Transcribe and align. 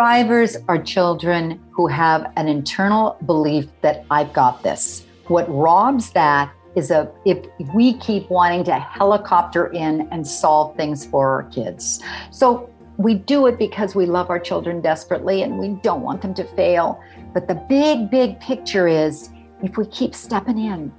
thrivers 0.00 0.56
are 0.66 0.82
children 0.82 1.60
who 1.72 1.86
have 1.86 2.32
an 2.36 2.48
internal 2.48 3.18
belief 3.26 3.66
that 3.82 4.02
I've 4.10 4.32
got 4.32 4.62
this. 4.62 5.04
What 5.26 5.44
robs 5.46 6.10
that 6.12 6.50
is 6.74 6.90
a 6.90 7.12
if 7.26 7.46
we 7.74 7.98
keep 7.98 8.30
wanting 8.30 8.64
to 8.64 8.78
helicopter 8.78 9.66
in 9.66 10.08
and 10.10 10.26
solve 10.26 10.74
things 10.74 11.04
for 11.04 11.28
our 11.28 11.42
kids. 11.50 12.00
So 12.30 12.70
we 12.96 13.12
do 13.12 13.46
it 13.46 13.58
because 13.58 13.94
we 13.94 14.06
love 14.06 14.30
our 14.30 14.38
children 14.38 14.80
desperately 14.80 15.42
and 15.42 15.58
we 15.58 15.68
don't 15.82 16.00
want 16.00 16.22
them 16.22 16.32
to 16.32 16.44
fail. 16.44 16.98
But 17.34 17.46
the 17.46 17.56
big, 17.68 18.10
big 18.10 18.40
picture 18.40 18.88
is 18.88 19.28
if 19.62 19.76
we 19.76 19.84
keep 19.84 20.14
stepping 20.14 20.58
in, 20.58 20.90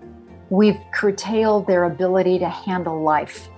we've 0.51 0.77
curtailed 0.93 1.65
their 1.65 1.85
ability 1.85 2.37
to 2.37 2.49
handle 2.49 3.01
life. 3.01 3.49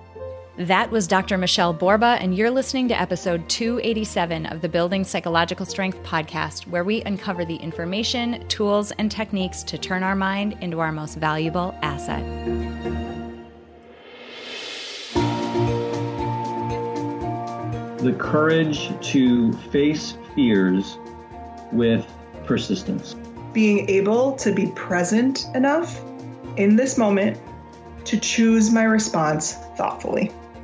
That 0.57 0.91
was 0.91 1.07
Dr. 1.07 1.39
Michelle 1.39 1.73
Borba, 1.73 2.19
and 2.21 2.37
you're 2.37 2.51
listening 2.51 2.87
to 2.89 3.01
episode 3.01 3.49
287 3.49 4.45
of 4.45 4.61
the 4.61 4.69
Building 4.69 5.03
Psychological 5.03 5.65
Strength 5.65 6.03
podcast, 6.03 6.67
where 6.67 6.83
we 6.83 7.01
uncover 7.01 7.43
the 7.43 7.55
information, 7.55 8.47
tools, 8.49 8.91
and 8.99 9.09
techniques 9.09 9.63
to 9.63 9.79
turn 9.79 10.03
our 10.03 10.15
mind 10.15 10.55
into 10.61 10.79
our 10.79 10.91
most 10.91 11.17
valuable 11.17 11.75
asset. 11.81 12.23
The 17.97 18.13
courage 18.19 18.91
to 19.09 19.53
face 19.71 20.19
fears 20.35 20.99
with 21.71 22.05
persistence. 22.45 23.15
Being 23.53 23.89
able 23.89 24.33
to 24.33 24.53
be 24.53 24.67
present 24.75 25.47
enough 25.55 25.99
in 26.57 26.75
this 26.75 26.95
moment 26.95 27.39
to 28.05 28.19
choose 28.19 28.69
my 28.69 28.83
response 28.83 29.53
thoughtfully. 29.75 30.31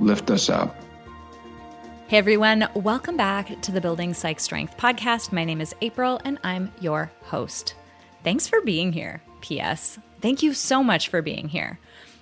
lift 0.00 0.30
us 0.30 0.48
up. 0.48 0.74
Hey 2.08 2.16
everyone, 2.16 2.66
welcome 2.74 3.16
back 3.16 3.60
to 3.60 3.70
the 3.70 3.80
Building 3.80 4.14
Psych 4.14 4.40
Strength 4.40 4.78
podcast. 4.78 5.30
My 5.30 5.44
name 5.44 5.60
is 5.60 5.74
April 5.82 6.20
and 6.24 6.38
I'm 6.42 6.72
your 6.80 7.10
host. 7.22 7.74
Thanks 8.24 8.48
for 8.48 8.60
being 8.62 8.92
here. 8.92 9.22
P.S. 9.40 9.98
Thank 10.20 10.42
you 10.42 10.54
so 10.54 10.82
much 10.82 11.08
for 11.08 11.22
being 11.22 11.48
here. 11.48 11.78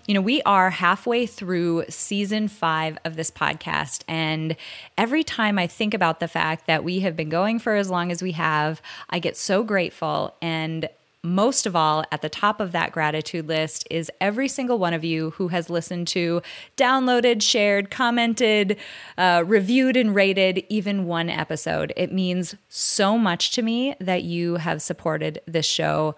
You 0.07 0.15
know, 0.15 0.21
we 0.21 0.43
are 0.43 0.71
halfway 0.71 1.27
through 1.27 1.85
season 1.89 2.47
five 2.49 2.97
of 3.05 3.17
this 3.17 3.31
podcast. 3.31 4.03
And 4.07 4.57
every 4.97 5.25
time 5.25 5.59
I 5.59 5.67
think 5.67 5.95
about 5.95 6.21
the 6.21 6.29
fact 6.29 6.67
that 6.69 6.85
we 6.85 7.01
have 7.01 7.17
been 7.17 7.29
going 7.29 7.59
for 7.59 7.75
as 7.75 7.91
long 7.91 8.13
as 8.13 8.23
we 8.23 8.33
have, 8.33 8.81
I 9.11 9.19
get 9.19 9.37
so 9.37 9.65
grateful. 9.65 10.37
And 10.41 10.89
most 11.27 11.67
of 11.67 11.75
all, 11.75 12.05
at 12.13 12.23
the 12.23 12.29
top 12.29 12.61
of 12.61 12.73
that 12.73 12.93
gratitude 12.93 13.49
list 13.49 13.87
is 13.91 14.11
every 14.21 14.49
single 14.49 14.79
one 14.79 14.95
of 14.95 15.05
you 15.05 15.31
who 15.31 15.49
has 15.49 15.69
listened 15.69 16.09
to, 16.09 16.41
downloaded, 16.77 17.43
shared, 17.43 17.91
commented, 17.91 18.77
uh, 19.19 19.43
reviewed, 19.47 19.97
and 19.97 20.15
rated 20.15 20.65
even 20.69 21.07
one 21.07 21.29
episode. 21.29 21.93
It 21.97 22.13
means 22.13 22.55
so 22.69 23.19
much 23.19 23.51
to 23.53 23.63
me 23.63 23.97
that 24.01 24.23
you 24.23 24.57
have 24.57 24.81
supported 24.81 25.41
this 25.47 25.67
show 25.67 26.15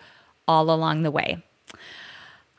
all 0.46 0.70
along 0.70 1.02
the 1.02 1.10
way. 1.10 1.42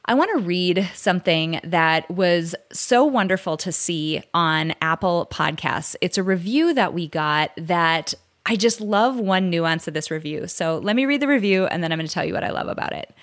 I 0.06 0.16
want 0.16 0.32
to 0.32 0.44
read 0.44 0.90
something 0.96 1.60
that 1.64 2.10
was 2.10 2.56
so 2.72 3.04
wonderful 3.04 3.58
to 3.58 3.72
see 3.72 4.24
on 4.34 4.74
Apple 4.82 5.28
Podcasts. 5.32 5.96
It's 6.02 6.18
a 6.18 6.24
review 6.24 6.74
that 6.74 6.96
we 6.96 7.08
got 7.08 7.52
that 7.58 8.16
I 8.50 8.56
just 8.56 8.82
love 8.82 9.20
one 9.20 9.52
nuance 9.52 9.88
of 9.88 9.94
this 9.94 10.10
review. 10.10 10.48
So 10.48 10.80
let 10.80 10.96
me 10.96 11.06
read 11.06 11.22
the 11.22 11.28
review 11.28 11.68
and 11.68 11.84
then 11.84 11.92
I'm 11.92 12.00
going 12.00 12.08
to 12.08 12.14
tell 12.14 12.26
you 12.26 12.34
what 12.34 12.44
I 12.44 12.50
love 12.50 12.68
about 12.68 12.94
it. 12.94 13.14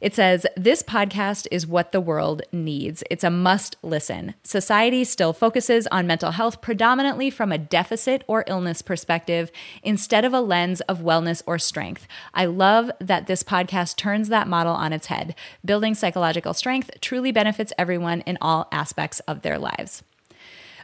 It 0.00 0.14
says, 0.14 0.46
This 0.56 0.80
podcast 0.84 1.48
is 1.50 1.66
what 1.66 1.90
the 1.90 2.00
world 2.00 2.42
needs. 2.52 3.02
It's 3.10 3.24
a 3.24 3.30
must 3.30 3.76
listen. 3.82 4.34
Society 4.44 5.02
still 5.02 5.32
focuses 5.32 5.88
on 5.88 6.06
mental 6.06 6.30
health 6.30 6.60
predominantly 6.60 7.30
from 7.30 7.50
a 7.50 7.58
deficit 7.58 8.22
or 8.28 8.44
illness 8.46 8.80
perspective 8.80 9.50
instead 9.82 10.24
of 10.24 10.32
a 10.32 10.40
lens 10.40 10.80
of 10.82 11.00
wellness 11.00 11.42
or 11.46 11.58
strength. 11.58 12.06
I 12.32 12.44
love 12.46 12.92
that 13.00 13.26
this 13.26 13.42
podcast 13.42 13.96
turns 13.96 14.28
that 14.28 14.46
model 14.46 14.72
on 14.72 14.92
its 14.92 15.08
head. 15.08 15.34
Building 15.64 15.96
psychological 15.96 16.54
strength 16.54 16.92
truly 17.00 17.32
benefits 17.32 17.72
everyone 17.76 18.20
in 18.20 18.38
all 18.40 18.68
aspects 18.70 19.18
of 19.20 19.42
their 19.42 19.58
lives. 19.58 20.04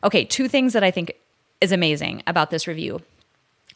Okay, 0.02 0.24
two 0.24 0.48
things 0.48 0.72
that 0.72 0.82
I 0.82 0.90
think 0.90 1.12
is 1.60 1.70
amazing 1.70 2.24
about 2.26 2.50
this 2.50 2.66
review. 2.66 3.00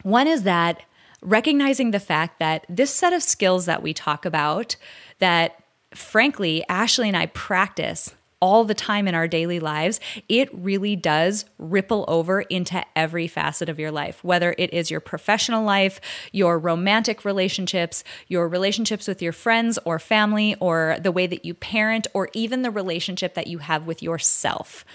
One 0.03 0.27
is 0.27 0.45
that 0.45 0.83
recognizing 1.23 1.91
the 1.91 2.01
fact 2.01 2.39
that 2.39 2.65
this 2.69 2.95
set 2.95 3.13
of 3.13 3.23
skills 3.23 3.67
that 3.67 3.83
we 3.83 3.93
talk 3.93 4.25
about, 4.25 4.77
that 5.19 5.63
frankly, 5.95 6.65
Ashley 6.69 7.09
and 7.09 7.17
I 7.17 7.27
practice 7.27 8.15
all 8.41 8.65
the 8.65 8.75
time 8.75 9.07
in 9.07 9.15
our 9.15 9.29
daily 9.29 9.61
lives, 9.61 10.01
it 10.29 10.49
really 10.55 10.97
does 10.97 11.45
ripple 11.59 12.07
over 12.09 12.41
into 12.41 12.83
every 12.97 13.29
facet 13.29 13.69
of 13.69 13.79
your 13.79 13.91
life, 13.91 14.25
whether 14.25 14.55
it 14.57 14.73
is 14.73 14.91
your 14.91 15.01
professional 15.01 15.63
life, 15.63 16.01
your 16.33 16.59
romantic 16.59 17.27
relationships, 17.27 18.03
your 18.29 18.49
relationships 18.49 19.07
with 19.07 19.21
your 19.21 19.33
friends 19.33 19.79
or 19.85 19.99
family, 19.99 20.57
or 20.59 20.97
the 21.03 21.13
way 21.13 21.27
that 21.27 21.45
you 21.45 21.53
parent, 21.53 22.07
or 22.15 22.31
even 22.33 22.63
the 22.63 22.71
relationship 22.71 23.35
that 23.35 23.47
you 23.47 23.59
have 23.59 23.87
with 23.87 24.03
yourself 24.03 24.87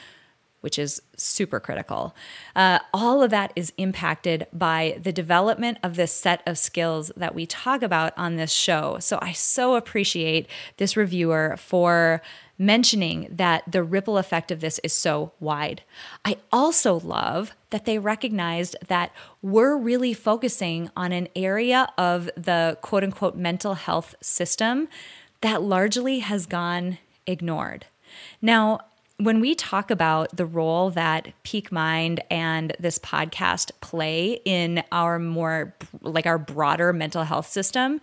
which 0.66 0.80
is 0.80 1.00
super 1.16 1.59
critical. 1.59 2.16
Uh, 2.56 2.80
all 2.92 3.22
of 3.22 3.30
that 3.30 3.53
is 3.56 3.72
impacted 3.78 4.48
by 4.52 4.98
the 5.00 5.14
development 5.14 5.78
of 5.84 5.96
this 5.96 6.12
set 6.12 6.42
of 6.48 6.58
skills 6.58 7.12
that 7.16 7.36
we 7.36 7.46
talk 7.46 7.84
about 7.84 8.14
on 8.18 8.36
this 8.36 8.52
show. 8.52 8.98
So 9.00 9.20
I 9.22 9.31
so 9.31 9.76
appreciate 9.76 10.48
this 10.78 10.98
reviewer 10.98 11.56
for 11.56 12.24
mentioning 12.58 13.28
that 13.30 13.62
the 13.72 13.84
ripple 13.84 14.18
effect 14.18 14.50
of 14.50 14.59
this 14.59 14.80
is 14.80 14.92
so 14.92 15.34
wide. 15.40 15.84
I 16.26 16.38
also 16.52 17.00
love 17.00 17.53
that 17.70 17.86
they 17.86 18.00
recognized 18.00 18.76
that 18.88 19.12
we're 19.44 19.78
really 19.78 20.16
focusing 20.16 20.90
on 20.97 21.12
an 21.12 21.28
area 21.36 21.90
of 21.96 22.26
the 22.36 22.80
quote 22.82 23.03
unquote 23.03 23.36
mental 23.36 23.76
health 23.76 24.16
system 24.20 24.88
that 25.42 25.62
largely 25.62 26.20
has 26.20 26.47
gone 26.47 26.97
ignored. 27.28 27.86
Now, 28.42 28.80
when 29.18 29.40
we 29.40 29.56
talk 29.56 29.92
about 29.92 30.36
the 30.36 30.46
role 30.46 30.90
that 30.92 31.31
Peak 31.44 31.72
Mind 31.72 32.22
and 32.30 32.76
this 32.80 33.00
podcast 33.00 33.72
play 33.80 34.42
in 34.44 34.84
our 34.92 35.20
more 35.20 35.74
like 36.02 36.26
our 36.26 36.38
broader 36.38 36.92
mental 36.92 37.24
health 37.24 37.48
system, 37.48 38.02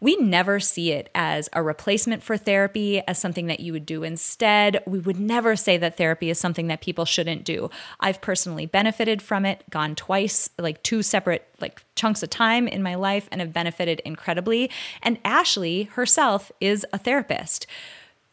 we 0.00 0.16
never 0.16 0.60
see 0.60 0.92
it 0.92 1.10
as 1.14 1.50
a 1.52 1.62
replacement 1.62 2.22
for 2.22 2.38
therapy, 2.38 3.02
as 3.06 3.18
something 3.18 3.46
that 3.46 3.60
you 3.60 3.72
would 3.74 3.84
do 3.84 4.04
instead. 4.04 4.82
We 4.86 4.98
would 4.98 5.20
never 5.20 5.54
say 5.54 5.76
that 5.76 5.98
therapy 5.98 6.30
is 6.30 6.38
something 6.38 6.68
that 6.68 6.80
people 6.80 7.04
shouldn't 7.04 7.44
do. 7.44 7.68
I've 8.00 8.22
personally 8.22 8.64
benefited 8.64 9.20
from 9.20 9.44
it, 9.44 9.64
gone 9.68 9.94
twice, 9.94 10.48
like 10.58 10.82
two 10.82 11.02
separate 11.02 11.46
like 11.60 11.84
chunks 11.94 12.22
of 12.22 12.30
time 12.30 12.68
in 12.68 12.82
my 12.82 12.94
life 12.94 13.28
and 13.30 13.42
have 13.42 13.52
benefited 13.52 14.00
incredibly. 14.00 14.70
And 15.02 15.18
Ashley 15.24 15.84
herself 15.84 16.50
is 16.60 16.86
a 16.92 16.98
therapist. 16.98 17.66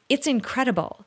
It's 0.08 0.28
incredible 0.28 1.06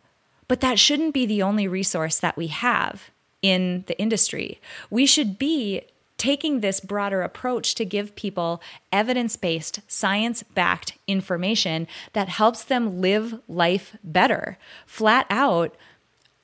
but 0.49 0.61
that 0.61 0.79
shouldn't 0.79 1.15
be 1.15 1.27
the 1.27 1.43
only 1.43 1.69
resource 1.69 2.19
that 2.19 2.37
we 2.37 2.49
have 2.49 3.11
in 3.43 3.85
the 3.87 3.99
industry. 3.99 4.61
We 4.91 5.07
should 5.07 5.39
be 5.39 5.83
taking 6.17 6.61
this 6.61 6.81
broader 6.81 7.23
approach 7.23 7.75
to 7.75 7.85
give 7.85 8.15
people 8.17 8.63
evidence 8.93 9.37
based, 9.37 9.81
science 9.89 10.43
backed 10.43 10.97
information 11.07 11.87
that 12.13 12.29
helps 12.29 12.65
them 12.65 13.01
live 13.01 13.41
life 13.49 13.97
better. 14.03 14.57
Flat 14.87 15.27
out, 15.29 15.75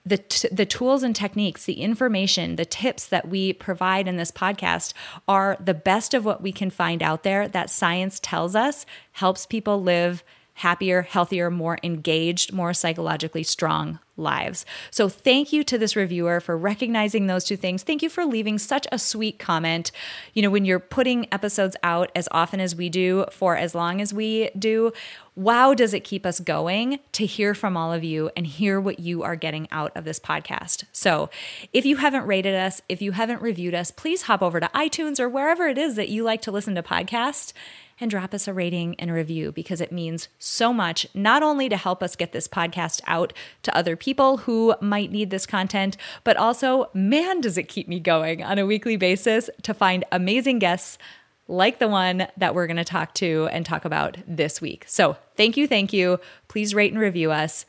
the, 0.05 0.19
t- 0.19 0.49
the 0.51 0.67
tools 0.67 1.03
and 1.03 1.15
techniques, 1.15 1.65
the 1.65 1.81
information, 1.81 2.57
the 2.57 2.65
tips 2.65 3.07
that 3.07 3.29
we 3.29 3.53
provide 3.53 4.09
in 4.09 4.17
this 4.17 4.33
podcast 4.33 4.93
are 5.29 5.57
the 5.65 5.75
best 5.75 6.15
of 6.15 6.25
what 6.25 6.43
we 6.43 6.53
can 6.53 6.71
find 6.71 7.03
out 7.03 7.23
there 7.23 7.47
that 7.49 7.71
science 7.71 8.19
tells 8.21 8.57
us 8.57 8.87
helps 9.13 9.47
people 9.47 9.83
live 9.83 10.25
happier, 10.61 11.03
healthier, 11.03 11.51
more 11.51 11.79
engaged, 11.83 12.53
more 12.53 12.75
psychologically 12.75 13.43
strong 13.43 13.99
lives. 14.21 14.67
So 14.91 15.09
thank 15.09 15.55
you 15.55 15.65
to 15.65 15.79
this 15.79 15.97
reviewer 15.97 16.39
for 16.41 16.57
recognizing 16.57 17.27
those 17.27 17.45
two 17.45 17.57
things. 17.57 17.83
Thank 17.83 18.03
you 18.03 18.11
for 18.11 18.27
leaving 18.27 18.59
such 18.59 18.87
a 18.93 18.99
sweet 18.99 19.39
comment. 19.39 19.91
You 20.35 20.43
know, 20.43 20.51
when 20.51 20.67
you're 20.67 20.79
putting 20.79 21.27
episodes 21.33 21.77
out 21.83 22.13
as 22.15 22.29
often 22.31 22.61
as 22.61 22.77
we 22.77 22.91
do 22.91 23.25
for 23.33 23.57
as 23.57 23.75
long 23.75 24.03
as 24.03 24.13
we 24.13 24.51
do, 24.59 24.93
wow, 25.35 25.73
does 25.73 25.95
it 25.95 26.05
keep 26.05 26.27
us 26.27 26.39
going 26.41 26.99
to 27.13 27.25
hear 27.25 27.55
from 27.55 27.75
all 27.75 27.93
of 27.95 28.05
you 28.05 28.31
and 28.37 28.47
hear 28.47 28.79
what 28.79 29.01
you 29.01 29.23
are 29.23 29.37
getting 29.37 29.67
out 29.71 29.97
of 29.97 30.05
this 30.05 30.21
podcast. 30.21 30.85
So 30.93 31.31
if 31.73 31.87
you 31.87 31.97
haven't 31.97 32.27
rated 32.27 32.55
us, 32.55 32.83
if 32.91 33.01
you 33.01 33.13
haven't 33.13 33.41
reviewed 33.41 33.75
us, 33.75 33.91
please 33.91 34.23
hop 34.23 34.43
over 34.43 34.61
to 34.61 34.71
iTunes 34.75 35.19
or 35.19 35.31
wherever 35.31 35.67
it 35.67 35.79
is 35.79 35.97
that 35.97 36.11
you 36.11 36.23
like 36.23 36.43
to 36.43 36.51
listen 36.51 36.75
to 36.75 36.83
podcasts 36.83 37.55
and 38.01 38.11
drop 38.11 38.33
us 38.33 38.49
a 38.49 38.53
rating 38.53 38.95
and 38.99 39.11
a 39.11 39.15
review 39.15 39.53
because 39.53 39.81
it 39.81 39.93
means 39.93 40.29
so 40.39 40.73
much, 40.73 41.07
not 41.15 41.43
only 41.43 41.69
to 41.69 41.77
help 41.77 42.03
us 42.03 42.17
get 42.17 42.33
this 42.33 42.49
podcast 42.49 43.01
out 43.07 43.33
to 43.63 43.77
other 43.77 43.97
people 43.97 44.39
who 44.39 44.75
might 44.81 45.13
need 45.13 45.31
this 45.31 45.47
content, 45.47 45.97
but 46.25 46.37
also, 46.37 46.89
man, 46.95 47.41
does 47.41 47.59
it 47.59 47.69
keep 47.69 47.89
me 47.89 48.01
going 48.01 48.43
on 48.43 48.59
a 48.59 48.67
weekly 48.67 48.97
basis 48.97 49.51
to 49.63 49.75
find 49.75 50.05
amazing 50.11 50.59
guests 50.59 50.99
like 51.47 51.81
the 51.81 51.89
one 51.89 52.29
that 52.37 52.55
we're 52.55 52.67
going 52.67 52.77
to 52.77 52.85
talk 52.85 53.13
to 53.15 53.49
and 53.51 53.67
talk 53.67 53.85
about 53.85 54.17
this 54.27 54.61
week. 54.61 54.85
So, 54.87 55.17
thank 55.37 55.57
you, 55.57 55.67
thank 55.67 55.93
you. 55.93 56.21
Please 56.49 56.75
rate 56.75 56.93
and 56.93 57.01
review 57.01 57.33
us. 57.33 57.67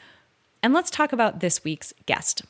And 0.63 0.73
let's 0.73 0.91
talk 0.91 1.11
about 1.11 1.39
this 1.39 1.63
week's 1.63 1.91
guest. 2.05 2.43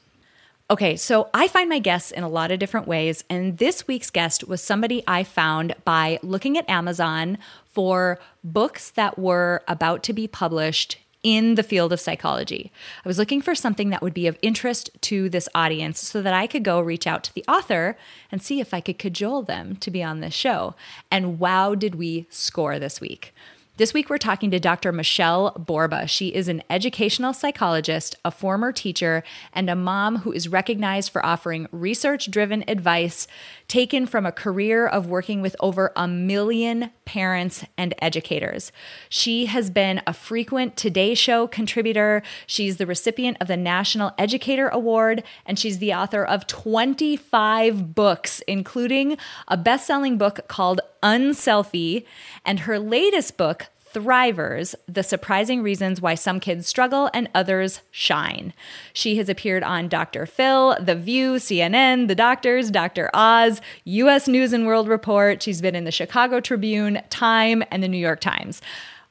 Okay, 0.72 0.96
so 0.96 1.28
I 1.34 1.50
find 1.50 1.68
my 1.68 1.80
guests 1.80 2.12
in 2.12 2.24
a 2.24 2.30
lot 2.30 2.50
of 2.50 2.58
different 2.58 2.88
ways. 2.88 3.26
And 3.30 3.58
this 3.58 3.90
week's 3.90 4.10
guest 4.10 4.48
was 4.48 4.64
somebody 4.64 5.04
I 5.06 5.26
found 5.26 5.76
by 5.84 6.18
looking 6.24 6.58
at 6.58 6.70
Amazon 6.70 7.40
for 7.66 8.20
books 8.42 8.90
that 8.92 9.20
were 9.20 9.64
about 9.68 10.02
to 10.04 10.14
be 10.14 10.30
published 10.30 10.98
in 11.24 11.56
the 11.56 11.62
field 11.62 11.92
of 11.92 12.00
psychology. 12.00 12.72
I 13.04 13.10
was 13.10 13.18
looking 13.18 13.42
for 13.42 13.54
something 13.54 13.90
that 13.90 14.02
would 14.02 14.14
be 14.14 14.28
of 14.28 14.40
interest 14.42 14.90
to 15.02 15.28
this 15.28 15.50
audience 15.54 16.00
so 16.00 16.22
that 16.22 16.34
I 16.34 16.48
could 16.48 16.64
go 16.64 16.80
reach 16.80 17.06
out 17.06 17.26
to 17.26 17.34
the 17.34 17.44
author 17.50 17.98
and 18.32 18.42
see 18.42 18.62
if 18.62 18.74
I 18.74 18.80
could 18.80 18.98
cajole 18.98 19.44
them 19.44 19.76
to 19.76 19.92
be 19.92 20.02
on 20.02 20.22
this 20.22 20.34
show. 20.34 20.76
And 21.12 21.38
wow, 21.38 21.76
did 21.76 21.96
we 21.96 22.28
score 22.30 22.80
this 22.80 23.02
week! 23.02 23.34
This 23.78 23.94
week, 23.94 24.10
we're 24.10 24.18
talking 24.18 24.52
to 24.52 24.60
Dr. 24.60 24.92
Michelle 24.92 25.52
Borba. 25.52 26.06
She 26.06 26.28
is 26.28 26.50
an 26.50 26.62
educational 26.70 27.32
psychologist, 27.32 28.18
a 28.26 28.30
former 28.30 28.74
teacher, 28.74 29.24
and 29.54 29.70
a 29.70 29.78
mom 29.78 30.18
who 30.18 30.34
is 30.34 30.50
recognized 30.50 31.10
for 31.10 31.26
offering 31.26 31.68
research 31.72 32.30
driven 32.30 32.66
advice 32.68 33.28
taken 33.70 34.06
from 34.06 34.26
a 34.26 34.32
career 34.34 34.86
of 34.86 35.08
working 35.08 35.42
with 35.42 35.56
over 35.62 35.94
a 35.96 36.06
million 36.06 36.92
parents 37.06 37.64
and 37.78 37.96
educators. 38.00 38.74
She 39.08 39.46
has 39.46 39.70
been 39.70 40.02
a 40.06 40.14
frequent 40.14 40.76
Today 40.76 41.16
Show 41.16 41.48
contributor. 41.48 42.24
She's 42.46 42.76
the 42.76 42.86
recipient 42.86 43.38
of 43.40 43.48
the 43.48 43.58
National 43.58 44.12
Educator 44.18 44.68
Award, 44.68 45.24
and 45.46 45.58
she's 45.58 45.80
the 45.80 45.94
author 45.94 46.26
of 46.26 46.46
25 46.46 47.96
books, 47.96 48.42
including 48.50 49.18
a 49.48 49.56
best 49.56 49.88
selling 49.88 50.18
book 50.18 50.42
called 50.50 50.82
Unselfie, 51.04 52.06
and 52.46 52.62
her 52.62 52.80
latest 52.80 53.38
book, 53.38 53.68
Thrivers 53.94 54.74
The 54.88 55.04
Surprising 55.04 55.62
Reasons 55.62 56.00
Why 56.00 56.16
Some 56.16 56.40
Kids 56.40 56.68
Struggle 56.68 57.10
and 57.14 57.30
Others 57.36 57.82
Shine. 57.92 58.54
She 58.94 59.18
has 59.18 59.28
appeared 59.28 59.64
on 59.64 59.90
Dr. 59.90 60.26
Phil, 60.26 60.78
The 60.80 60.96
View, 60.96 61.34
CNN, 61.34 62.08
The 62.08 62.16
Doctors, 62.16 62.72
Dr. 62.72 63.10
Oz, 63.14 63.60
US 63.84 64.28
News 64.28 64.54
and 64.54 64.66
World 64.66 64.88
Report. 64.88 65.44
She's 65.44 65.62
been 65.62 65.76
in 65.76 65.84
the 65.84 65.92
Chicago 65.92 66.40
Tribune, 66.40 67.02
Time, 67.10 67.64
and 67.70 67.84
the 67.84 67.90
New 67.90 67.98
York 67.98 68.22
Times. 68.22 68.62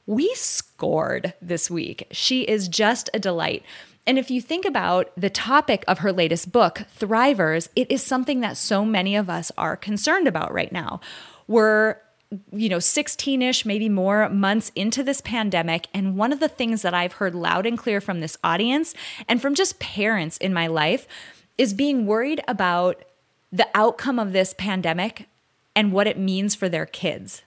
We 0.07 0.33
scored 0.33 1.35
this 1.41 1.69
week. 1.69 2.07
She 2.11 2.41
is 2.41 2.67
just 2.67 3.09
a 3.13 3.19
delight. 3.19 3.63
And 4.11 4.19
if 4.19 4.29
you 4.29 4.41
think 4.41 4.65
about 4.65 5.09
the 5.15 5.29
topic 5.29 5.85
of 5.87 5.99
her 5.99 6.11
latest 6.11 6.51
book, 6.51 6.81
Thrivers, 6.99 7.69
it 7.77 7.89
is 7.89 8.03
something 8.03 8.41
that 8.41 8.57
so 8.57 8.83
many 8.83 9.15
of 9.15 9.29
us 9.29 9.53
are 9.57 9.77
concerned 9.77 10.27
about 10.27 10.53
right 10.53 10.69
now. 10.69 10.99
We're 11.47 11.95
you 12.51 12.67
know 12.67 12.79
16ish 12.79 13.65
maybe 13.65 13.87
more 13.87 14.27
months 14.27 14.69
into 14.75 15.01
this 15.01 15.21
pandemic 15.21 15.87
and 15.93 16.17
one 16.17 16.33
of 16.33 16.41
the 16.41 16.49
things 16.49 16.81
that 16.81 16.93
I've 16.93 17.13
heard 17.13 17.33
loud 17.33 17.65
and 17.65 17.77
clear 17.77 18.01
from 18.01 18.19
this 18.19 18.37
audience 18.43 18.93
and 19.29 19.41
from 19.41 19.55
just 19.55 19.79
parents 19.79 20.35
in 20.39 20.53
my 20.53 20.67
life 20.67 21.07
is 21.57 21.73
being 21.73 22.05
worried 22.05 22.43
about 22.49 23.05
the 23.49 23.69
outcome 23.73 24.19
of 24.19 24.33
this 24.33 24.53
pandemic 24.57 25.29
and 25.73 25.93
what 25.93 26.07
it 26.07 26.17
means 26.19 26.53
for 26.53 26.67
their 26.67 26.85
kids. 26.85 27.43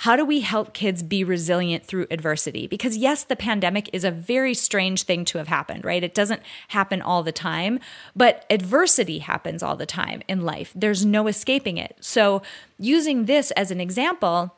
How 0.00 0.16
do 0.16 0.24
we 0.24 0.40
help 0.40 0.72
kids 0.72 1.02
be 1.02 1.24
resilient 1.24 1.84
through 1.84 2.06
adversity? 2.10 2.66
Because, 2.66 2.96
yes, 2.96 3.22
the 3.22 3.36
pandemic 3.36 3.90
is 3.92 4.02
a 4.02 4.10
very 4.10 4.54
strange 4.54 5.02
thing 5.02 5.26
to 5.26 5.36
have 5.36 5.48
happened, 5.48 5.84
right? 5.84 6.02
It 6.02 6.14
doesn't 6.14 6.40
happen 6.68 7.02
all 7.02 7.22
the 7.22 7.32
time, 7.32 7.80
but 8.16 8.46
adversity 8.48 9.18
happens 9.18 9.62
all 9.62 9.76
the 9.76 9.84
time 9.84 10.22
in 10.26 10.40
life. 10.40 10.72
There's 10.74 11.04
no 11.04 11.26
escaping 11.26 11.76
it. 11.76 11.98
So, 12.00 12.40
using 12.78 13.26
this 13.26 13.50
as 13.50 13.70
an 13.70 13.78
example, 13.78 14.54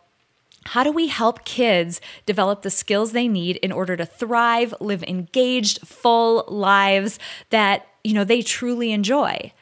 how 0.66 0.84
do 0.84 0.92
we 0.92 1.08
help 1.08 1.44
kids 1.44 2.00
develop 2.24 2.62
the 2.62 2.70
skills 2.70 3.10
they 3.10 3.26
need 3.26 3.56
in 3.56 3.72
order 3.72 3.96
to 3.96 4.06
thrive, 4.06 4.72
live 4.78 5.02
engaged, 5.02 5.84
full 5.84 6.44
lives 6.46 7.18
that, 7.50 7.84
you 8.04 8.14
know, 8.14 8.22
they 8.22 8.42
truly 8.42 8.92
enjoy? 8.92 9.52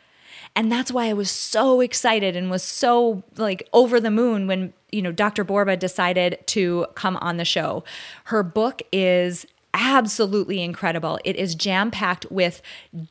And 0.57 0.71
that's 0.71 0.93
why 0.93 1.07
I 1.07 1.13
was 1.13 1.31
so 1.31 1.81
excited 1.81 2.37
and 2.37 2.51
was 2.51 2.63
so 2.63 3.23
like 3.37 3.69
over 3.73 4.01
the 4.01 4.11
moon 4.11 4.47
when, 4.47 4.73
you 4.91 5.01
know, 5.01 5.13
Dr. 5.13 5.45
Borba 5.45 5.77
decided 5.77 6.39
to 6.49 6.87
come 6.95 7.17
on 7.19 7.37
the 7.37 7.45
show. 7.45 7.85
Her 8.25 8.43
book 8.43 8.83
is 8.93 9.47
absolutely 9.75 10.63
incredible. 10.63 11.19
It 11.25 11.37
is 11.37 11.55
jam 11.55 11.91
packed 11.91 12.27
with 12.31 12.63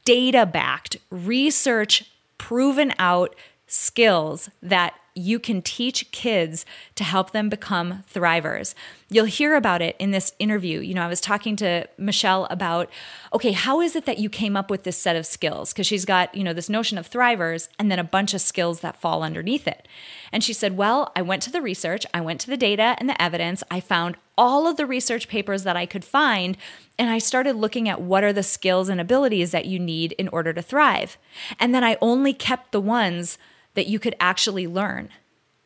data 0.03 0.45
backed, 0.45 0.97
research 1.09 2.11
proven 2.37 2.93
out 2.99 3.35
skills 3.67 4.49
that 4.61 4.98
you 5.15 5.39
can 5.39 5.61
teach 5.61 6.11
kids 6.11 6.65
to 6.95 7.03
help 7.03 7.31
them 7.31 7.49
become 7.49 8.03
thrivers. 8.11 8.73
You'll 9.09 9.25
hear 9.25 9.55
about 9.55 9.81
it 9.81 9.95
in 9.99 10.11
this 10.11 10.33
interview. 10.39 10.79
You 10.79 10.93
know, 10.93 11.03
I 11.03 11.07
was 11.07 11.21
talking 11.21 11.55
to 11.57 11.87
Michelle 11.97 12.45
about, 12.49 12.89
okay, 13.33 13.51
how 13.51 13.81
is 13.81 13.95
it 13.95 14.05
that 14.05 14.19
you 14.19 14.29
came 14.29 14.55
up 14.55 14.69
with 14.69 14.83
this 14.83 14.97
set 14.97 15.15
of 15.15 15.25
skills? 15.25 15.73
Because 15.73 15.87
she's 15.87 16.05
got, 16.05 16.33
you 16.35 16.43
know, 16.43 16.53
this 16.53 16.69
notion 16.69 16.97
of 16.97 17.09
thrivers 17.09 17.69
and 17.79 17.91
then 17.91 17.99
a 17.99 18.03
bunch 18.03 18.33
of 18.33 18.41
skills 18.41 18.81
that 18.81 18.99
fall 18.99 19.23
underneath 19.23 19.67
it. 19.67 19.87
And 20.31 20.43
she 20.43 20.53
said, 20.53 20.77
well, 20.77 21.11
I 21.15 21.21
went 21.21 21.41
to 21.43 21.51
the 21.51 21.61
research, 21.61 22.05
I 22.13 22.21
went 22.21 22.39
to 22.41 22.49
the 22.49 22.57
data 22.57 22.95
and 22.99 23.09
the 23.09 23.21
evidence, 23.21 23.63
I 23.71 23.79
found 23.79 24.15
all 24.37 24.67
of 24.67 24.77
the 24.77 24.85
research 24.85 25.27
papers 25.27 25.63
that 25.63 25.75
I 25.75 25.85
could 25.85 26.05
find. 26.05 26.55
And 26.97 27.09
I 27.09 27.17
started 27.17 27.55
looking 27.55 27.89
at 27.89 28.01
what 28.01 28.23
are 28.23 28.31
the 28.31 28.43
skills 28.43 28.87
and 28.87 29.01
abilities 29.01 29.51
that 29.51 29.65
you 29.65 29.79
need 29.79 30.13
in 30.13 30.29
order 30.29 30.53
to 30.53 30.61
thrive. 30.61 31.17
And 31.59 31.75
then 31.75 31.83
I 31.83 31.97
only 32.01 32.33
kept 32.33 32.71
the 32.71 32.79
ones 32.79 33.37
that 33.79 33.87
you 33.87 33.97
could 33.97 34.15
actually 34.19 34.67
learn. 34.67 35.07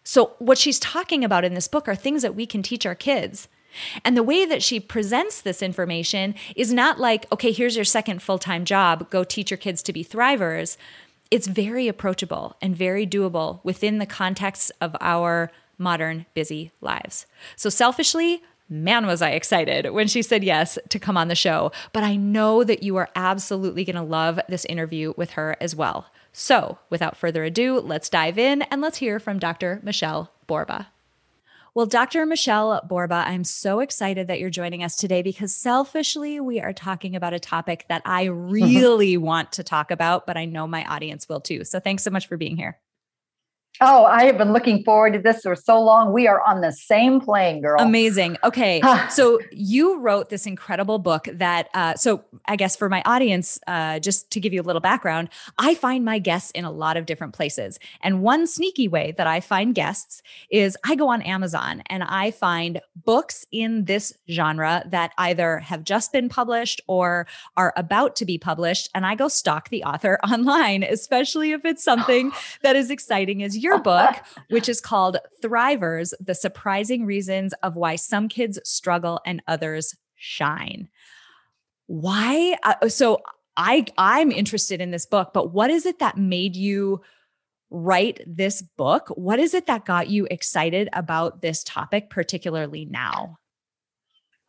So, 0.03 0.35
what 0.37 0.59
she's 0.59 0.77
talking 0.77 1.23
about 1.23 1.43
in 1.43 1.55
this 1.55 1.67
book 1.67 1.87
are 1.87 1.95
things 1.95 2.21
that 2.21 2.35
we 2.35 2.45
can 2.45 2.61
teach 2.61 2.85
our 2.85 2.93
kids. 2.93 3.47
And 4.05 4.15
the 4.15 4.21
way 4.21 4.45
that 4.45 4.61
she 4.61 4.79
presents 4.79 5.41
this 5.41 5.63
information 5.63 6.35
is 6.55 6.71
not 6.71 6.99
like, 6.99 7.25
okay, 7.31 7.51
here's 7.51 7.75
your 7.75 7.85
second 7.85 8.21
full 8.21 8.37
time 8.37 8.65
job, 8.65 9.09
go 9.09 9.23
teach 9.23 9.49
your 9.49 9.57
kids 9.57 9.81
to 9.81 9.93
be 9.93 10.05
thrivers. 10.05 10.77
It's 11.31 11.47
very 11.47 11.87
approachable 11.87 12.55
and 12.61 12.75
very 12.75 13.07
doable 13.07 13.61
within 13.63 13.97
the 13.97 14.05
context 14.05 14.71
of 14.79 14.95
our 15.01 15.51
modern 15.79 16.27
busy 16.35 16.71
lives. 16.79 17.25
So, 17.55 17.71
selfishly, 17.71 18.43
man, 18.69 19.07
was 19.07 19.23
I 19.23 19.31
excited 19.31 19.89
when 19.89 20.07
she 20.07 20.21
said 20.21 20.43
yes 20.43 20.77
to 20.89 20.99
come 20.99 21.17
on 21.17 21.29
the 21.29 21.35
show. 21.35 21.71
But 21.93 22.03
I 22.03 22.15
know 22.15 22.63
that 22.63 22.83
you 22.83 22.95
are 22.97 23.09
absolutely 23.15 23.85
going 23.85 23.95
to 23.95 24.03
love 24.03 24.39
this 24.47 24.65
interview 24.65 25.15
with 25.17 25.31
her 25.31 25.57
as 25.59 25.75
well. 25.75 26.05
So, 26.35 26.79
without 26.89 27.15
further 27.15 27.43
ado, 27.43 27.79
let's 27.79 28.09
dive 28.09 28.39
in 28.39 28.63
and 28.63 28.81
let's 28.81 28.97
hear 28.97 29.19
from 29.19 29.37
Dr. 29.37 29.79
Michelle 29.83 30.31
Borba. 30.47 30.87
Well, 31.75 31.85
Dr. 31.85 32.25
Michelle 32.25 32.81
Borba, 32.87 33.23
I'm 33.27 33.43
so 33.43 33.79
excited 33.79 34.27
that 34.27 34.39
you're 34.39 34.49
joining 34.49 34.83
us 34.83 34.95
today 34.95 35.21
because 35.21 35.55
selfishly, 35.55 36.39
we 36.39 36.59
are 36.59 36.73
talking 36.73 37.15
about 37.15 37.33
a 37.33 37.39
topic 37.39 37.85
that 37.87 38.01
I 38.03 38.23
really 38.29 39.15
want 39.15 39.51
to 39.53 39.63
talk 39.63 39.91
about, 39.91 40.25
but 40.25 40.35
I 40.35 40.45
know 40.45 40.65
my 40.65 40.83
audience 40.85 41.29
will 41.29 41.39
too. 41.39 41.63
So, 41.63 41.79
thanks 41.79 42.03
so 42.03 42.09
much 42.09 42.27
for 42.27 42.35
being 42.35 42.57
here. 42.57 42.79
Oh, 43.81 44.05
I 44.05 44.25
have 44.25 44.37
been 44.37 44.53
looking 44.53 44.83
forward 44.83 45.13
to 45.13 45.19
this 45.19 45.41
for 45.41 45.55
so 45.55 45.81
long. 45.81 46.13
We 46.13 46.27
are 46.27 46.41
on 46.41 46.61
the 46.61 46.71
same 46.71 47.19
plane, 47.19 47.59
girl. 47.59 47.81
Amazing. 47.81 48.37
Okay. 48.43 48.81
so 49.09 49.39
you 49.51 49.97
wrote 49.97 50.29
this 50.29 50.45
incredible 50.45 50.99
book 50.99 51.27
that, 51.33 51.69
uh, 51.73 51.95
so 51.95 52.23
I 52.45 52.55
guess 52.55 52.75
for 52.75 52.87
my 52.87 53.01
audience, 53.05 53.59
uh, 53.65 53.97
just 53.99 54.29
to 54.31 54.39
give 54.39 54.53
you 54.53 54.61
a 54.61 54.63
little 54.63 54.79
background, 54.79 55.29
I 55.57 55.73
find 55.73 56.05
my 56.05 56.19
guests 56.19 56.51
in 56.51 56.65
a 56.65 56.71
lot 56.71 56.97
of 56.97 57.07
different 57.07 57.33
places. 57.33 57.79
And 58.01 58.21
one 58.21 58.45
sneaky 58.45 58.87
way 58.87 59.15
that 59.17 59.25
I 59.25 59.39
find 59.39 59.73
guests 59.73 60.21
is 60.51 60.77
I 60.85 60.93
go 60.93 61.09
on 61.09 61.23
Amazon 61.23 61.81
and 61.87 62.03
I 62.03 62.29
find 62.29 62.79
books 62.95 63.45
in 63.51 63.85
this 63.85 64.13
genre 64.29 64.83
that 64.91 65.13
either 65.17 65.57
have 65.57 65.83
just 65.83 66.13
been 66.13 66.29
published 66.29 66.79
or 66.87 67.25
are 67.57 67.73
about 67.75 68.15
to 68.17 68.25
be 68.25 68.37
published. 68.37 68.89
And 68.93 69.03
I 69.03 69.15
go 69.15 69.27
stalk 69.27 69.69
the 69.69 69.83
author 69.83 70.19
online, 70.31 70.83
especially 70.83 71.53
if 71.53 71.65
it's 71.65 71.83
something 71.83 72.31
that 72.61 72.75
is 72.75 72.91
exciting 72.91 73.41
as 73.41 73.63
your 73.73 73.81
book, 73.81 74.15
which 74.49 74.69
is 74.69 74.79
called 74.79 75.17
Thrivers 75.43 76.13
The 76.19 76.35
Surprising 76.35 77.05
Reasons 77.05 77.53
of 77.63 77.75
Why 77.75 77.95
Some 77.95 78.27
Kids 78.27 78.59
Struggle 78.63 79.19
and 79.25 79.41
Others 79.47 79.95
shine. 80.15 80.89
Why? 81.87 82.57
Uh, 82.63 82.87
so 82.89 83.21
I 83.57 83.85
I'm 83.97 84.31
interested 84.31 84.81
in 84.81 84.91
this 84.91 85.05
book, 85.05 85.31
but 85.33 85.51
what 85.53 85.69
is 85.69 85.85
it 85.85 85.99
that 85.99 86.17
made 86.17 86.55
you 86.55 87.01
write 87.69 88.21
this 88.25 88.61
book? 88.61 89.09
What 89.15 89.39
is 89.39 89.53
it 89.53 89.65
that 89.67 89.85
got 89.85 90.07
you 90.07 90.27
excited 90.29 90.89
about 90.93 91.41
this 91.41 91.63
topic, 91.63 92.09
particularly 92.09 92.85
now? 92.85 93.39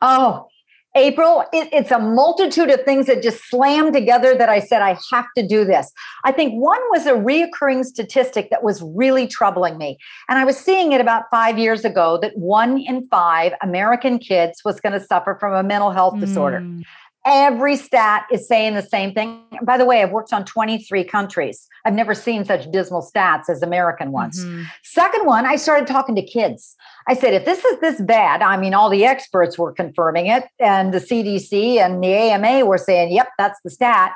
Oh, 0.00 0.49
April, 0.96 1.44
it, 1.52 1.68
it's 1.72 1.90
a 1.90 1.98
multitude 1.98 2.70
of 2.70 2.82
things 2.84 3.06
that 3.06 3.22
just 3.22 3.48
slammed 3.48 3.92
together 3.92 4.36
that 4.36 4.48
I 4.48 4.60
said, 4.60 4.80
I 4.80 4.96
have 5.10 5.26
to 5.36 5.46
do 5.46 5.64
this. 5.64 5.90
I 6.24 6.30
think 6.30 6.54
one 6.54 6.80
was 6.90 7.06
a 7.06 7.12
reoccurring 7.12 7.84
statistic 7.84 8.50
that 8.50 8.62
was 8.62 8.80
really 8.82 9.26
troubling 9.26 9.76
me. 9.76 9.98
And 10.28 10.38
I 10.38 10.44
was 10.44 10.56
seeing 10.56 10.92
it 10.92 11.00
about 11.00 11.24
five 11.30 11.58
years 11.58 11.84
ago 11.84 12.18
that 12.22 12.36
one 12.36 12.78
in 12.78 13.06
five 13.08 13.52
American 13.60 14.18
kids 14.18 14.62
was 14.64 14.80
going 14.80 14.92
to 14.92 15.04
suffer 15.04 15.36
from 15.40 15.52
a 15.52 15.62
mental 15.62 15.90
health 15.90 16.20
disorder. 16.20 16.60
Mm. 16.60 16.84
Every 17.26 17.76
stat 17.76 18.26
is 18.31 18.47
saying 18.47 18.75
the 18.75 18.83
same 18.83 19.14
thing. 19.14 19.40
By 19.62 19.78
the 19.78 19.87
way, 19.87 20.02
I've 20.02 20.11
worked 20.11 20.33
on 20.33 20.45
23 20.45 21.04
countries. 21.04 21.66
I've 21.87 21.95
never 21.95 22.14
seen 22.14 22.45
such 22.45 22.71
dismal 22.71 23.02
stats 23.02 23.49
as 23.49 23.62
American 23.62 24.12
ones. 24.12 24.45
Mm-hmm. 24.45 24.64
Second 24.83 25.25
one, 25.25 25.47
I 25.47 25.57
started 25.57 25.87
talking 25.87 26.14
to 26.16 26.23
kids. 26.23 26.76
I 27.09 27.14
said, 27.14 27.33
if 27.33 27.45
this 27.47 27.64
is 27.64 27.81
this 27.81 28.00
bad, 28.00 28.43
I 28.43 28.59
mean, 28.59 28.75
all 28.75 28.90
the 28.90 29.07
experts 29.07 29.59
were 29.59 29.73
confirming 29.73 30.26
it, 30.26 30.45
and 30.59 30.93
the 30.93 30.99
CDC 30.99 31.78
and 31.78 32.02
the 32.02 32.12
AMA 32.12 32.66
were 32.66 32.78
saying, 32.78 33.12
yep, 33.12 33.28
that's 33.38 33.59
the 33.64 33.71
stat. 33.71 34.12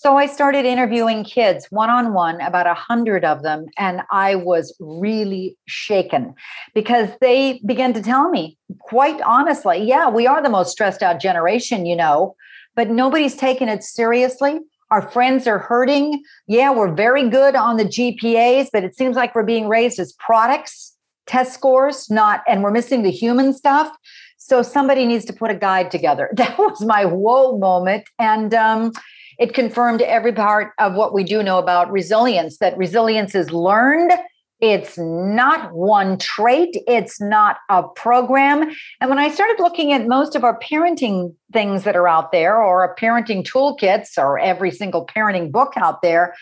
So 0.00 0.16
I 0.16 0.26
started 0.26 0.64
interviewing 0.64 1.24
kids 1.24 1.66
one 1.70 1.90
on 1.90 2.14
one, 2.14 2.40
about 2.40 2.68
a 2.68 2.74
hundred 2.74 3.24
of 3.24 3.42
them, 3.42 3.66
and 3.76 4.02
I 4.12 4.36
was 4.36 4.72
really 4.78 5.56
shaken 5.66 6.36
because 6.72 7.08
they 7.20 7.60
began 7.66 7.92
to 7.94 8.00
tell 8.00 8.30
me 8.30 8.56
quite 8.78 9.20
honestly, 9.22 9.82
yeah, 9.82 10.08
we 10.08 10.24
are 10.24 10.40
the 10.40 10.48
most 10.48 10.70
stressed 10.70 11.02
out 11.02 11.18
generation, 11.18 11.84
you 11.84 11.96
know, 11.96 12.36
but 12.76 12.90
nobody's 12.90 13.34
taking 13.34 13.66
it 13.66 13.82
seriously. 13.82 14.60
Our 14.92 15.02
friends 15.10 15.48
are 15.48 15.58
hurting. 15.58 16.22
Yeah, 16.46 16.70
we're 16.70 16.94
very 16.94 17.28
good 17.28 17.56
on 17.56 17.76
the 17.76 17.84
GPAs, 17.84 18.68
but 18.72 18.84
it 18.84 18.96
seems 18.96 19.16
like 19.16 19.34
we're 19.34 19.42
being 19.42 19.68
raised 19.68 19.98
as 19.98 20.12
products, 20.12 20.96
test 21.26 21.54
scores, 21.54 22.08
not, 22.08 22.44
and 22.46 22.62
we're 22.62 22.70
missing 22.70 23.02
the 23.02 23.10
human 23.10 23.52
stuff. 23.52 23.90
So 24.36 24.62
somebody 24.62 25.06
needs 25.06 25.24
to 25.24 25.32
put 25.32 25.50
a 25.50 25.56
guide 25.56 25.90
together. 25.90 26.30
That 26.36 26.56
was 26.56 26.84
my 26.84 27.04
whoa 27.04 27.58
moment. 27.58 28.04
And 28.20 28.54
um, 28.54 28.92
it 29.38 29.54
confirmed 29.54 30.02
every 30.02 30.32
part 30.32 30.72
of 30.78 30.94
what 30.94 31.14
we 31.14 31.24
do 31.24 31.42
know 31.42 31.58
about 31.58 31.90
resilience 31.90 32.58
that 32.58 32.76
resilience 32.76 33.34
is 33.34 33.50
learned. 33.52 34.12
It's 34.60 34.98
not 34.98 35.72
one 35.72 36.18
trait, 36.18 36.76
it's 36.88 37.20
not 37.20 37.58
a 37.68 37.84
program. 37.84 38.68
And 39.00 39.08
when 39.08 39.20
I 39.20 39.30
started 39.30 39.62
looking 39.62 39.92
at 39.92 40.08
most 40.08 40.34
of 40.34 40.42
our 40.42 40.58
parenting 40.58 41.34
things 41.52 41.84
that 41.84 41.94
are 41.94 42.08
out 42.08 42.32
there, 42.32 42.56
or 42.56 42.82
our 42.82 42.96
parenting 42.96 43.44
toolkits, 43.44 44.18
or 44.18 44.36
every 44.38 44.72
single 44.72 45.06
parenting 45.06 45.52
book 45.52 45.74
out 45.76 46.02
there, 46.02 46.34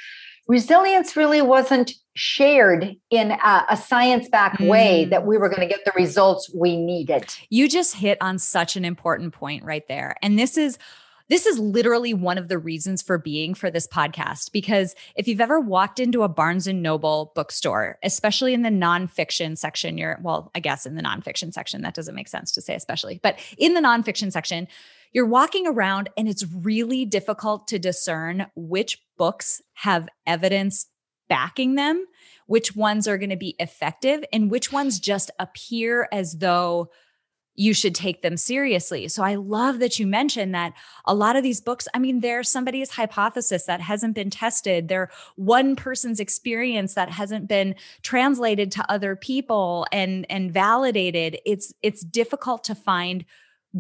resilience 0.49 1.15
really 1.15 1.43
wasn't 1.43 1.93
shared 2.15 2.97
in 3.11 3.33
a, 3.33 3.67
a 3.69 3.77
science 3.77 4.29
backed 4.31 4.61
mm. 4.63 4.69
way 4.69 5.05
that 5.05 5.27
we 5.27 5.37
were 5.37 5.51
going 5.51 5.61
to 5.61 5.69
get 5.69 5.85
the 5.85 5.93
results 5.95 6.51
we 6.55 6.79
needed. 6.79 7.35
You 7.51 7.69
just 7.69 7.97
hit 7.97 8.17
on 8.23 8.39
such 8.39 8.77
an 8.77 8.87
important 8.87 9.35
point 9.35 9.63
right 9.63 9.87
there. 9.89 10.17
And 10.23 10.39
this 10.39 10.57
is 10.57 10.79
this 11.29 11.47
is 11.47 11.59
literally 11.59 12.15
one 12.15 12.39
of 12.39 12.49
the 12.49 12.59
reasons 12.59 13.03
for 13.03 13.19
being 13.19 13.55
for 13.55 13.71
this 13.71 13.87
podcast 13.87 14.53
because 14.53 14.95
if 15.17 15.27
you've 15.27 15.41
ever 15.41 15.59
walked 15.59 15.99
into 15.99 16.23
a 16.23 16.29
Barnes 16.29 16.67
and 16.67 16.83
Noble 16.83 17.33
bookstore, 17.35 17.99
especially 18.03 18.55
in 18.55 18.63
the 18.63 18.71
nonfiction 18.71 19.59
section, 19.59 19.99
you're, 19.99 20.19
well, 20.23 20.51
I 20.55 20.61
guess 20.61 20.87
in 20.87 20.95
the 20.95 21.03
nonfiction 21.03 21.53
section, 21.53 21.83
that 21.83 21.95
doesn't 21.95 22.15
make 22.15 22.29
sense 22.29 22.53
to 22.53 22.63
say 22.63 22.75
especially, 22.75 23.21
but 23.23 23.39
in 23.59 23.75
the 23.75 23.81
nonfiction 23.81 24.31
section, 24.31 24.69
you're 25.13 25.27
walking 25.27 25.67
around 25.67 26.11
and 26.17 26.29
it's 26.29 26.45
really 26.53 27.05
difficult 27.05 27.69
to 27.69 27.79
discern 27.79 28.47
which 28.55 28.99
books 29.17 29.63
have 29.75 30.09
evidence 30.27 30.87
backing 31.29 31.75
them, 31.75 32.07
which 32.47 32.77
ones 32.77 33.09
are 33.09 33.19
going 33.19 33.31
to 33.31 33.37
be 33.37 33.57
effective, 33.59 34.25
and 34.33 34.51
which 34.51 34.73
ones 34.73 35.01
just 35.01 35.31
appear 35.39 36.09
as 36.13 36.39
though 36.39 36.89
you 37.57 37.75
should 37.75 37.95
take 37.95 38.23
them 38.23 38.37
seriously. 38.37 39.09
So 39.09 39.23
I 39.23 39.35
love 39.35 39.79
that 39.81 39.99
you 39.99 40.07
mentioned 40.07 40.55
that 40.55 40.75
a 41.05 41.15
lot 41.15 41.37
of 41.37 41.43
these 41.43 41.61
books, 41.61 41.89
I 41.95 41.99
mean, 41.99 42.21
they're 42.21 42.43
somebody's 42.43 42.91
hypothesis 42.91 43.65
that 43.65 43.81
hasn't 43.81 44.15
been 44.15 44.31
tested. 44.31 44.89
They're 44.89 45.11
one 45.37 45.75
person's 45.75 46.21
experience 46.21 46.95
that 46.95 47.11
hasn't 47.11 47.49
been 47.49 47.75
translated 48.03 48.71
to 48.73 48.91
other 48.91 49.17
people 49.17 49.87
and 49.91 50.27
and 50.31 50.53
validated. 50.53 51.39
It's 51.45 51.73
it's 51.83 52.03
difficult 52.03 52.63
to 52.65 52.75
find 52.75 53.25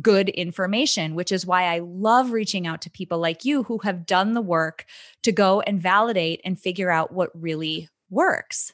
good 0.00 0.28
information, 0.30 1.14
which 1.14 1.33
is 1.33 1.47
why 1.47 1.64
I 1.64 1.80
love 1.80 2.33
reaching 2.33 2.66
out 2.66 2.83
to 2.83 2.90
people 2.90 3.18
like 3.18 3.45
you 3.45 3.62
who 3.62 3.78
have 3.78 4.06
done 4.06 4.35
the 4.35 4.42
work 4.42 4.85
to 5.23 5.33
go 5.33 5.61
and 5.61 5.80
validate 5.80 6.40
and 6.45 6.59
figure 6.59 6.90
out 6.90 7.12
what 7.12 7.30
really 7.35 7.88
works. 8.11 8.73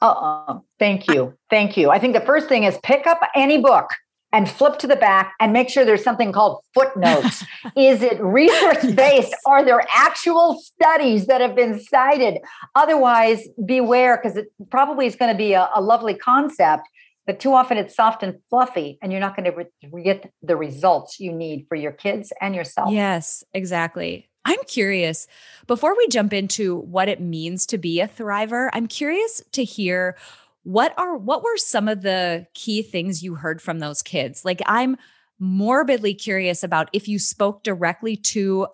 Uh-uh. 0.00 0.58
Thank 0.78 1.08
you. 1.08 1.36
Thank 1.50 1.76
you. 1.76 1.90
I 1.90 1.98
think 1.98 2.14
the 2.14 2.20
first 2.20 2.48
thing 2.48 2.64
is 2.64 2.78
pick 2.82 3.06
up 3.06 3.20
any 3.34 3.58
book 3.58 3.90
and 4.34 4.50
flip 4.50 4.80
to 4.80 4.88
the 4.88 4.96
back 4.96 5.34
and 5.38 5.52
make 5.52 5.68
sure 5.68 5.84
there's 5.84 6.02
something 6.02 6.32
called 6.32 6.60
footnotes. 6.74 7.44
is 7.76 8.02
it 8.02 8.20
research 8.20 8.82
based? 8.96 9.30
Yes. 9.30 9.40
Are 9.46 9.64
there 9.64 9.82
actual 9.92 10.60
studies 10.60 11.26
that 11.26 11.40
have 11.40 11.54
been 11.54 11.78
cited? 11.80 12.38
Otherwise, 12.74 13.46
beware 13.64 14.20
because 14.20 14.36
it 14.36 14.48
probably 14.70 15.06
is 15.06 15.14
going 15.14 15.32
to 15.32 15.38
be 15.38 15.52
a, 15.52 15.70
a, 15.74 15.80
lovely 15.80 16.14
concept, 16.14 16.88
but 17.26 17.38
too 17.38 17.54
often 17.54 17.78
it's 17.78 17.94
soft 17.94 18.24
and 18.24 18.40
fluffy, 18.50 18.98
and 19.00 19.12
you're 19.12 19.20
not 19.20 19.36
going 19.36 19.50
to 19.50 19.66
re- 19.92 20.02
get 20.02 20.32
the 20.42 20.56
results 20.56 21.20
you 21.20 21.32
need 21.32 21.66
for 21.68 21.76
your 21.76 21.92
kids 21.92 22.32
and 22.40 22.56
yourself. 22.56 22.90
Yes, 22.90 23.44
exactly. 23.54 24.28
I'm 24.44 24.62
curious, 24.66 25.26
before 25.66 25.96
we 25.96 26.08
jump 26.08 26.32
into 26.32 26.76
what 26.76 27.08
it 27.08 27.20
means 27.20 27.66
to 27.66 27.78
be 27.78 28.00
a 28.00 28.08
thriver, 28.08 28.68
I'm 28.72 28.86
curious 28.86 29.42
to 29.52 29.64
hear 29.64 30.16
what 30.64 30.94
are 30.98 31.16
what 31.16 31.42
were 31.42 31.56
some 31.56 31.88
of 31.88 32.02
the 32.02 32.46
key 32.54 32.82
things 32.82 33.22
you 33.22 33.34
heard 33.34 33.60
from 33.60 33.78
those 33.78 34.02
kids? 34.02 34.44
Like 34.44 34.62
I'm 34.66 34.96
morbidly 35.38 36.14
curious 36.14 36.62
about 36.62 36.88
if 36.92 37.06
you 37.08 37.18
spoke 37.18 37.62
directly 37.62 38.16
to 38.16 38.68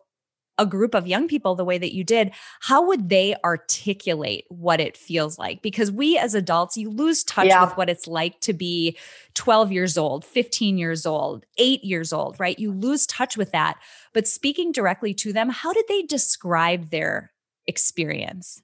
a 0.61 0.67
group 0.67 0.95
of 0.95 1.07
young 1.07 1.27
people 1.27 1.55
the 1.55 1.65
way 1.65 1.79
that 1.79 1.95
you 1.95 2.05
did, 2.05 2.33
how 2.61 2.87
would 2.87 3.09
they 3.09 3.35
articulate 3.43 4.45
what 4.51 4.79
it 4.79 4.95
feels 4.95 5.39
like? 5.39 5.63
Because 5.63 5.91
we 5.91 6.19
as 6.19 6.35
adults, 6.35 6.77
you 6.77 6.91
lose 6.91 7.25
touch 7.25 7.47
yeah. 7.47 7.65
with 7.65 7.77
what 7.79 7.89
it's 7.89 8.07
like 8.07 8.39
to 8.41 8.53
be 8.53 8.97
12 9.35 9.73
years 9.73 9.97
old, 9.97 10.23
15 10.23 10.77
years 10.77 11.07
old, 11.07 11.47
eight 11.57 11.83
years 11.83 12.13
old, 12.13 12.39
right? 12.39 12.59
You 12.59 12.73
lose 12.73 13.07
touch 13.07 13.39
with 13.39 13.53
that. 13.53 13.79
But 14.13 14.29
speaking 14.29 14.71
directly 14.71 15.15
to 15.15 15.33
them, 15.33 15.49
how 15.49 15.73
did 15.73 15.87
they 15.89 16.03
describe 16.03 16.91
their 16.91 17.33
experience? 17.67 18.61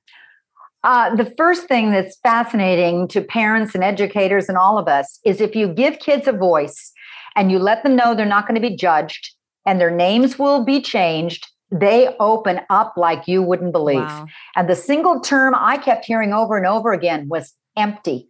Uh, 0.84 1.16
the 1.16 1.32
first 1.38 1.66
thing 1.66 1.92
that's 1.92 2.18
fascinating 2.18 3.08
to 3.08 3.22
parents 3.22 3.74
and 3.74 3.82
educators 3.82 4.50
and 4.50 4.58
all 4.58 4.76
of 4.76 4.86
us 4.86 5.18
is 5.24 5.40
if 5.40 5.56
you 5.56 5.66
give 5.66 5.98
kids 5.98 6.28
a 6.28 6.32
voice 6.32 6.92
and 7.34 7.50
you 7.50 7.58
let 7.58 7.82
them 7.82 7.96
know 7.96 8.14
they're 8.14 8.26
not 8.26 8.46
going 8.46 8.54
to 8.54 8.68
be 8.68 8.76
judged 8.76 9.34
and 9.64 9.80
their 9.80 9.90
names 9.90 10.38
will 10.38 10.62
be 10.62 10.80
changed 10.82 11.48
they 11.70 12.14
open 12.20 12.60
up 12.70 12.94
like 12.96 13.26
you 13.26 13.42
wouldn't 13.42 13.72
believe. 13.72 13.98
Wow. 13.98 14.26
And 14.54 14.68
the 14.68 14.76
single 14.76 15.20
term 15.20 15.54
I 15.56 15.78
kept 15.78 16.04
hearing 16.04 16.32
over 16.32 16.56
and 16.56 16.66
over 16.66 16.92
again 16.92 17.28
was 17.28 17.54
empty. 17.76 18.28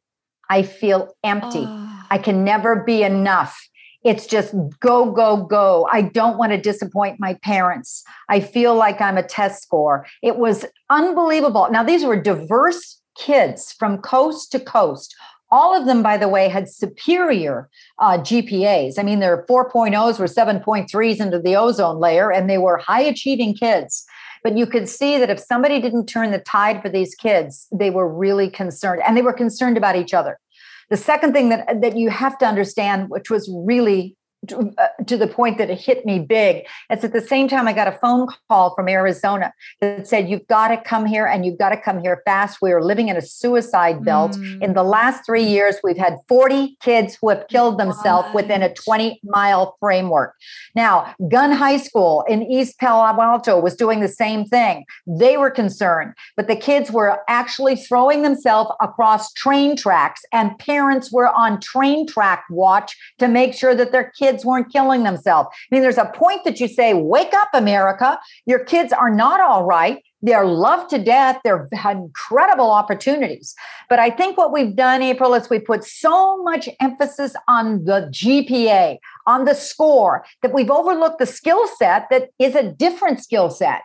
I 0.49 0.63
feel 0.63 1.15
empty. 1.25 1.65
Oh. 1.67 2.07
I 2.11 2.19
can 2.19 2.45
never 2.45 2.83
be 2.85 3.03
enough. 3.03 3.59
It's 4.05 4.27
just 4.27 4.55
go, 4.81 5.11
go, 5.11 5.39
go. 5.39 5.89
I 5.91 6.03
don't 6.03 6.39
want 6.39 6.53
to 6.53 6.61
disappoint 6.61 7.19
my 7.19 7.35
parents. 7.43 8.05
I 8.29 8.39
feel 8.39 8.75
like 8.75 9.01
I'm 9.01 9.19
a 9.19 9.23
test 9.23 9.63
score. 9.63 10.07
It 10.23 10.37
was 10.37 10.65
unbelievable. 10.91 11.67
Now, 11.73 11.83
these 11.83 12.05
were 12.05 12.21
diverse 12.21 13.01
kids 13.19 13.73
from 13.73 13.99
coast 13.99 14.53
to 14.53 14.61
coast, 14.61 15.15
all 15.51 15.79
of 15.79 15.87
them, 15.87 16.03
by 16.03 16.17
the 16.17 16.29
way, 16.29 16.49
had 16.49 16.69
superior 16.69 17.69
uh, 17.99 18.19
GPAs. 18.19 18.99
I 18.99 19.03
mean, 19.03 19.21
their 19.21 19.45
4.0s 19.49 20.19
were 20.19 20.27
7.3s 20.27 21.21
into 21.21 21.39
the 21.39 21.57
ozone 21.57 21.99
layer, 21.99 22.33
and 22.33 22.51
they 22.51 22.59
were 22.59 22.79
high 22.79 23.03
achieving 23.03 23.55
kids. 23.55 24.05
But 24.43 24.57
you 24.57 24.67
could 24.67 24.89
see 24.89 25.19
that 25.19 25.31
if 25.31 25.41
somebody 25.41 25.81
didn't 25.81 26.07
turn 26.07 26.31
the 26.31 26.39
tide 26.39 26.83
for 26.83 26.89
these 26.89 27.15
kids, 27.15 27.67
they 27.73 27.91
were 27.91 28.09
really 28.09 28.51
concerned, 28.51 29.03
and 29.07 29.17
they 29.17 29.23
were 29.23 29.33
concerned 29.33 29.77
about 29.77 29.97
each 29.97 30.15
other. 30.15 30.39
The 30.89 30.97
second 30.97 31.33
thing 31.33 31.49
that, 31.49 31.81
that 31.81 31.97
you 31.97 32.11
have 32.11 32.39
to 32.39 32.47
understand, 32.47 33.09
which 33.09 33.31
was 33.31 33.51
really 33.53 34.16
to, 34.49 34.73
uh, 34.79 34.89
to 35.07 35.17
the 35.17 35.27
point 35.27 35.59
that 35.59 35.71
it 35.71 35.81
hit 35.81 36.05
me 36.05 36.19
big. 36.19 36.65
It's 36.91 37.05
at 37.05 37.13
the 37.13 37.21
same 37.21 37.49
time 37.49 37.67
I 37.67 37.73
got 37.73 37.89
a 37.89 37.99
phone 38.03 38.29
call 38.49 38.75
from 38.75 38.89
Arizona 38.89 39.53
that 39.81 40.07
said, 40.07 40.29
You've 40.29 40.47
got 40.47 40.69
to 40.69 40.77
come 40.77 41.07
here 41.07 41.27
and 41.27 41.45
you've 41.45 41.59
got 41.59 41.71
to 41.71 41.77
come 41.77 42.01
here 42.01 42.23
fast. 42.25 42.59
We 42.63 42.73
are 42.73 42.83
living 42.83 43.09
in 43.09 43.17
a 43.17 43.23
suicide 43.23 44.05
belt. 44.05 44.33
Mm. 44.33 44.63
In 44.63 44.75
the 44.75 44.83
last 44.83 45.25
three 45.27 45.45
years, 45.45 45.77
we've 45.83 45.97
had 45.97 46.17
40 46.29 46.77
kids 46.81 47.17
who 47.21 47.29
have 47.31 47.47
killed 47.49 47.79
themselves 47.79 48.27
what? 48.27 48.45
within 48.45 48.63
a 48.63 48.73
20 48.75 49.21
mile 49.25 49.77
framework. 49.81 50.35
Now, 50.75 51.15
Gunn 51.29 51.53
High 51.53 51.79
School 51.79 52.25
in 52.29 52.43
East 52.43 52.79
Palo 52.79 53.21
Alto 53.21 53.61
was 53.61 53.75
doing 53.75 54.01
the 54.01 54.09
same 54.09 54.45
thing. 54.45 54.85
They 55.07 55.37
were 55.37 55.51
concerned, 55.51 56.15
but 56.37 56.47
the 56.47 56.57
kids 56.57 56.91
were 56.91 57.19
actually 57.29 57.77
throwing 57.77 58.23
themselves 58.23 58.71
across 58.81 59.33
train 59.33 59.77
tracks, 59.77 60.23
and 60.33 60.59
parents 60.59 61.13
were 61.13 61.29
on 61.29 61.61
train 61.61 62.07
track 62.07 62.45
watch 62.51 62.97
to 63.19 63.29
make 63.29 63.55
sure 63.55 63.75
that 63.75 63.93
their 63.93 64.13
kids 64.19 64.26
kids 64.27 64.45
weren't 64.45 64.73
killing 64.73 65.05
themselves. 65.05 65.49
I 65.53 65.75
mean, 65.75 65.83
there's 65.83 65.99
a 65.99 66.11
point 66.15 66.45
that 66.45 66.59
you 66.59 66.69
say, 66.69 66.95
wake 66.95 67.33
up, 67.35 67.49
America. 67.55 68.19
Your 68.45 68.65
kids 68.65 68.93
are 68.93 69.11
not 69.11 69.41
all 69.41 69.65
right. 69.65 70.03
They're 70.23 70.47
loved 70.47 70.91
to 70.91 70.99
death. 70.99 71.39
They've 71.45 71.53
had 71.73 71.99
incredible 71.99 72.71
opportunities. 72.71 73.55
But 73.89 74.01
I 74.01 74.11
think 74.11 74.37
what 74.37 74.53
we've 74.53 74.75
done, 74.75 75.03
April, 75.03 75.35
is 75.35 75.49
we 75.49 75.61
put 75.61 75.85
so 75.85 76.43
much 76.43 76.69
emphasis 76.81 77.37
on 77.47 77.85
the 77.85 78.11
GPA, 78.13 78.99
on 79.27 79.45
the 79.45 79.55
score, 79.55 80.25
that 80.43 80.53
we've 80.53 80.71
overlooked 80.71 81.21
the 81.21 81.27
skill 81.27 81.69
set 81.79 82.07
that 82.11 82.31
is 82.41 82.57
a 82.57 82.73
different 82.73 83.23
skill 83.23 83.51
set. 83.51 83.83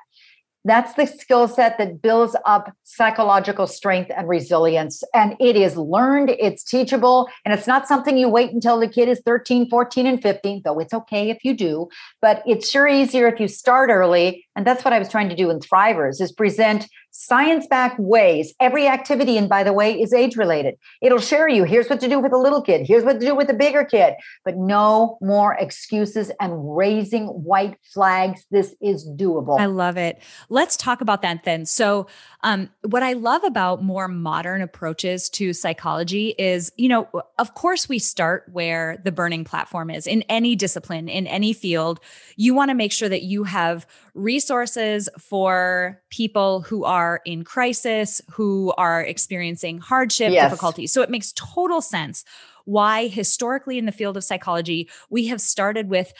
That's 0.63 0.93
the 0.93 1.07
skill 1.07 1.47
set 1.47 1.77
that 1.79 2.01
builds 2.01 2.35
up 2.45 2.71
psychological 2.83 3.65
strength 3.65 4.11
and 4.15 4.27
resilience. 4.27 5.03
And 5.13 5.35
it 5.39 5.55
is 5.55 5.75
learned, 5.75 6.29
it's 6.29 6.63
teachable, 6.63 7.29
and 7.45 7.53
it's 7.53 7.67
not 7.67 7.87
something 7.87 8.17
you 8.17 8.29
wait 8.29 8.51
until 8.51 8.79
the 8.79 8.87
kid 8.87 9.09
is 9.09 9.21
13, 9.25 9.69
14, 9.69 10.05
and 10.05 10.21
15, 10.21 10.61
though 10.63 10.79
it's 10.79 10.93
okay 10.93 11.29
if 11.29 11.43
you 11.43 11.55
do. 11.55 11.89
But 12.21 12.43
it's 12.45 12.69
sure 12.69 12.87
easier 12.87 13.27
if 13.27 13.39
you 13.39 13.47
start 13.47 13.89
early. 13.89 14.45
And 14.55 14.67
that's 14.67 14.85
what 14.85 14.93
I 14.93 14.99
was 14.99 15.09
trying 15.09 15.29
to 15.29 15.35
do 15.35 15.49
in 15.49 15.59
Thrivers 15.59 16.21
is 16.21 16.31
present 16.31 16.87
science 17.11 17.67
backed 17.67 17.99
ways. 17.99 18.53
Every 18.59 18.87
activity, 18.87 19.37
and 19.37 19.47
by 19.47 19.63
the 19.63 19.73
way, 19.73 19.99
is 19.99 20.13
age 20.13 20.37
related. 20.37 20.77
It'll 21.01 21.19
share 21.19 21.47
you 21.47 21.63
here's 21.63 21.89
what 21.89 21.99
to 21.99 22.07
do 22.07 22.19
with 22.19 22.33
a 22.33 22.37
little 22.37 22.61
kid, 22.61 22.87
here's 22.87 23.03
what 23.03 23.19
to 23.19 23.25
do 23.25 23.35
with 23.35 23.49
a 23.49 23.53
bigger 23.53 23.83
kid, 23.83 24.15
but 24.43 24.57
no 24.57 25.17
more 25.21 25.53
excuses 25.53 26.31
and 26.39 26.75
raising 26.75 27.27
white 27.27 27.77
flags. 27.93 28.45
This 28.49 28.75
is 28.81 29.07
doable. 29.07 29.59
I 29.59 29.65
love 29.65 29.97
it. 29.97 30.19
Let's 30.49 30.77
talk 30.77 31.01
about 31.01 31.21
that 31.21 31.43
then. 31.43 31.65
So, 31.65 32.07
um, 32.43 32.69
what 32.81 33.03
I 33.03 33.13
love 33.13 33.43
about 33.43 33.83
more 33.83 34.07
modern 34.07 34.61
approaches 34.61 35.29
to 35.31 35.53
psychology 35.53 36.33
is, 36.37 36.71
you 36.77 36.89
know, 36.89 37.07
of 37.37 37.53
course, 37.53 37.87
we 37.87 37.99
start 37.99 38.45
where 38.51 38.99
the 39.03 39.11
burning 39.11 39.43
platform 39.43 39.89
is 39.89 40.07
in 40.07 40.23
any 40.23 40.55
discipline, 40.55 41.07
in 41.07 41.27
any 41.27 41.53
field. 41.53 41.99
You 42.35 42.53
want 42.53 42.69
to 42.69 42.75
make 42.75 42.91
sure 42.91 43.09
that 43.09 43.23
you 43.23 43.43
have 43.43 43.85
resources 44.13 45.09
for 45.17 46.01
people 46.09 46.61
who 46.61 46.83
are 46.83 47.21
in 47.25 47.43
crisis, 47.43 48.21
who 48.31 48.73
are 48.77 49.01
experiencing 49.01 49.79
hardship, 49.79 50.31
yes. 50.31 50.49
difficulty. 50.49 50.87
So 50.87 51.01
it 51.01 51.09
makes 51.09 51.33
total 51.33 51.81
sense 51.81 52.23
why 52.65 53.07
historically 53.07 53.77
in 53.77 53.85
the 53.85 53.91
field 53.91 54.17
of 54.17 54.23
psychology, 54.23 54.89
we 55.09 55.27
have 55.27 55.41
started 55.41 55.89
with 55.89 56.13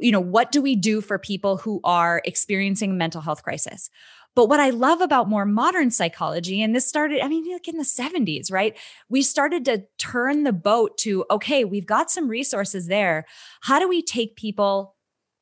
you 0.00 0.12
know 0.12 0.20
what 0.20 0.52
do 0.52 0.62
we 0.62 0.76
do 0.76 1.00
for 1.00 1.18
people 1.18 1.56
who 1.56 1.80
are 1.82 2.22
experiencing 2.24 2.96
mental 2.96 3.20
health 3.20 3.42
crisis 3.42 3.90
but 4.38 4.48
what 4.48 4.60
I 4.60 4.70
love 4.70 5.00
about 5.00 5.28
more 5.28 5.44
modern 5.44 5.90
psychology, 5.90 6.62
and 6.62 6.72
this 6.72 6.86
started, 6.86 7.22
I 7.22 7.26
mean, 7.26 7.50
like 7.52 7.66
in 7.66 7.76
the 7.76 7.82
70s, 7.82 8.52
right? 8.52 8.76
We 9.08 9.20
started 9.22 9.64
to 9.64 9.82
turn 9.98 10.44
the 10.44 10.52
boat 10.52 10.96
to, 10.98 11.24
okay, 11.28 11.64
we've 11.64 11.86
got 11.86 12.08
some 12.08 12.28
resources 12.28 12.86
there. 12.86 13.26
How 13.62 13.80
do 13.80 13.88
we 13.88 14.00
take 14.00 14.36
people 14.36 14.94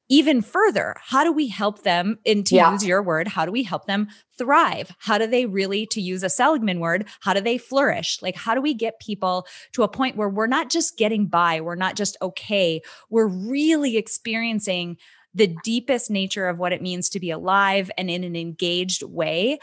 even 0.09 0.43
further 0.43 0.95
how 1.01 1.25
do 1.25 1.33
we 1.33 1.49
help 1.49 1.83
them 1.83 2.19
in 2.25 2.45
to 2.45 2.55
yeah. 2.55 2.73
use 2.73 2.85
your 2.85 3.03
word 3.03 3.29
how 3.29 3.45
do 3.45 3.53
we 3.53 3.63
help 3.63 3.87
them 3.87 4.09
thrive 4.39 4.95
how 4.99 5.19
do 5.19 5.27
they 5.27 5.47
really 5.47 5.87
to 5.87 6.01
use 6.01 6.23
a 6.23 6.29
seligman 6.29 6.81
word 6.81 7.07
how 7.21 7.33
do 7.33 7.41
they 7.41 7.59
flourish 7.59 8.21
like 8.23 8.37
how 8.37 8.55
do 8.55 8.61
we 8.61 8.75
get 8.75 9.01
people 9.01 9.47
to 9.73 9.83
a 9.83 9.89
point 9.89 10.17
where 10.17 10.29
we're 10.29 10.47
not 10.47 10.71
just 10.71 10.97
getting 10.97 11.27
by 11.27 11.61
we're 11.61 11.75
not 11.75 11.97
just 11.97 12.17
okay 12.23 12.81
we're 13.11 13.27
really 13.27 13.97
experiencing 13.97 14.97
the 15.35 15.55
deepest 15.65 16.11
nature 16.11 16.49
of 16.49 16.59
what 16.59 16.73
it 16.73 16.81
means 16.81 17.11
to 17.11 17.21
be 17.21 17.31
alive 17.31 17.91
and 17.99 18.11
in 18.11 18.25
an 18.25 18.35
engaged 18.35 19.03
way 19.03 19.59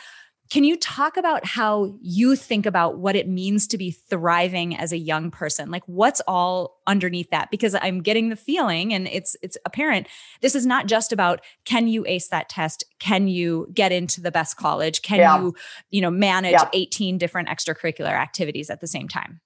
can 0.50 0.64
you 0.64 0.78
talk 0.78 1.18
about 1.18 1.46
how 1.46 1.94
you 2.02 2.36
think 2.36 2.66
about 2.66 2.98
what 2.98 3.16
it 3.16 3.28
means 3.28 3.66
to 3.68 3.78
be 3.78 3.92
thriving 3.92 4.76
as 4.76 4.92
a 4.92 4.98
young 4.98 5.32
person? 5.32 5.72
Like 5.72 5.84
what's 5.88 6.22
all 6.28 6.82
underneath 6.86 7.30
that? 7.32 7.50
Because 7.50 7.76
I'm 7.76 8.02
getting 8.02 8.30
the 8.30 8.36
feeling 8.36 8.94
and 8.94 9.08
it's 9.08 9.36
it's 9.42 9.58
apparent 9.66 10.08
this 10.42 10.54
is 10.54 10.66
not 10.66 10.86
just 10.86 11.12
about 11.12 11.42
can 11.66 11.88
you 11.88 12.06
ace 12.08 12.28
that 12.28 12.50
test? 12.50 12.84
Can 13.00 13.28
you 13.28 13.68
get 13.74 13.92
into 13.92 14.22
the 14.22 14.32
best 14.32 14.58
college? 14.58 15.02
Can 15.02 15.20
yeah. 15.20 15.40
you, 15.40 15.56
you 15.92 16.02
know, 16.02 16.12
manage 16.12 16.52
yeah. 16.52 16.70
18 16.74 17.18
different 17.18 17.50
extracurricular 17.50 18.12
activities 18.12 18.70
at 18.70 18.82
the 18.82 18.88
same 18.88 19.08
time? 19.08 19.40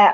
Uh, 0.00 0.12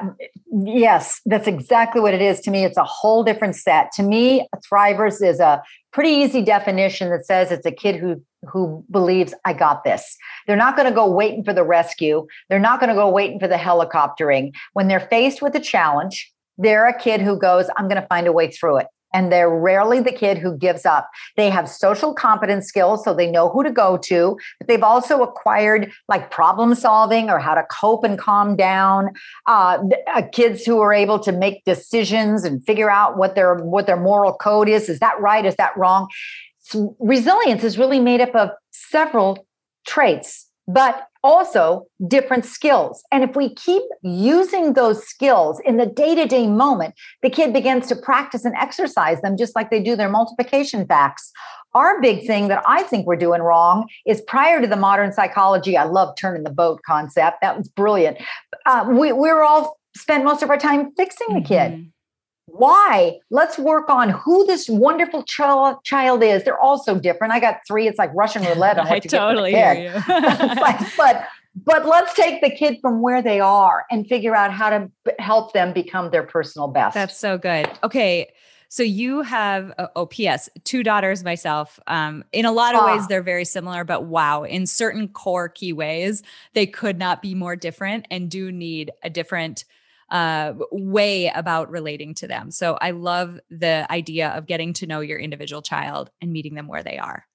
yes, 0.65 1.21
that's 1.27 1.47
exactly 1.47 2.01
what 2.01 2.13
it 2.13 2.21
is 2.21 2.41
to 2.41 2.51
me. 2.51 2.65
It's 2.65 2.77
a 2.77 2.83
whole 2.83 3.23
different 3.23 3.55
set. 3.55 3.93
To 3.93 4.03
me, 4.03 4.49
Thrivers 4.69 5.25
is 5.25 5.39
a 5.39 5.63
pretty 5.93 6.11
easy 6.11 6.43
definition 6.43 7.09
that 7.11 7.25
says 7.25 7.53
it's 7.53 7.67
a 7.67 7.71
kid 7.71 7.95
who 7.95 8.21
who 8.49 8.85
believes 8.91 9.33
I 9.45 9.53
got 9.53 9.85
this. 9.85 10.17
They're 10.47 10.57
not 10.57 10.77
going 10.77 10.89
to 10.89 10.95
go 10.95 11.09
waiting 11.11 11.45
for 11.45 11.53
the 11.53 11.65
rescue. 11.65 12.27
They're 12.49 12.59
not 12.59 12.81
going 12.81 12.91
to 12.91 12.97
go 12.97 13.09
waiting 13.09 13.39
for 13.39 13.49
the 13.49 13.57
helicoptering. 13.57 14.53
When 14.73 14.89
they're 14.89 15.09
faced 15.09 15.41
with 15.43 15.55
a 15.55 15.61
challenge, 15.61 16.33
they're 16.59 16.87
a 16.87 16.97
kid 16.97 17.21
who 17.21 17.39
goes, 17.39 17.69
I'm 17.77 17.89
going 17.89 18.01
to 18.01 18.07
find 18.09 18.27
a 18.27 18.33
way 18.33 18.51
through 18.51 18.79
it 18.79 18.87
and 19.17 19.33
they're 19.33 19.49
rarely 19.49 19.99
the 19.99 20.13
kid 20.13 20.37
who 20.37 20.55
gives 20.59 20.85
up. 20.85 21.09
They 21.37 21.49
have 21.49 21.71
social 21.71 22.13
competence 22.13 22.67
skills, 22.67 23.03
so 23.03 23.15
they 23.15 23.31
know 23.31 23.49
who 23.49 23.63
to 23.63 23.71
go 23.71 23.97
to, 23.97 24.39
but 24.59 24.69
they've 24.69 24.83
also 24.83 25.23
acquired 25.23 25.91
like 26.07 26.31
problem 26.31 26.75
solving 26.75 27.31
or 27.31 27.39
how 27.39 27.55
to 27.55 27.65
cope 27.71 28.05
and 28.05 28.19
calm 28.19 28.57
down. 28.57 29.15
Uh, 29.47 29.79
uh, 30.15 30.23
kids 30.33 30.65
who 30.65 30.81
are 30.81 30.93
able 30.93 31.19
to 31.19 31.33
make 31.33 31.65
decisions 31.65 32.45
and 32.45 32.63
figure 32.67 32.91
out 32.91 33.17
what 33.17 33.35
their 33.35 33.55
what 33.55 33.87
their 33.87 33.97
moral 33.97 34.35
code 34.35 34.69
is. 34.69 34.91
Is 34.91 35.01
that 35.01 35.19
right? 35.19 35.47
Is 35.47 35.57
that 35.57 35.75
wrong? 35.79 36.09
So 36.59 36.95
resilience 37.01 37.65
is 37.65 37.79
really 37.79 38.01
made 38.01 38.21
up 38.21 38.35
of 38.35 38.51
several 38.71 39.47
traits, 39.87 40.46
but 40.69 41.09
also 41.23 41.87
different 42.07 42.45
skills. 42.45 43.03
And 43.13 43.25
if 43.25 43.35
we 43.35 43.55
keep 43.55 43.83
using 44.03 44.75
those 44.75 45.05
skills 45.05 45.61
in 45.65 45.77
the 45.77 45.87
day 45.87 46.15
to 46.15 46.27
day 46.27 46.47
moment, 46.47 46.95
the 47.23 47.31
kid 47.31 47.53
begins 47.53 47.89
to 47.89 47.97
practice 47.97 48.45
and 48.45 48.55
exercise 48.57 49.21
them 49.23 49.37
just 49.37 49.57
like 49.57 49.71
they 49.71 49.83
do 49.83 49.97
their 49.97 50.09
multiplication 50.09 50.87
facts. 50.87 51.33
Our 51.75 52.01
big 52.01 52.27
thing 52.27 52.49
that 52.49 52.63
I 52.67 52.85
think 52.85 53.07
we're 53.07 53.17
doing 53.17 53.43
wrong 53.43 53.89
is 54.07 54.23
prior 54.23 54.61
to 54.61 54.67
the 54.67 54.77
modern 54.77 55.13
psychology, 55.13 55.77
I 55.77 55.85
love 55.85 56.17
turning 56.17 56.45
the 56.45 56.51
boat 56.51 56.81
concept. 56.87 57.39
That 57.43 57.57
was 57.57 57.69
brilliant. 57.69 58.19
Uh, 58.65 58.87
we, 58.89 59.13
we're 59.13 59.43
all 59.43 59.79
spent 59.97 60.25
most 60.25 60.43
of 60.43 60.51
our 60.51 60.59
time 60.59 60.93
fixing 60.97 61.35
the 61.35 61.41
kid. 61.41 61.73
Mm-hmm 61.73 61.89
why? 62.47 63.19
Let's 63.31 63.59
work 63.59 63.91
on 63.91 64.11
who 64.11 64.47
this 64.47 64.69
wonderful 64.69 65.23
child 65.25 65.83
child 65.85 66.23
is. 66.23 66.45
They're 66.45 66.59
all 66.59 66.79
so 66.79 66.99
different. 66.99 67.33
I 67.33 67.41
got 67.41 67.59
three. 67.67 67.89
It's 67.89 67.99
like 67.99 68.11
russian 68.15 68.43
roulette. 68.45 68.79
I 68.85 69.01
totally 69.01 69.53
get 69.53 69.77
hear 69.77 69.93
you. 69.95 70.03
but 70.97 71.27
but 71.65 71.87
let's 71.87 72.15
take 72.15 72.43
the 72.43 72.51
kid 72.51 72.79
from 72.81 73.01
where 73.01 73.23
they 73.23 73.41
are 73.41 73.85
and 73.91 74.07
figure 74.07 74.35
out 74.35 74.53
how 74.53 74.71
to 74.71 74.91
help 75.19 75.53
them 75.53 75.73
become 75.73 76.11
their 76.11 76.23
personal 76.23 76.69
best. 76.69 76.95
That's 76.95 77.17
so 77.17 77.39
good. 77.39 77.71
Okay 77.83 78.29
so 78.69 78.83
you 78.83 79.23
have 79.23 79.73
uh, 79.79 79.87
oh 79.97 80.07
ps 80.07 80.49
two 80.65 80.83
daughters 80.83 81.25
myself. 81.25 81.79
Um, 81.87 82.25
in 82.33 82.45
a 82.45 82.53
lot 82.53 82.75
of 82.75 82.85
ways 82.85 83.03
ah. 83.05 83.07
they're 83.09 83.23
very 83.23 83.45
similar 83.45 83.85
but 83.85 84.05
wow 84.05 84.43
in 84.43 84.67
certain 84.67 85.09
core 85.09 85.49
key 85.49 85.73
ways 85.73 86.23
they 86.55 86.67
could 86.67 86.99
not 86.99 87.23
be 87.23 87.35
more 87.35 87.57
different 87.57 88.07
and 88.11 88.31
do 88.31 88.51
need 88.51 88.91
a 89.03 89.11
different 89.11 89.65
uh, 90.11 90.55
way 90.71 91.29
about 91.35 91.71
relating 91.71 92.15
to 92.15 92.29
them. 92.29 92.51
So 92.51 92.79
I 92.81 92.93
love 92.93 93.41
the 93.51 93.87
idea 93.91 94.29
of 94.31 94.47
getting 94.47 94.73
to 94.75 94.87
know 94.87 95.01
your 95.01 95.19
individual 95.19 95.63
child 95.63 96.11
and 96.21 96.33
meeting 96.33 96.55
them 96.55 96.69
where 96.69 96.83
they 96.83 96.99
are. 96.99 97.27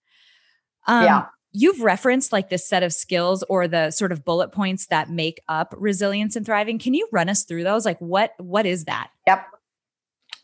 Um, 0.87 1.03
yeah. 1.03 1.25
You've 1.53 1.81
referenced 1.81 2.31
like 2.31 2.49
this 2.49 2.67
set 2.67 2.81
of 2.81 2.93
skills 2.93 3.43
or 3.49 3.67
the 3.67 3.91
sort 3.91 4.13
of 4.13 4.23
bullet 4.23 4.53
points 4.53 4.87
that 4.87 5.09
make 5.09 5.41
up 5.49 5.73
resilience 5.77 6.37
and 6.37 6.45
thriving. 6.45 6.79
Can 6.79 6.93
you 6.93 7.09
run 7.11 7.27
us 7.27 7.43
through 7.43 7.65
those? 7.65 7.85
Like 7.85 7.99
what 7.99 8.31
what 8.37 8.65
is 8.65 8.85
that? 8.85 9.09
Yep. 9.27 9.45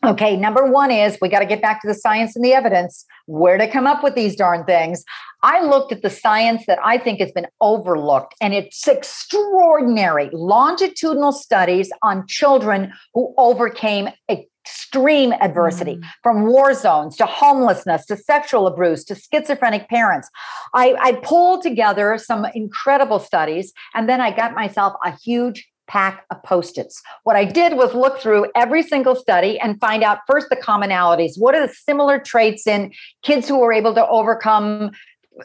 Okay, 0.04 0.36
number 0.36 0.64
one 0.64 0.92
is 0.92 1.18
we 1.20 1.28
got 1.28 1.40
to 1.40 1.46
get 1.46 1.60
back 1.60 1.82
to 1.82 1.88
the 1.88 1.94
science 1.94 2.36
and 2.36 2.44
the 2.44 2.52
evidence, 2.52 3.04
where 3.26 3.58
to 3.58 3.66
come 3.68 3.86
up 3.86 4.04
with 4.04 4.14
these 4.14 4.36
darn 4.36 4.64
things. 4.64 5.04
I 5.42 5.64
looked 5.64 5.90
at 5.90 6.02
the 6.02 6.10
science 6.10 6.64
that 6.66 6.78
I 6.84 6.98
think 6.98 7.18
has 7.18 7.32
been 7.32 7.48
overlooked, 7.60 8.36
and 8.40 8.54
it's 8.54 8.86
extraordinary 8.86 10.30
longitudinal 10.32 11.32
studies 11.32 11.90
on 12.02 12.26
children 12.28 12.92
who 13.12 13.34
overcame 13.38 14.10
extreme 14.30 15.32
adversity 15.40 15.96
mm. 15.96 16.04
from 16.22 16.46
war 16.46 16.74
zones 16.74 17.16
to 17.16 17.26
homelessness 17.26 18.06
to 18.06 18.16
sexual 18.16 18.68
abuse 18.68 19.02
to 19.04 19.16
schizophrenic 19.16 19.88
parents. 19.88 20.30
I, 20.74 20.94
I 21.00 21.12
pulled 21.24 21.62
together 21.62 22.18
some 22.18 22.46
incredible 22.54 23.18
studies, 23.18 23.72
and 23.94 24.08
then 24.08 24.20
I 24.20 24.30
got 24.30 24.54
myself 24.54 24.94
a 25.04 25.10
huge 25.10 25.68
pack 25.88 26.24
of 26.30 26.42
post-its. 26.42 27.02
What 27.24 27.36
I 27.36 27.44
did 27.44 27.74
was 27.74 27.94
look 27.94 28.20
through 28.20 28.50
every 28.54 28.82
single 28.82 29.16
study 29.16 29.58
and 29.58 29.80
find 29.80 30.02
out 30.04 30.18
first 30.26 30.48
the 30.50 30.56
commonalities. 30.56 31.32
What 31.36 31.54
are 31.54 31.66
the 31.66 31.72
similar 31.72 32.18
traits 32.18 32.66
in 32.66 32.92
kids 33.22 33.48
who 33.48 33.58
were 33.58 33.72
able 33.72 33.94
to 33.94 34.06
overcome 34.06 34.90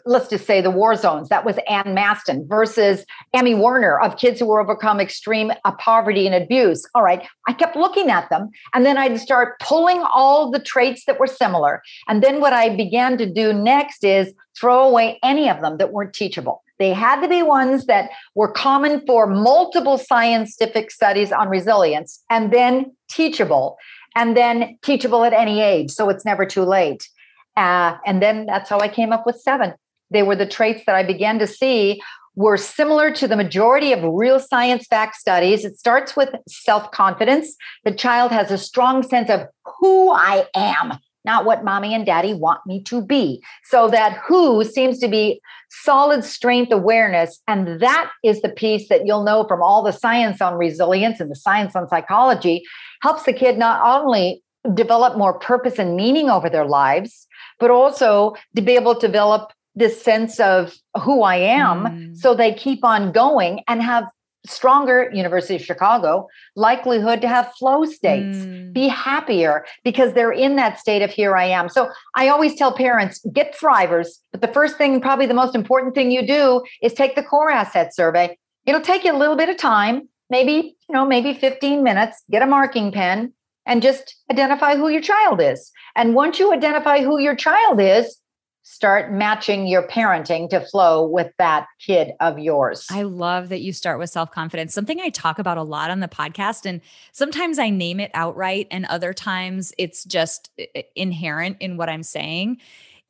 let's 0.06 0.28
just 0.28 0.46
say 0.46 0.62
the 0.62 0.72
war 0.72 0.96
zones. 0.96 1.30
That 1.30 1.46
was 1.46 1.58
Ann 1.70 1.96
Masten 1.96 2.48
versus 2.48 3.06
Emmy 3.34 3.54
Werner 3.54 4.00
of 4.00 4.18
kids 4.18 4.40
who 4.40 4.48
were 4.48 4.60
overcome 4.60 5.00
extreme 5.00 5.52
uh, 5.64 5.72
poverty 5.74 6.26
and 6.26 6.36
abuse. 6.36 6.88
All 6.96 7.04
right. 7.04 7.28
I 7.48 7.54
kept 7.54 7.76
looking 7.76 8.10
at 8.10 8.30
them 8.30 8.50
and 8.74 8.86
then 8.86 8.98
I'd 8.98 9.20
start 9.20 9.60
pulling 9.60 10.02
all 10.02 10.52
the 10.52 10.60
traits 10.60 11.06
that 11.06 11.20
were 11.20 11.28
similar. 11.28 11.82
And 12.08 12.24
then 12.24 12.42
what 12.42 12.54
I 12.54 12.76
began 12.76 13.18
to 13.18 13.32
do 13.32 13.54
next 13.54 14.04
is 14.04 14.34
throw 14.60 14.88
away 14.88 15.20
any 15.24 15.50
of 15.50 15.62
them 15.62 15.78
that 15.78 15.92
weren't 15.92 16.14
teachable. 16.14 16.64
They 16.80 16.92
had 16.92 17.22
to 17.22 17.28
be 17.28 17.44
ones 17.44 17.86
that 17.86 18.10
were 18.36 18.52
common 18.52 19.06
for 19.06 19.28
multiple 19.28 19.98
scientific 19.98 20.92
studies 20.92 21.32
on 21.32 21.48
resilience 21.50 22.24
and 22.30 22.52
then 22.52 22.96
teachable. 23.10 23.78
and 24.16 24.38
then 24.38 24.78
teachable 24.84 25.24
at 25.24 25.34
any 25.34 25.60
age. 25.62 25.90
So 25.90 26.10
it's 26.10 26.24
never 26.24 26.46
too 26.46 26.64
late. 26.64 27.10
Uh, 27.58 27.98
and 28.06 28.22
then 28.22 28.46
that's 28.46 28.70
how 28.70 28.80
I 28.80 28.88
came 28.88 29.12
up 29.12 29.26
with 29.26 29.38
seven. 29.38 29.74
They 30.14 30.24
were 30.24 30.36
the 30.36 30.46
traits 30.46 30.84
that 30.86 30.96
I 30.96 31.04
began 31.04 31.40
to 31.40 31.48
see 31.48 32.02
were 32.36 32.58
similar 32.58 33.12
to 33.12 33.28
the 33.28 33.36
majority 33.36 33.94
of 33.94 34.04
real 34.04 34.40
science 34.40 34.88
fact 34.88 35.16
studies. 35.16 35.66
It 35.66 35.78
starts 35.78 36.16
with 36.16 36.30
self 36.48 36.90
confidence. 36.92 37.56
The 37.84 37.94
child 37.94 38.32
has 38.32 38.52
a 38.52 38.58
strong 38.58 39.04
sense 39.04 39.30
of 39.30 39.42
who 39.80 40.12
I 40.12 40.48
am, 40.56 40.98
not 41.26 41.46
what 41.46 41.64
mommy 41.64 41.94
and 41.94 42.06
daddy 42.06 42.34
want 42.34 42.66
me 42.66 42.82
to 42.84 43.02
be. 43.02 43.44
So 43.66 43.90
that 43.90 44.14
who 44.26 44.64
seems 44.64 45.00
to 45.00 45.08
be 45.08 45.42
solid 45.70 46.24
strength 46.24 46.72
awareness. 46.72 47.40
And 47.48 47.80
that 47.82 48.12
is 48.24 48.42
the 48.42 48.50
piece 48.50 48.90
that 48.90 49.06
you'll 49.06 49.24
know 49.24 49.46
from 49.48 49.62
all 49.62 49.84
the 49.84 49.94
science 49.94 50.42
on 50.42 50.56
resilience 50.56 51.20
and 51.20 51.30
the 51.30 51.36
science 51.36 51.76
on 51.76 51.88
psychology 51.88 52.64
helps 53.02 53.24
the 53.24 53.34
kid 53.34 53.58
not 53.58 53.82
only 53.86 54.44
develop 54.74 55.18
more 55.18 55.38
purpose 55.38 55.78
and 55.78 55.96
meaning 55.96 56.30
over 56.30 56.50
their 56.50 56.66
lives, 56.66 57.28
but 57.60 57.70
also 57.70 58.34
to 58.56 58.62
be 58.62 58.74
able 58.74 58.96
to 58.96 59.08
develop 59.08 59.52
this 59.76 60.02
sense 60.02 60.40
of 60.40 60.76
who 61.02 61.24
I 61.24 61.36
am. 61.36 61.86
Mm. 61.86 62.18
So 62.18 62.36
they 62.36 62.54
keep 62.54 62.84
on 62.84 63.12
going 63.12 63.64
and 63.68 63.82
have 63.82 64.06
stronger 64.46 65.10
University 65.14 65.56
of 65.56 65.62
Chicago 65.64 66.28
likelihood 66.56 67.22
to 67.22 67.28
have 67.28 67.52
flow 67.54 67.86
states, 67.86 68.38
mm. 68.38 68.74
be 68.74 68.88
happier 68.88 69.66
because 69.84 70.14
they're 70.14 70.34
in 70.34 70.58
that 70.58 70.80
state 70.80 71.02
of 71.02 71.10
here 71.10 71.36
I 71.38 71.46
am. 71.46 71.70
So 71.70 71.90
I 72.16 72.28
always 72.28 72.56
tell 72.56 72.74
parents 72.74 73.26
get 73.34 73.56
thrivers, 73.56 74.20
but 74.32 74.42
the 74.42 74.48
first 74.50 74.78
thing, 74.78 75.00
probably 75.00 75.26
the 75.26 75.34
most 75.34 75.56
important 75.56 75.96
thing 75.96 76.12
you 76.12 76.26
do 76.28 76.62
is 76.82 76.94
take 76.94 77.16
the 77.16 77.24
core 77.24 77.52
asset 77.52 77.96
survey. 77.96 78.38
It'll 78.66 78.82
take 78.82 79.04
you 79.04 79.16
a 79.16 79.18
little 79.18 79.36
bit 79.36 79.50
of 79.50 79.58
time, 79.58 80.10
maybe, 80.30 80.76
you 80.90 80.94
know, 80.94 81.06
maybe 81.06 81.34
15 81.34 81.84
minutes, 81.84 82.22
get 82.30 82.42
a 82.42 82.46
marking 82.46 82.92
pen 82.92 83.34
and 83.66 83.82
just 83.82 84.16
identify 84.30 84.76
who 84.76 84.90
your 84.90 85.02
child 85.02 85.42
is. 85.42 85.72
And 85.96 86.16
once 86.16 86.38
you 86.38 86.52
identify 86.52 87.02
who 87.02 87.18
your 87.18 87.36
child 87.36 87.80
is, 87.80 88.18
start 88.64 89.12
matching 89.12 89.68
your 89.68 89.86
parenting 89.88 90.50
to 90.50 90.62
flow 90.62 91.06
with 91.06 91.32
that 91.38 91.68
kid 91.80 92.14
of 92.20 92.40
yours. 92.40 92.88
I 92.90 93.04
love 93.04 93.50
that 93.50 93.62
you 93.62 93.74
start 93.74 94.00
with 94.00 94.10
self 94.10 94.32
confidence, 94.32 94.74
something 94.74 95.00
I 95.00 95.10
talk 95.10 95.38
about 95.38 95.58
a 95.58 95.64
lot 95.64 95.92
on 95.92 96.00
the 96.00 96.08
podcast. 96.08 96.66
And 96.66 96.82
sometimes 97.12 97.60
I 97.60 97.70
name 97.70 98.00
it 98.00 98.12
outright, 98.14 98.68
and 98.72 98.86
other 98.86 99.14
times 99.14 99.74
it's 99.78 100.04
just 100.04 100.50
inherent 100.96 101.58
in 101.60 101.78
what 101.78 101.90
I'm 101.90 102.04
saying. 102.04 102.58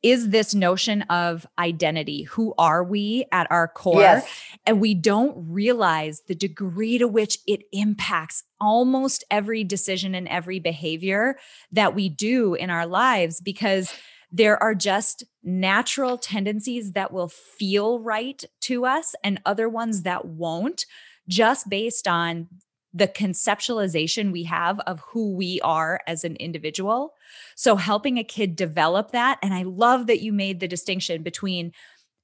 Is 0.02 0.28
this 0.28 0.54
notion 0.54 1.00
of 1.02 1.46
identity? 1.58 2.24
Who 2.24 2.52
are 2.58 2.84
we 2.84 3.24
at 3.32 3.46
our 3.50 3.68
core? 3.68 4.02
Yes. 4.02 4.28
And 4.66 4.78
we 4.78 4.92
don't 4.92 5.34
realize 5.48 6.20
the 6.28 6.34
degree 6.34 6.98
to 6.98 7.08
which 7.08 7.38
it 7.46 7.62
impacts 7.72 8.44
almost 8.60 9.24
every 9.30 9.64
decision 9.64 10.14
and 10.14 10.28
every 10.28 10.58
behavior 10.58 11.38
that 11.72 11.94
we 11.94 12.10
do 12.10 12.52
in 12.52 12.68
our 12.68 12.84
lives 12.86 13.40
because 13.40 13.94
there 14.34 14.60
are 14.60 14.74
just 14.74 15.22
natural 15.44 16.18
tendencies 16.18 16.92
that 16.92 17.12
will 17.12 17.28
feel 17.28 18.00
right 18.00 18.42
to 18.62 18.84
us 18.84 19.14
and 19.22 19.40
other 19.46 19.68
ones 19.68 20.02
that 20.02 20.24
won't, 20.24 20.86
just 21.28 21.68
based 21.68 22.08
on 22.08 22.48
the 22.92 23.06
conceptualization 23.06 24.32
we 24.32 24.42
have 24.42 24.80
of 24.80 25.00
who 25.12 25.36
we 25.36 25.60
are 25.60 26.00
as 26.08 26.24
an 26.24 26.34
individual. 26.36 27.12
So, 27.54 27.76
helping 27.76 28.18
a 28.18 28.24
kid 28.24 28.56
develop 28.56 29.12
that. 29.12 29.38
And 29.40 29.54
I 29.54 29.62
love 29.62 30.08
that 30.08 30.20
you 30.20 30.32
made 30.32 30.58
the 30.58 30.68
distinction 30.68 31.22
between 31.22 31.70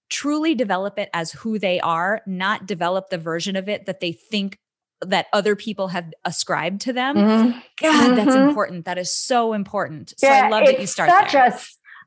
truly 0.09 0.57
develop 0.57 0.99
it 0.99 1.11
as 1.14 1.31
who 1.31 1.61
they 1.61 1.79
are, 1.79 2.23
not 2.27 2.66
develop 2.66 3.11
the 3.11 3.18
version 3.18 3.55
of 3.55 3.68
it 3.68 3.87
that 3.87 4.01
they 4.01 4.11
think 4.11 4.59
that 5.01 5.27
other 5.33 5.55
people 5.55 5.88
have 5.88 6.12
ascribed 6.25 6.81
to 6.83 6.92
them. 6.92 7.16
Mm-hmm. 7.16 7.59
God, 7.81 8.07
mm-hmm. 8.07 8.14
that's 8.16 8.35
important. 8.37 8.85
That 8.85 8.99
is 8.99 9.12
so 9.12 9.53
important. 9.53 10.12
So 10.18 10.27
yeah, 10.27 10.46
I 10.46 10.49
love 10.49 10.66
that 10.66 10.81
you 10.81 10.87
start 10.87 11.09
such 11.09 11.33
there. 11.33 11.46
A, 11.46 11.61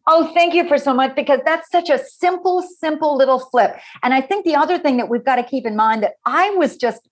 Oh, 0.06 0.32
thank 0.34 0.54
you 0.54 0.68
for 0.68 0.78
so 0.78 0.94
much 0.94 1.16
because 1.16 1.39
that's 1.46 1.70
such 1.72 1.89
a 1.89 1.98
simple, 1.98 2.62
simple 2.62 3.16
little 3.16 3.39
flip. 3.39 3.78
And 4.02 4.13
I 4.13 4.22
think 4.22 4.46
the 4.46 4.56
other 4.56 4.78
thing 4.78 4.98
that 4.98 5.10
we've 5.10 5.24
got 5.24 5.38
to 5.38 5.44
keep 5.44 5.66
in 5.66 5.76
mind 5.76 6.04
that 6.04 6.16
I 6.26 6.50
was 6.52 6.76
just 6.76 7.08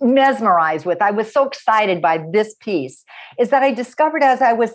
mesmerized 0.00 0.86
with, 0.86 1.02
I 1.02 1.10
was 1.10 1.32
so 1.32 1.46
excited 1.46 2.00
by 2.00 2.24
this 2.32 2.54
piece, 2.60 3.04
is 3.38 3.50
that 3.50 3.62
I 3.62 3.72
discovered 3.72 4.22
as 4.22 4.42
I 4.42 4.52
was 4.52 4.74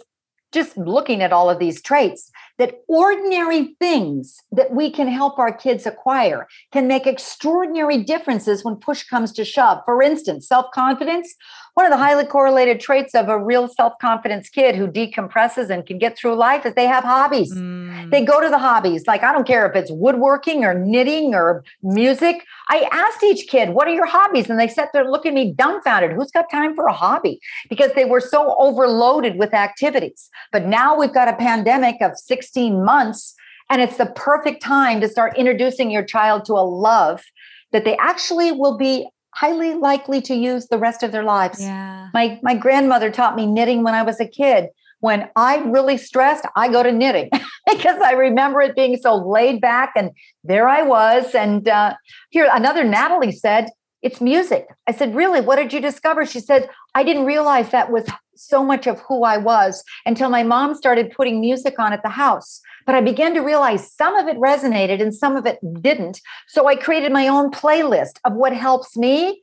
just 0.51 0.77
looking 0.77 1.21
at 1.21 1.31
all 1.31 1.49
of 1.49 1.59
these 1.59 1.81
traits 1.81 2.29
that 2.57 2.81
ordinary 2.87 3.75
things 3.79 4.37
that 4.51 4.71
we 4.73 4.91
can 4.91 5.07
help 5.07 5.39
our 5.39 5.53
kids 5.53 5.85
acquire 5.85 6.45
can 6.73 6.87
make 6.87 7.07
extraordinary 7.07 8.03
differences 8.03 8.63
when 8.63 8.75
push 8.75 9.03
comes 9.03 9.31
to 9.31 9.45
shove. 9.45 9.79
For 9.85 10.01
instance, 10.01 10.47
self 10.47 10.65
confidence 10.73 11.33
one 11.73 11.85
of 11.85 11.91
the 11.91 11.97
highly 11.97 12.25
correlated 12.25 12.79
traits 12.79 13.15
of 13.15 13.29
a 13.29 13.39
real 13.39 13.67
self-confidence 13.67 14.49
kid 14.49 14.75
who 14.75 14.87
decompresses 14.87 15.69
and 15.69 15.85
can 15.85 15.97
get 15.97 16.17
through 16.17 16.35
life 16.35 16.65
is 16.65 16.73
they 16.73 16.87
have 16.87 17.03
hobbies. 17.03 17.53
Mm. 17.53 18.11
They 18.11 18.23
go 18.23 18.41
to 18.41 18.49
the 18.49 18.57
hobbies. 18.57 19.07
Like 19.07 19.23
I 19.23 19.31
don't 19.31 19.47
care 19.47 19.69
if 19.69 19.75
it's 19.75 19.91
woodworking 19.91 20.65
or 20.65 20.73
knitting 20.73 21.33
or 21.33 21.63
music. 21.81 22.45
I 22.69 22.87
asked 22.91 23.23
each 23.23 23.47
kid, 23.47 23.69
"What 23.69 23.87
are 23.87 23.93
your 23.93 24.05
hobbies?" 24.05 24.49
And 24.49 24.59
they 24.59 24.67
sat 24.67 24.89
there 24.93 25.09
looking 25.09 25.31
at 25.31 25.35
me 25.35 25.53
dumbfounded. 25.53 26.11
Who's 26.11 26.31
got 26.31 26.49
time 26.51 26.75
for 26.75 26.85
a 26.85 26.93
hobby? 26.93 27.39
Because 27.69 27.93
they 27.93 28.05
were 28.05 28.21
so 28.21 28.55
overloaded 28.59 29.37
with 29.37 29.53
activities. 29.53 30.29
But 30.51 30.65
now 30.65 30.97
we've 30.97 31.13
got 31.13 31.27
a 31.27 31.35
pandemic 31.35 32.01
of 32.01 32.17
16 32.17 32.83
months 32.83 33.35
and 33.69 33.81
it's 33.81 33.97
the 33.97 34.07
perfect 34.07 34.61
time 34.61 34.99
to 34.99 35.07
start 35.07 35.37
introducing 35.37 35.89
your 35.89 36.03
child 36.03 36.43
to 36.45 36.53
a 36.53 36.65
love 36.65 37.23
that 37.71 37.85
they 37.85 37.95
actually 37.97 38.51
will 38.51 38.77
be 38.77 39.07
highly 39.33 39.73
likely 39.73 40.21
to 40.21 40.35
use 40.35 40.67
the 40.67 40.77
rest 40.77 41.03
of 41.03 41.11
their 41.11 41.23
lives. 41.23 41.61
Yeah. 41.61 42.09
My 42.13 42.39
my 42.41 42.55
grandmother 42.55 43.09
taught 43.09 43.35
me 43.35 43.45
knitting 43.45 43.83
when 43.83 43.93
I 43.93 44.03
was 44.03 44.19
a 44.19 44.27
kid. 44.27 44.69
When 44.99 45.29
I'm 45.35 45.71
really 45.71 45.97
stressed, 45.97 46.45
I 46.55 46.71
go 46.71 46.83
to 46.83 46.91
knitting 46.91 47.29
because 47.67 47.99
I 48.01 48.11
remember 48.11 48.61
it 48.61 48.75
being 48.75 48.97
so 48.97 49.15
laid 49.15 49.59
back. 49.59 49.93
And 49.95 50.11
there 50.43 50.67
I 50.67 50.83
was. 50.83 51.33
And 51.33 51.67
uh, 51.67 51.95
here, 52.29 52.47
another 52.51 52.83
Natalie 52.83 53.31
said, 53.31 53.69
It's 54.01 54.19
music. 54.19 54.67
I 54.87 54.93
said, 54.93 55.15
Really? 55.15 55.41
What 55.41 55.57
did 55.57 55.73
you 55.73 55.79
discover? 55.79 56.25
She 56.25 56.39
said, 56.39 56.69
I 56.95 57.03
didn't 57.03 57.25
realize 57.25 57.69
that 57.69 57.91
was 57.91 58.05
so 58.35 58.63
much 58.63 58.87
of 58.87 58.99
who 59.01 59.23
I 59.23 59.37
was 59.37 59.83
until 60.05 60.29
my 60.29 60.43
mom 60.43 60.73
started 60.73 61.11
putting 61.11 61.39
music 61.39 61.77
on 61.77 61.93
at 61.93 62.01
the 62.01 62.09
house. 62.09 62.61
But 62.85 62.95
I 62.95 63.01
began 63.01 63.33
to 63.35 63.41
realize 63.41 63.91
some 63.91 64.15
of 64.15 64.27
it 64.27 64.37
resonated 64.37 65.01
and 65.01 65.13
some 65.13 65.35
of 65.35 65.45
it 65.45 65.59
didn't. 65.81 66.19
So 66.47 66.67
I 66.67 66.75
created 66.75 67.11
my 67.11 67.27
own 67.27 67.51
playlist 67.51 68.19
of 68.25 68.33
what 68.33 68.53
helps 68.53 68.97
me. 68.97 69.41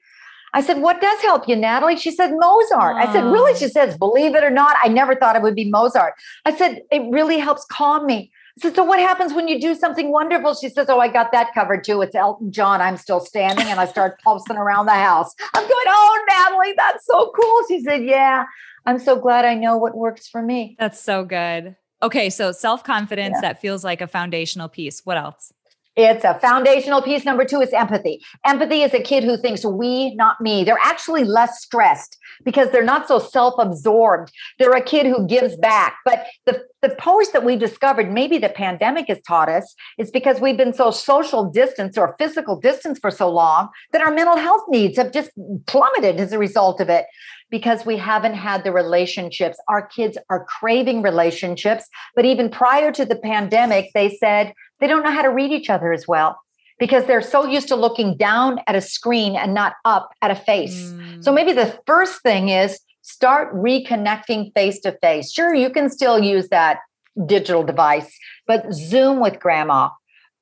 I 0.55 0.63
said, 0.63 0.79
What 0.81 1.01
does 1.01 1.21
help 1.21 1.49
you, 1.49 1.57
Natalie? 1.57 1.97
She 1.97 2.11
said, 2.11 2.33
Mozart. 2.33 2.97
I 2.97 3.13
said, 3.13 3.25
Really? 3.25 3.57
She 3.59 3.69
says, 3.69 3.97
Believe 3.97 4.35
it 4.35 4.43
or 4.43 4.51
not, 4.51 4.77
I 4.83 4.89
never 4.89 5.15
thought 5.15 5.37
it 5.37 5.43
would 5.43 5.55
be 5.55 5.71
Mozart. 5.71 6.15
I 6.45 6.57
said, 6.57 6.83
It 6.91 7.03
really 7.11 7.39
helps 7.39 7.65
calm 7.67 8.07
me. 8.07 8.33
Said, 8.59 8.75
So 8.75 8.85
what 8.85 8.99
happens 8.99 9.33
when 9.33 9.49
you 9.49 9.61
do 9.61 9.75
something 9.75 10.11
wonderful? 10.11 10.55
She 10.55 10.69
says, 10.69 10.89
Oh, 10.89 10.99
I 11.01 11.09
got 11.09 11.33
that 11.33 11.55
covered 11.55 11.85
too. 11.85 12.01
It's 12.03 12.15
Elton 12.15 12.53
John. 12.53 12.81
I'm 12.81 12.97
still 12.97 13.21
standing. 13.21 13.67
And 13.67 13.81
I 13.81 13.87
start 13.87 14.21
pulsing 14.25 14.57
around 14.57 14.87
the 14.87 14.93
house. 14.93 15.35
I'm 15.55 15.63
going, 15.63 15.87
Oh, 15.89 16.25
Natalie, 16.29 16.75
that's 16.77 17.07
so 17.07 17.33
cool. 17.39 17.63
She 17.69 17.83
said, 17.83 18.05
Yeah, 18.05 18.45
I'm 18.87 18.99
so 18.99 19.19
glad 19.19 19.45
I 19.45 19.55
know 19.55 19.77
what 19.77 19.97
works 19.97 20.29
for 20.29 20.43
me. 20.43 20.77
That's 20.79 21.01
so 21.01 21.25
good. 21.25 21.77
Okay, 22.03 22.31
so 22.31 22.53
self 22.53 22.85
confidence 22.85 23.35
yeah. 23.37 23.49
that 23.49 23.61
feels 23.61 23.85
like 23.85 24.01
a 24.01 24.07
foundational 24.07 24.69
piece. 24.69 25.01
What 25.05 25.17
else? 25.17 25.53
It's 25.99 26.23
a 26.23 26.39
foundational 26.39 27.03
piece. 27.03 27.25
Number 27.25 27.45
two 27.45 27.61
is 27.61 27.73
empathy. 27.73 28.23
Empathy 28.47 28.83
is 28.83 28.95
a 28.95 29.03
kid 29.03 29.25
who 29.25 29.37
thinks 29.37 29.65
we, 29.65 30.15
not 30.15 30.41
me. 30.41 30.63
They're 30.63 30.79
actually 30.81 31.25
less 31.25 31.61
stressed 31.61 32.17
because 32.45 32.71
they're 32.71 32.85
not 32.85 33.09
so 33.09 33.19
self 33.19 33.55
absorbed. 33.59 34.31
They're 34.61 34.77
a 34.77 34.81
kid 34.81 35.07
who 35.07 35.27
gives 35.27 35.57
back. 35.57 35.97
But 36.05 36.25
the, 36.47 36.63
the 36.83 36.91
post 37.01 37.33
that 37.33 37.45
we 37.45 37.57
discovered, 37.57 38.13
maybe 38.13 38.39
the 38.39 38.49
pandemic 38.49 39.09
has 39.09 39.21
taught 39.23 39.49
us, 39.49 39.75
is 39.99 40.13
because 40.13 40.41
we've 40.41 40.57
been 40.57 40.73
so 40.73 40.93
social 40.93 41.51
distance 41.51 41.99
or 41.99 42.15
physical 42.17 42.61
distance 42.61 43.01
for 43.01 43.11
so 43.11 43.29
long 43.29 43.69
that 43.91 44.01
our 44.01 44.13
mental 44.13 44.37
health 44.37 44.63
needs 44.69 44.99
have 44.99 45.11
just 45.11 45.33
plummeted 45.67 46.21
as 46.21 46.33
a 46.33 46.39
result 46.39 46.81
of 46.81 46.89
it 46.89 47.07
because 47.51 47.87
we 47.87 47.97
haven't 47.97 48.35
had 48.35 48.65
the 48.65 48.73
relationships. 48.73 49.59
Our 49.69 49.87
kids 49.87 50.19
are 50.29 50.45
craving 50.45 51.03
relationships. 51.03 51.85
But 52.15 52.25
even 52.25 52.51
prior 52.51 52.93
to 52.93 53.05
the 53.05 53.17
pandemic, 53.17 53.91
they 53.95 54.11
said 54.17 54.53
they 54.81 54.87
don't 54.87 55.03
know 55.03 55.11
how 55.11 55.23
to 55.23 55.31
read 55.31 55.51
each 55.51 55.71
other 55.71 55.93
as 55.93 56.07
well 56.07 56.39
because 56.79 57.05
they're 57.07 57.23
so 57.23 57.47
used 57.47 57.69
to 57.69 57.77
looking 57.77 58.17
down 58.17 58.61
at 58.67 58.77
a 58.77 58.81
screen 58.81 59.35
and 59.35 59.55
not 59.55 59.75
up 59.85 60.13
at 60.23 60.31
a 60.31 60.37
face. 60.37 60.93
Mm. 60.93 61.25
So 61.25 61.33
maybe 61.33 61.53
the 61.53 61.79
first 61.87 62.23
thing 62.23 62.51
is 62.51 62.79
start 63.03 63.55
reconnecting 63.55 64.53
face 64.55 64.81
to 64.81 64.93
face. 65.01 65.33
Sure, 65.33 65.55
you 65.55 65.71
can 65.71 65.91
still 65.91 66.19
use 66.19 66.49
that 66.51 66.81
digital 67.27 67.65
device, 67.65 68.17
but 68.47 68.73
Zoom 68.73 69.21
with 69.21 69.41
grandma 69.41 69.89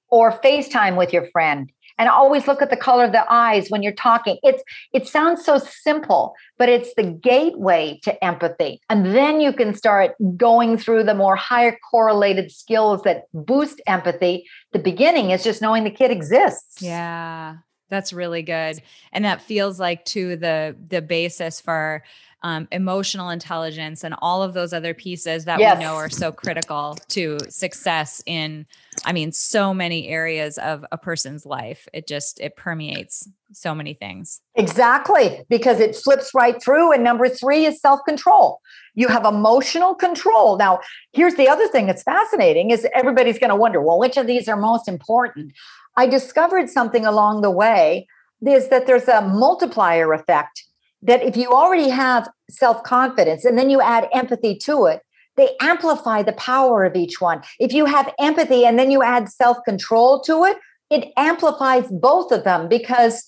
or 0.09 0.33
FaceTime 0.40 0.97
with 0.97 1.12
your 1.12 1.29
friend 1.31 1.71
and 1.98 2.09
always 2.09 2.46
look 2.46 2.62
at 2.62 2.70
the 2.70 2.76
color 2.76 3.04
of 3.04 3.12
the 3.12 3.24
eyes 3.32 3.68
when 3.68 3.82
you're 3.82 3.92
talking. 3.92 4.38
It's 4.42 4.62
it 4.92 5.06
sounds 5.06 5.44
so 5.44 5.59
simple 5.59 6.35
but 6.59 6.68
it's 6.68 6.94
the 6.94 7.02
gateway 7.02 8.00
to 8.02 8.24
empathy. 8.24 8.80
And 8.88 9.06
then 9.06 9.40
you 9.40 9.52
can 9.52 9.74
start 9.74 10.14
going 10.37 10.78
through 10.78 11.04
the 11.04 11.14
more 11.14 11.37
higher 11.37 11.76
correlated 11.90 12.50
skills 12.50 13.02
that 13.02 13.24
boost 13.35 13.80
empathy. 13.87 14.46
The 14.72 14.78
beginning 14.78 15.30
is 15.30 15.44
just 15.44 15.62
knowing 15.62 15.85
the 15.85 15.90
kid 15.90 16.11
exists. 16.11 16.80
Yeah 16.80 17.56
That's 17.88 18.12
really 18.12 18.42
good. 18.42 18.80
And 19.12 19.24
that 19.24 19.42
feels 19.42 19.78
like 19.78 20.04
to 20.06 20.37
the 20.37 20.76
the 20.88 21.02
basis 21.02 21.61
for 21.61 22.02
um, 22.42 22.68
emotional 22.70 23.31
intelligence 23.31 24.05
and 24.05 24.14
all 24.20 24.42
of 24.42 24.55
those 24.55 24.72
other 24.72 24.94
pieces 24.94 25.44
that 25.46 25.59
yes. 25.59 25.77
we 25.77 25.85
know 25.85 25.94
are 25.94 26.11
so 26.11 26.31
critical 26.31 26.96
to 27.09 27.38
success 27.49 28.22
in 28.27 28.66
i 29.05 29.12
mean 29.12 29.33
so 29.33 29.72
many 29.72 30.09
areas 30.09 30.59
of 30.59 30.85
a 30.92 30.99
person's 30.99 31.46
life. 31.46 31.88
It 31.92 32.07
just 32.07 32.40
it 32.40 32.57
permeates 32.57 33.29
so 33.53 33.75
many 33.75 33.94
things. 33.94 34.40
Exactly 34.55 35.40
because 35.49 35.81
it 35.81 35.94
flips 35.94 36.33
right 36.35 36.61
through 36.61 36.92
and 36.92 37.03
number 37.05 37.29
three 37.29 37.64
is 37.64 37.81
self-control. 37.81 38.61
You 38.94 39.09
have 39.09 39.25
emotional 39.25 39.94
control. 39.94 40.57
Now 40.57 40.81
here's 41.12 41.35
the 41.35 41.49
other 41.49 41.68
thing 41.68 41.87
that's 41.87 42.03
fascinating 42.03 42.70
is 42.70 42.87
everybody's 42.94 43.38
going 43.38 43.51
to 43.51 43.57
wonder 43.57 43.81
well 43.81 43.99
which 43.99 44.16
of 44.16 44.27
these 44.27 44.49
are 44.49 44.57
most 44.57 44.88
important? 44.88 45.53
I 45.96 46.07
discovered 46.07 46.68
something 46.68 47.07
along 47.07 47.40
the 47.40 47.51
way 47.51 48.07
is 48.46 48.68
that 48.68 48.87
there's 48.87 49.09
a 49.09 49.22
multiplier 49.22 50.12
effect 50.12 50.65
that 51.07 51.23
if 51.23 51.37
you 51.37 51.51
already 51.51 51.88
have 51.88 52.29
self 52.51 52.83
confidence 52.83 53.45
and 53.45 53.59
then 53.59 53.71
you 53.71 53.81
add 53.81 54.09
empathy 54.12 54.57
to 54.59 54.87
it, 54.87 55.03
they 55.37 55.51
amplify 55.61 56.23
the 56.23 56.33
power 56.33 56.85
of 56.85 56.97
each 56.97 57.21
one. 57.21 57.42
If 57.59 57.73
you 57.73 57.85
have 57.87 58.12
empathy 58.19 58.64
and 58.64 58.79
then 58.79 58.90
you 58.90 59.03
add 59.03 59.29
self 59.29 59.59
control 59.64 60.21
to 60.23 60.45
it, 60.45 60.59
it 60.90 61.12
amplifies 61.16 61.87
both 61.90 62.33
of 62.33 62.45
them 62.45 62.69
because 62.69 63.25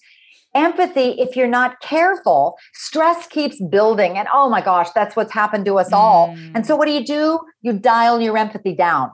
empathy, 0.55 1.21
if 1.21 1.37
you're 1.37 1.47
not 1.47 1.81
careful, 1.81 2.57
stress 2.75 3.27
keeps 3.27 3.61
building. 3.71 4.17
And 4.17 4.29
oh 4.33 4.49
my 4.49 4.61
gosh, 4.61 4.91
that's 4.95 5.17
what's 5.17 5.33
happened 5.33 5.65
to 5.67 5.79
us 5.79 5.93
all. 5.93 6.29
Mm. 6.29 6.53
And 6.57 6.67
so, 6.67 6.77
what 6.77 6.87
do 6.87 6.93
you 6.93 7.05
do? 7.05 7.41
You 7.63 7.75
dial 7.75 8.21
your 8.21 8.37
empathy 8.37 8.75
down 8.75 9.13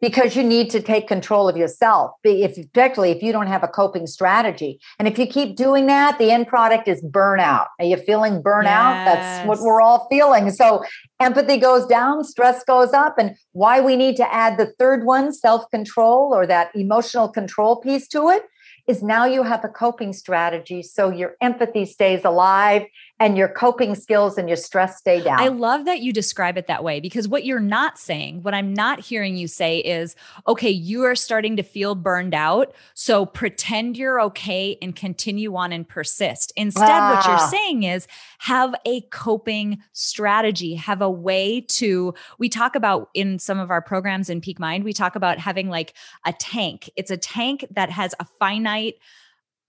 because 0.00 0.36
you 0.36 0.42
need 0.42 0.70
to 0.70 0.80
take 0.80 1.08
control 1.08 1.48
of 1.48 1.56
yourself. 1.56 2.12
If 2.22 2.56
particularly 2.72 3.12
if 3.12 3.22
you 3.22 3.32
don't 3.32 3.46
have 3.46 3.62
a 3.62 3.68
coping 3.68 4.06
strategy. 4.06 4.78
And 4.98 5.08
if 5.08 5.18
you 5.18 5.26
keep 5.26 5.56
doing 5.56 5.86
that 5.86 6.18
the 6.18 6.30
end 6.30 6.48
product 6.48 6.88
is 6.88 7.02
burnout. 7.02 7.66
Are 7.78 7.84
you 7.84 7.96
feeling 7.96 8.42
burnout? 8.42 8.94
Yes. 8.94 9.14
that's 9.14 9.48
what 9.48 9.60
we're 9.60 9.80
all 9.80 10.06
feeling. 10.10 10.50
So 10.50 10.84
empathy 11.20 11.56
goes 11.56 11.86
down 11.86 12.24
stress 12.24 12.62
goes 12.64 12.92
up 12.92 13.16
and 13.18 13.36
why 13.52 13.80
we 13.80 13.96
need 13.96 14.16
to 14.16 14.34
add 14.34 14.58
the 14.58 14.72
third 14.78 15.04
one 15.04 15.32
self-control 15.32 16.34
or 16.34 16.46
that 16.46 16.74
emotional 16.74 17.28
control 17.28 17.76
piece 17.76 18.06
to 18.08 18.28
it 18.28 18.42
is 18.86 19.02
now 19.02 19.24
you 19.24 19.42
have 19.42 19.64
a 19.64 19.68
coping 19.68 20.12
strategy 20.12 20.82
so 20.82 21.10
your 21.10 21.36
empathy 21.40 21.84
stays 21.84 22.24
alive 22.24 22.84
and 23.18 23.38
your 23.38 23.48
coping 23.48 23.94
skills 23.94 24.36
and 24.36 24.46
your 24.46 24.56
stress 24.56 24.98
stay 24.98 25.22
down. 25.22 25.40
I 25.40 25.48
love 25.48 25.86
that 25.86 26.00
you 26.00 26.12
describe 26.12 26.58
it 26.58 26.66
that 26.66 26.84
way 26.84 27.00
because 27.00 27.26
what 27.26 27.46
you're 27.46 27.60
not 27.60 27.98
saying, 27.98 28.42
what 28.42 28.52
I'm 28.52 28.74
not 28.74 29.00
hearing 29.00 29.36
you 29.36 29.48
say 29.48 29.78
is, 29.78 30.14
okay, 30.46 30.68
you 30.68 31.04
are 31.04 31.14
starting 31.14 31.56
to 31.56 31.62
feel 31.62 31.94
burned 31.94 32.34
out. 32.34 32.74
So 32.92 33.24
pretend 33.24 33.96
you're 33.96 34.20
okay 34.20 34.76
and 34.82 34.94
continue 34.94 35.56
on 35.56 35.72
and 35.72 35.88
persist. 35.88 36.52
Instead, 36.56 36.90
ah. 36.90 37.14
what 37.14 37.26
you're 37.26 37.36
ah. 37.36 37.48
saying 37.48 37.84
is 37.84 38.06
have 38.38 38.74
a 38.84 39.00
coping 39.02 39.82
strategy, 39.92 40.74
have 40.74 41.00
a 41.00 41.10
way 41.10 41.62
to, 41.62 42.12
we 42.38 42.50
talk 42.50 42.76
about 42.76 43.08
in 43.14 43.38
some 43.38 43.58
of 43.58 43.70
our 43.70 43.80
programs 43.80 44.28
in 44.28 44.42
Peak 44.42 44.58
Mind, 44.58 44.84
we 44.84 44.92
talk 44.92 45.16
about 45.16 45.38
having 45.38 45.70
like 45.70 45.94
a 46.26 46.34
tank. 46.34 46.90
It's 46.96 47.10
a 47.10 47.16
tank 47.16 47.64
that 47.70 47.88
has 47.88 48.14
a 48.20 48.26
finite 48.38 48.96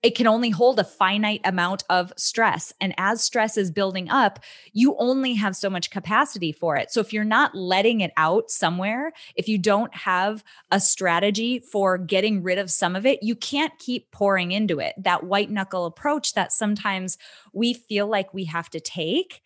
it 0.03 0.15
can 0.15 0.27
only 0.27 0.49
hold 0.49 0.79
a 0.79 0.83
finite 0.83 1.41
amount 1.43 1.83
of 1.89 2.13
stress. 2.17 2.71
And 2.79 2.93
as 2.97 3.23
stress 3.23 3.57
is 3.57 3.71
building 3.71 4.09
up, 4.09 4.39
you 4.71 4.95
only 4.99 5.33
have 5.33 5.55
so 5.55 5.69
much 5.69 5.89
capacity 5.89 6.51
for 6.51 6.77
it. 6.77 6.91
So 6.91 6.99
if 6.99 7.11
you're 7.11 7.23
not 7.23 7.55
letting 7.55 8.01
it 8.01 8.11
out 8.15 8.51
somewhere, 8.51 9.11
if 9.35 9.47
you 9.47 9.57
don't 9.57 9.93
have 9.95 10.43
a 10.71 10.79
strategy 10.79 11.59
for 11.59 11.97
getting 11.97 12.43
rid 12.43 12.57
of 12.57 12.69
some 12.69 12.95
of 12.95 13.05
it, 13.05 13.23
you 13.23 13.35
can't 13.35 13.77
keep 13.79 14.11
pouring 14.11 14.51
into 14.51 14.79
it. 14.79 14.93
That 14.97 15.23
white 15.23 15.49
knuckle 15.49 15.85
approach 15.85 16.33
that 16.33 16.51
sometimes 16.51 17.17
we 17.53 17.73
feel 17.73 18.07
like 18.07 18.33
we 18.33 18.45
have 18.45 18.69
to 18.69 18.79
take 18.79 19.41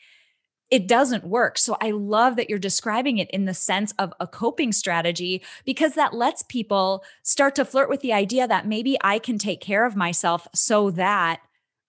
it 0.71 0.87
doesn't 0.87 1.25
work. 1.25 1.57
So 1.57 1.77
I 1.81 1.91
love 1.91 2.37
that 2.37 2.49
you're 2.49 2.57
describing 2.57 3.17
it 3.17 3.29
in 3.31 3.45
the 3.45 3.53
sense 3.53 3.93
of 3.99 4.13
a 4.21 4.25
coping 4.25 4.71
strategy 4.71 5.43
because 5.65 5.93
that 5.95 6.13
lets 6.13 6.43
people 6.43 7.03
start 7.23 7.55
to 7.55 7.65
flirt 7.65 7.89
with 7.89 7.99
the 7.99 8.13
idea 8.13 8.47
that 8.47 8.65
maybe 8.65 8.97
I 9.01 9.19
can 9.19 9.37
take 9.37 9.59
care 9.59 9.85
of 9.85 9.97
myself 9.97 10.47
so 10.55 10.89
that 10.91 11.41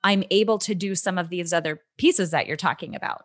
I'm 0.03 0.25
able 0.31 0.59
to 0.59 0.75
do 0.75 0.97
some 0.97 1.17
of 1.17 1.29
these 1.29 1.53
other 1.53 1.81
pieces 1.97 2.33
that 2.33 2.49
you're 2.49 2.57
talking 2.57 2.97
about. 2.97 3.25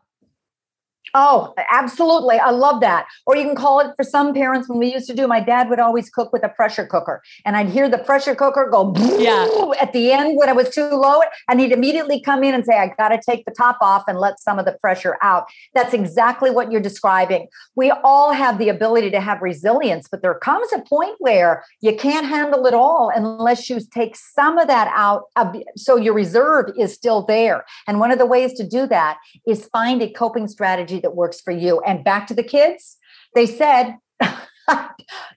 Oh, 1.14 1.54
absolutely. 1.72 2.38
I 2.38 2.52
love 2.52 2.82
that. 2.82 3.06
Or 3.26 3.36
you 3.36 3.44
can 3.44 3.56
call 3.56 3.80
it 3.80 3.94
for 3.96 4.04
some 4.04 4.34
parents 4.34 4.70
when 4.70 4.80
we 4.80 4.94
used 4.94 5.08
to 5.08 5.16
do, 5.16 5.28
my 5.28 5.40
dad 5.40 5.70
would 5.70 5.80
always 5.80 6.10
cook 6.10 6.34
with 6.34 6.44
a 6.44 6.50
pressure 6.50 6.86
cooker. 6.86 7.22
And 7.46 7.56
I'd 7.56 7.70
hear 7.70 7.90
the 7.90 7.98
pressure 7.98 8.36
cooker 8.36 8.68
go 8.72 8.94
yeah. 9.18 9.48
at 9.82 9.94
the 9.94 10.12
end 10.12 10.38
when 10.38 10.50
it 10.50 10.56
was 10.56 10.70
too 10.70 10.90
low. 10.90 11.22
And 11.50 11.60
he'd 11.60 11.72
immediately 11.72 12.22
come 12.22 12.44
in 12.44 12.54
and 12.54 12.66
say, 12.66 12.78
I 12.78 12.94
got 12.98 13.10
to 13.10 13.20
take 13.26 13.46
the 13.46 13.52
top 13.52 13.78
off 13.82 14.04
and 14.08 14.20
let 14.20 14.40
some 14.40 14.60
of 14.60 14.66
the 14.66 14.74
pressure 14.74 15.18
out. 15.22 15.46
That's 15.74 15.94
exactly 15.94 16.52
what 16.52 16.72
you're 16.72 16.82
describing. 16.82 17.48
We 17.76 17.92
all 18.04 18.34
have 18.34 18.58
the 18.58 18.70
ability 18.70 19.12
to 19.12 19.22
have 19.22 19.42
resilience, 19.42 20.08
but 20.08 20.22
there 20.22 20.36
comes 20.36 20.72
a 20.74 20.80
point 20.80 21.16
where 21.20 21.64
you 21.82 21.96
can't 21.96 22.26
handle 22.26 22.66
it 22.66 22.74
all 22.74 23.12
unless 23.14 23.70
you 23.70 23.80
take 23.92 24.16
some 24.16 24.58
of 24.58 24.68
that 24.68 24.92
out. 24.94 25.24
So 25.76 25.96
your 25.96 26.14
reserve 26.14 26.72
is 26.78 26.94
still 26.94 27.26
there. 27.26 27.66
And 27.88 28.00
one 28.00 28.12
of 28.12 28.18
the 28.18 28.26
ways 28.26 28.54
to 28.54 28.68
do 28.68 28.88
that 28.88 29.18
is 29.48 29.66
find 29.68 30.02
a 30.02 30.10
coping 30.10 30.48
strategy 30.48 30.97
strategy 30.98 31.02
that 31.02 31.16
works 31.16 31.42
for 31.42 31.52
you. 31.52 31.80
And 31.82 32.04
back 32.04 32.28
to 32.28 32.34
the 32.34 32.44
kids, 32.44 32.98
they 33.36 33.46
said, 33.46 33.96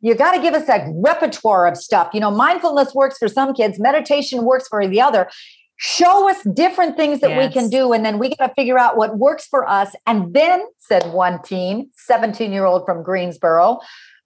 you 0.01 0.15
got 0.15 0.35
to 0.35 0.43
give 0.43 0.55
us 0.55 0.69
a 0.69 0.87
repertoire 0.95 1.67
of 1.67 1.77
stuff. 1.77 2.11
You 2.13 2.21
know, 2.21 2.31
mindfulness 2.31 2.95
works 2.95 3.19
for 3.19 3.29
some 3.29 3.55
kids, 3.55 3.79
meditation 3.79 4.45
works 4.45 4.69
for 4.69 4.87
the 4.87 5.01
other. 5.01 5.29
Show 5.77 6.29
us 6.29 6.43
different 6.55 6.97
things 6.97 7.21
that 7.21 7.31
yes. 7.31 7.49
we 7.49 7.53
can 7.53 7.71
do. 7.71 7.95
And 7.95 8.05
then 8.05 8.19
we 8.19 8.35
got 8.37 8.49
to 8.49 8.55
figure 8.55 8.79
out 8.79 8.99
what 8.99 9.17
works 9.17 9.47
for 9.47 9.67
us. 9.67 9.95
And 10.07 10.35
then, 10.35 10.63
said 10.77 11.11
one 11.13 11.41
teen, 11.43 11.91
17 11.95 12.53
year 12.53 12.67
old 12.67 12.85
from 12.85 13.03
Greensboro, 13.03 13.81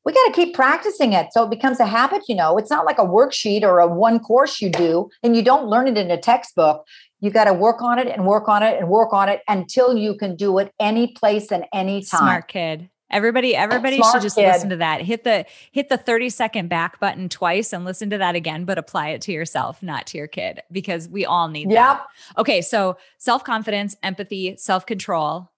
we 0.05 0.13
got 0.13 0.27
to 0.27 0.33
keep 0.33 0.55
practicing 0.55 1.13
it 1.15 1.29
so 1.33 1.45
it 1.45 1.51
becomes 1.51 1.81
a 1.81 1.87
habit 1.87 2.23
you 2.29 2.35
know 2.35 2.59
it's 2.59 2.71
not 2.71 2.85
like 2.85 2.99
a 2.99 3.07
worksheet 3.07 3.63
or 3.63 3.79
a 3.79 3.87
one 3.87 4.19
course 4.19 4.61
you 4.61 4.69
do 4.69 5.09
and 5.23 5.35
you 5.35 5.43
don't 5.43 5.67
learn 5.67 5.89
it 5.89 5.97
in 5.97 6.11
a 6.11 6.21
textbook 6.21 6.85
you 7.25 7.31
got 7.31 7.45
to 7.45 7.55
work 7.55 7.81
on 7.81 7.99
it 7.99 8.07
and 8.07 8.27
work 8.27 8.49
on 8.51 8.63
it 8.63 8.79
and 8.79 8.87
work 8.87 9.15
on 9.15 9.31
it 9.31 9.41
until 9.49 9.97
you 9.97 10.15
can 10.15 10.37
do 10.37 10.59
it 10.59 10.71
any 10.79 11.07
place 11.07 11.51
and 11.51 11.65
any 11.73 12.03
time. 12.03 12.19
Smart 12.19 12.49
kid. 12.49 12.91
Everybody, 13.11 13.57
everybody 13.57 13.97
Smart 13.97 14.13
should 14.13 14.23
just 14.23 14.37
kid. 14.37 14.47
listen 14.47 14.69
to 14.69 14.77
that. 14.77 15.01
Hit 15.01 15.25
the 15.25 15.47
hit 15.73 15.89
the 15.89 15.97
30 15.97 16.29
second 16.29 16.69
back 16.69 17.01
button 17.01 17.31
twice 17.31 17.73
and 17.73 17.87
listen 17.87 18.11
to 18.11 18.19
that 18.19 18.35
again, 18.35 18.67
but 18.67 18.77
apply 18.77 19.09
it 19.09 19.23
to 19.23 19.33
yourself, 19.33 19.83
not 19.83 20.07
to 20.09 20.19
your 20.19 20.27
kid, 20.27 20.61
because 20.71 21.09
we 21.09 21.25
all 21.25 21.49
need 21.49 21.71
yep. 21.71 21.77
that. 21.79 22.07
Okay, 22.37 22.61
so 22.61 22.99
self-confidence, 23.17 23.97
empathy, 24.03 24.57
self-control 24.59 25.51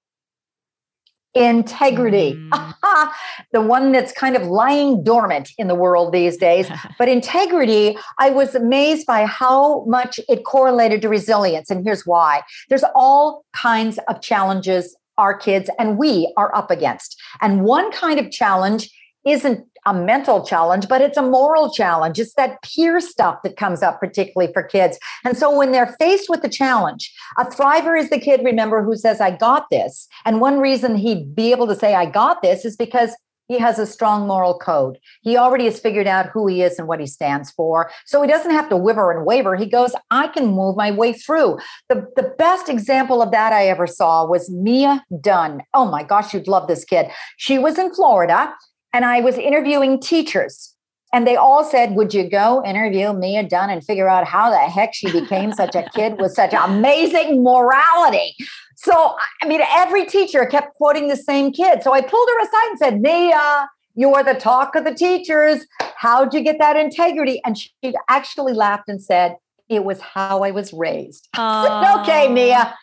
integrity. 1.37 2.35
Mm. 2.35 2.75
the 3.53 3.61
one 3.61 3.93
that's 3.93 4.13
kind 4.13 4.37
of 4.37 4.47
lying 4.47 5.05
dormant 5.05 5.51
in 5.59 5.69
the 5.69 5.75
world 5.75 6.13
these 6.13 6.37
days. 6.37 6.69
But 6.99 7.09
integrity 7.09 7.97
i 8.19 8.31
was 8.31 8.55
amazed 8.55 9.07
by 9.07 9.27
how 9.27 9.85
much 9.85 10.19
it 10.29 10.45
correlated 10.45 11.03
to 11.03 11.09
resilience 11.09 11.71
and 11.71 11.85
here's 11.85 12.07
why. 12.07 12.43
There's 12.69 12.85
all 12.95 13.45
kinds 13.53 13.99
of 14.09 14.23
challenges 14.23 14.97
our 15.19 15.37
kids 15.37 15.71
and 15.79 15.99
we 15.99 16.33
are 16.37 16.55
up 16.55 16.71
against. 16.71 17.21
And 17.41 17.63
one 17.63 17.91
kind 17.93 18.19
of 18.19 18.31
challenge 18.31 18.91
isn't 19.27 19.67
a 19.87 19.95
mental 19.95 20.45
challenge, 20.45 20.89
but 20.89 21.01
it's 21.01 21.17
a 21.17 21.23
moral 21.23 21.71
challenge. 21.71 22.19
It's 22.19 22.35
that 22.35 22.61
peer 22.63 23.01
stuff 23.01 23.39
that 23.45 23.57
comes 23.57 23.83
up, 23.83 24.01
particularly 24.01 24.53
for 24.53 24.63
kids. 24.63 24.99
And 25.25 25.37
so 25.37 25.57
when 25.57 25.73
they're 25.73 25.95
faced 25.99 26.29
with 26.29 26.43
the 26.43 26.49
challenge, 26.49 27.13
a 27.39 27.45
thriver 27.45 27.99
is 27.99 28.11
the 28.11 28.19
kid, 28.19 28.45
remember, 28.45 28.83
who 28.83 28.97
says, 28.97 29.21
I 29.21 29.31
got 29.37 29.67
this. 29.71 30.09
And 30.25 30.41
one 30.41 30.59
reason 30.59 30.97
he'd 30.97 31.35
be 31.35 31.53
able 31.53 31.69
to 31.69 31.77
say, 31.77 31.95
I 31.95 32.07
got 32.07 32.43
this 32.43 32.65
is 32.65 32.77
because 32.77 33.17
he 33.49 33.61
has 33.61 33.79
a 33.79 33.87
strong 33.87 34.27
moral 34.27 34.59
code. 34.59 34.99
He 35.23 35.37
already 35.37 35.67
has 35.67 35.79
figured 35.79 36.09
out 36.09 36.27
who 36.27 36.49
he 36.49 36.63
is 36.63 36.81
and 36.81 36.89
what 36.89 36.99
he 36.99 37.07
stands 37.07 37.53
for. 37.53 37.91
So 38.05 38.21
he 38.21 38.29
doesn't 38.29 38.51
have 38.51 38.69
to 38.71 38.77
wiver 38.77 39.13
and 39.13 39.25
waver. 39.25 39.55
He 39.55 39.67
goes, 39.67 39.95
I 40.11 40.27
can 40.27 40.47
move 40.47 40.77
my 40.77 40.91
way 40.91 41.13
through. 41.13 41.59
The, 41.89 42.07
the 42.17 42.35
best 42.39 42.69
example 42.69 43.23
of 43.23 43.31
that 43.31 43.53
I 43.53 43.69
ever 43.69 43.87
saw 43.87 44.27
was 44.27 44.51
Mia 44.51 45.05
Dunn. 45.21 45.63
Oh 45.75 45.89
my 45.89 46.03
gosh, 46.03 46.35
you'd 46.35 46.49
love 46.49 46.67
this 46.67 46.85
kid. 46.85 47.07
She 47.37 47.57
was 47.57 47.79
in 47.79 47.95
Florida 47.95 48.53
and 48.97 49.05
I 49.05 49.21
was 49.21 49.37
interviewing 49.37 50.01
teachers. 50.01 50.75
And 51.13 51.27
they 51.27 51.37
all 51.37 51.65
said, 51.65 51.95
Would 51.97 52.15
you 52.15 52.29
go 52.31 52.65
interview 52.65 53.13
Mia 53.13 53.47
Dunn 53.47 53.69
and 53.69 53.85
figure 53.85 54.09
out 54.09 54.27
how 54.27 54.51
the 54.51 54.57
heck 54.57 54.95
she 54.95 55.13
became 55.13 55.53
such 55.53 55.75
a 55.75 55.87
kid 55.95 56.19
with 56.19 56.33
such 56.33 56.55
amazing 56.55 57.45
morality? 57.45 58.35
So, 58.77 59.15
I 59.43 59.47
mean, 59.47 59.61
every 59.69 60.07
teacher 60.07 60.47
kept 60.47 60.75
quoting 60.77 61.09
the 61.09 61.17
same 61.17 61.53
kid. 61.53 61.83
So 61.83 61.93
I 61.93 62.01
pulled 62.01 62.29
her 62.29 62.43
aside 62.43 62.69
and 62.71 62.79
said, 62.79 63.01
Mia, 63.03 63.69
you 63.95 64.15
are 64.15 64.25
the 64.25 64.35
talk 64.35 64.75
of 64.75 64.85
the 64.85 64.95
teachers. 64.95 65.67
How'd 65.97 66.33
you 66.33 66.41
get 66.43 66.59
that 66.59 66.77
integrity? 66.77 67.43
And 67.45 67.59
she 67.59 67.73
actually 68.09 68.55
laughed 68.55 68.89
and 68.89 69.03
said, 69.03 69.37
It 69.69 69.85
was 69.85 70.01
how 70.01 70.43
I 70.43 70.53
was 70.53 70.73
raised. 70.73 71.29
Said, 71.37 72.01
okay, 72.01 72.29
Mia, 72.29 72.75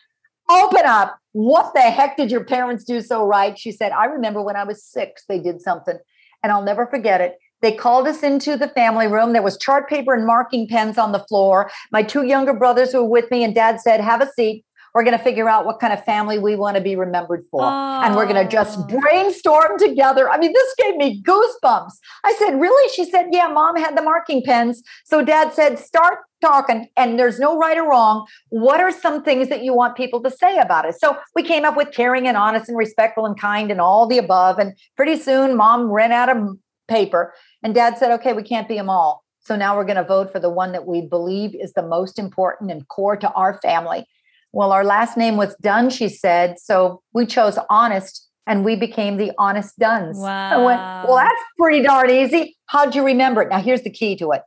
open 0.47 0.83
up. 0.85 1.17
What 1.33 1.73
the 1.73 1.81
heck 1.81 2.15
did 2.15 2.31
your 2.31 2.43
parents 2.45 2.83
do 2.83 3.01
so 3.01 3.25
right? 3.25 3.57
She 3.57 3.71
said, 3.71 3.91
I 3.91 4.05
remember 4.05 4.41
when 4.41 4.55
I 4.55 4.63
was 4.63 4.83
six, 4.83 5.23
they 5.27 5.39
did 5.39 5.61
something, 5.61 5.97
and 6.41 6.51
I'll 6.51 6.63
never 6.63 6.87
forget 6.87 7.21
it. 7.21 7.37
They 7.61 7.71
called 7.71 8.07
us 8.07 8.23
into 8.23 8.57
the 8.57 8.67
family 8.67 9.07
room. 9.07 9.33
There 9.33 9.41
was 9.41 9.57
chart 9.57 9.89
paper 9.89 10.13
and 10.13 10.27
marking 10.27 10.67
pens 10.67 10.97
on 10.97 11.11
the 11.11 11.19
floor. 11.19 11.71
My 11.91 12.03
two 12.03 12.25
younger 12.25 12.53
brothers 12.53 12.93
were 12.93 13.03
with 13.03 13.31
me, 13.31 13.43
and 13.43 13.55
dad 13.55 13.79
said, 13.81 14.01
Have 14.01 14.21
a 14.21 14.29
seat. 14.31 14.65
We're 14.93 15.03
going 15.03 15.17
to 15.17 15.23
figure 15.23 15.49
out 15.49 15.65
what 15.65 15.79
kind 15.79 15.91
of 15.91 16.03
family 16.05 16.37
we 16.37 16.55
want 16.55 16.77
to 16.77 16.81
be 16.81 16.95
remembered 16.95 17.43
for. 17.49 17.63
Oh. 17.63 18.01
And 18.03 18.15
we're 18.15 18.27
going 18.27 18.43
to 18.43 18.49
just 18.49 18.87
brainstorm 18.87 19.79
together. 19.79 20.29
I 20.29 20.37
mean, 20.37 20.53
this 20.53 20.75
gave 20.77 20.95
me 20.97 21.21
goosebumps. 21.23 21.93
I 22.23 22.35
said, 22.37 22.59
Really? 22.59 22.89
She 22.93 23.09
said, 23.09 23.27
Yeah, 23.31 23.47
mom 23.47 23.75
had 23.75 23.97
the 23.97 24.01
marking 24.03 24.43
pens. 24.43 24.83
So 25.05 25.23
dad 25.23 25.53
said, 25.53 25.79
Start 25.79 26.19
talking, 26.41 26.87
and 26.95 27.17
there's 27.17 27.39
no 27.39 27.57
right 27.57 27.77
or 27.77 27.89
wrong. 27.89 28.27
What 28.49 28.81
are 28.81 28.91
some 28.91 29.23
things 29.23 29.49
that 29.49 29.63
you 29.63 29.73
want 29.73 29.97
people 29.97 30.21
to 30.23 30.29
say 30.29 30.59
about 30.59 30.85
it? 30.85 30.95
So 30.95 31.17
we 31.35 31.41
came 31.43 31.65
up 31.65 31.75
with 31.75 31.91
caring 31.91 32.27
and 32.27 32.37
honest 32.37 32.69
and 32.69 32.77
respectful 32.77 33.25
and 33.25 33.39
kind 33.39 33.71
and 33.71 33.81
all 33.81 34.05
the 34.05 34.17
above. 34.19 34.59
And 34.59 34.77
pretty 34.95 35.17
soon, 35.17 35.57
mom 35.57 35.91
ran 35.91 36.11
out 36.11 36.29
of 36.29 36.57
paper, 36.87 37.33
and 37.63 37.73
dad 37.73 37.97
said, 37.97 38.11
Okay, 38.11 38.33
we 38.33 38.43
can't 38.43 38.67
be 38.67 38.75
them 38.75 38.89
all. 38.89 39.23
So 39.39 39.57
now 39.57 39.75
we're 39.75 39.85
going 39.85 39.97
to 39.97 40.03
vote 40.03 40.31
for 40.31 40.39
the 40.39 40.49
one 40.49 40.71
that 40.71 40.85
we 40.85 41.01
believe 41.01 41.53
is 41.55 41.73
the 41.73 41.85
most 41.85 42.17
important 42.17 42.71
and 42.71 42.87
core 42.87 43.17
to 43.17 43.29
our 43.31 43.59
family. 43.61 44.05
Well, 44.53 44.71
our 44.71 44.85
last 44.85 45.17
name 45.17 45.35
was 45.35 45.55
Dunn, 45.61 45.89
she 45.89 46.07
said. 46.07 46.59
So 46.59 47.01
we 47.11 47.25
chose 47.25 47.57
honest 47.69 48.29
and 48.45 48.63
we 48.63 48.75
became 48.75 49.17
the 49.17 49.31
honest 49.37 49.77
Dunns. 49.79 50.17
Wow. 50.17 50.65
Went, 50.65 50.79
well, 51.07 51.17
that's 51.17 51.43
pretty 51.57 51.81
darn 51.81 52.09
easy. 52.09 52.55
How'd 52.67 52.95
you 52.95 53.03
remember 53.03 53.41
it? 53.41 53.49
Now, 53.49 53.59
here's 53.59 53.81
the 53.81 53.89
key 53.89 54.15
to 54.17 54.31
it. 54.31 54.41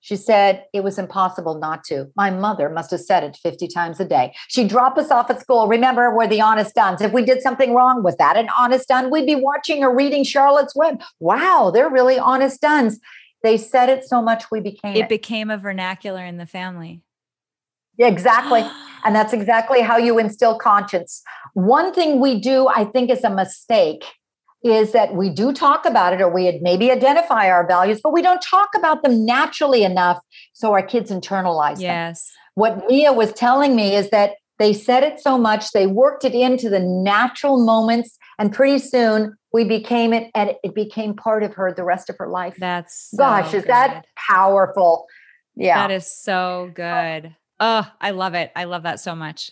She 0.00 0.14
said 0.14 0.64
it 0.72 0.84
was 0.84 0.96
impossible 0.96 1.58
not 1.58 1.82
to. 1.84 2.06
My 2.14 2.30
mother 2.30 2.68
must 2.68 2.92
have 2.92 3.00
said 3.00 3.24
it 3.24 3.36
50 3.42 3.66
times 3.66 3.98
a 3.98 4.04
day. 4.04 4.32
She'd 4.46 4.68
drop 4.68 4.96
us 4.96 5.10
off 5.10 5.28
at 5.28 5.40
school. 5.40 5.66
Remember, 5.66 6.14
we're 6.14 6.28
the 6.28 6.40
honest 6.40 6.74
Dunns. 6.76 7.00
If 7.00 7.12
we 7.12 7.24
did 7.24 7.42
something 7.42 7.74
wrong, 7.74 8.04
was 8.04 8.16
that 8.16 8.36
an 8.36 8.48
honest 8.56 8.86
Dunn? 8.86 9.10
We'd 9.10 9.26
be 9.26 9.34
watching 9.34 9.82
or 9.82 9.94
reading 9.94 10.22
Charlotte's 10.22 10.76
Web. 10.76 11.02
Wow, 11.18 11.72
they're 11.74 11.90
really 11.90 12.18
honest 12.18 12.60
Dunns. 12.60 13.00
They 13.42 13.56
said 13.56 13.88
it 13.88 14.04
so 14.04 14.22
much 14.22 14.50
we 14.52 14.60
became 14.60 14.94
it. 14.94 15.00
It 15.00 15.08
became 15.08 15.50
a 15.50 15.58
vernacular 15.58 16.24
in 16.24 16.38
the 16.38 16.46
family. 16.46 17.02
Yeah, 17.98 18.06
exactly. 18.06 18.64
and 19.04 19.14
that's 19.14 19.32
exactly 19.32 19.80
how 19.82 19.96
you 19.96 20.18
instill 20.18 20.58
conscience. 20.58 21.22
One 21.54 21.92
thing 21.92 22.20
we 22.20 22.40
do, 22.40 22.68
I 22.68 22.84
think, 22.84 23.10
is 23.10 23.22
a 23.24 23.30
mistake 23.30 24.04
is 24.64 24.92
that 24.92 25.14
we 25.14 25.30
do 25.30 25.52
talk 25.52 25.84
about 25.84 26.12
it 26.12 26.20
or 26.20 26.32
we 26.32 26.58
maybe 26.62 26.90
identify 26.90 27.48
our 27.48 27.66
values, 27.66 28.00
but 28.02 28.12
we 28.12 28.22
don't 28.22 28.42
talk 28.42 28.70
about 28.76 29.02
them 29.02 29.24
naturally 29.24 29.84
enough 29.84 30.18
so 30.52 30.72
our 30.72 30.82
kids 30.82 31.10
internalize 31.10 31.80
yes. 31.80 32.24
them. 32.24 32.34
What 32.54 32.88
Mia 32.88 33.12
was 33.12 33.32
telling 33.32 33.76
me 33.76 33.94
is 33.94 34.10
that 34.10 34.32
they 34.58 34.72
said 34.72 35.04
it 35.04 35.20
so 35.20 35.38
much, 35.38 35.70
they 35.70 35.86
worked 35.86 36.24
it 36.24 36.34
into 36.34 36.68
the 36.68 36.80
natural 36.80 37.64
moments, 37.64 38.18
and 38.38 38.52
pretty 38.52 38.80
soon 38.80 39.36
we 39.52 39.64
became 39.64 40.12
it 40.12 40.30
and 40.34 40.52
it 40.64 40.74
became 40.74 41.14
part 41.14 41.44
of 41.44 41.54
her 41.54 41.72
the 41.72 41.84
rest 41.84 42.10
of 42.10 42.16
her 42.18 42.28
life. 42.28 42.56
That's 42.58 43.10
so 43.10 43.18
gosh, 43.18 43.54
is 43.54 43.62
good. 43.62 43.70
that 43.70 44.06
powerful? 44.16 45.06
Yeah. 45.54 45.86
That 45.86 45.94
is 45.94 46.12
so 46.12 46.72
good. 46.74 47.36
Oh, 47.60 47.90
I 48.00 48.10
love 48.10 48.34
it. 48.34 48.52
I 48.54 48.64
love 48.64 48.84
that 48.84 49.00
so 49.00 49.14
much. 49.14 49.50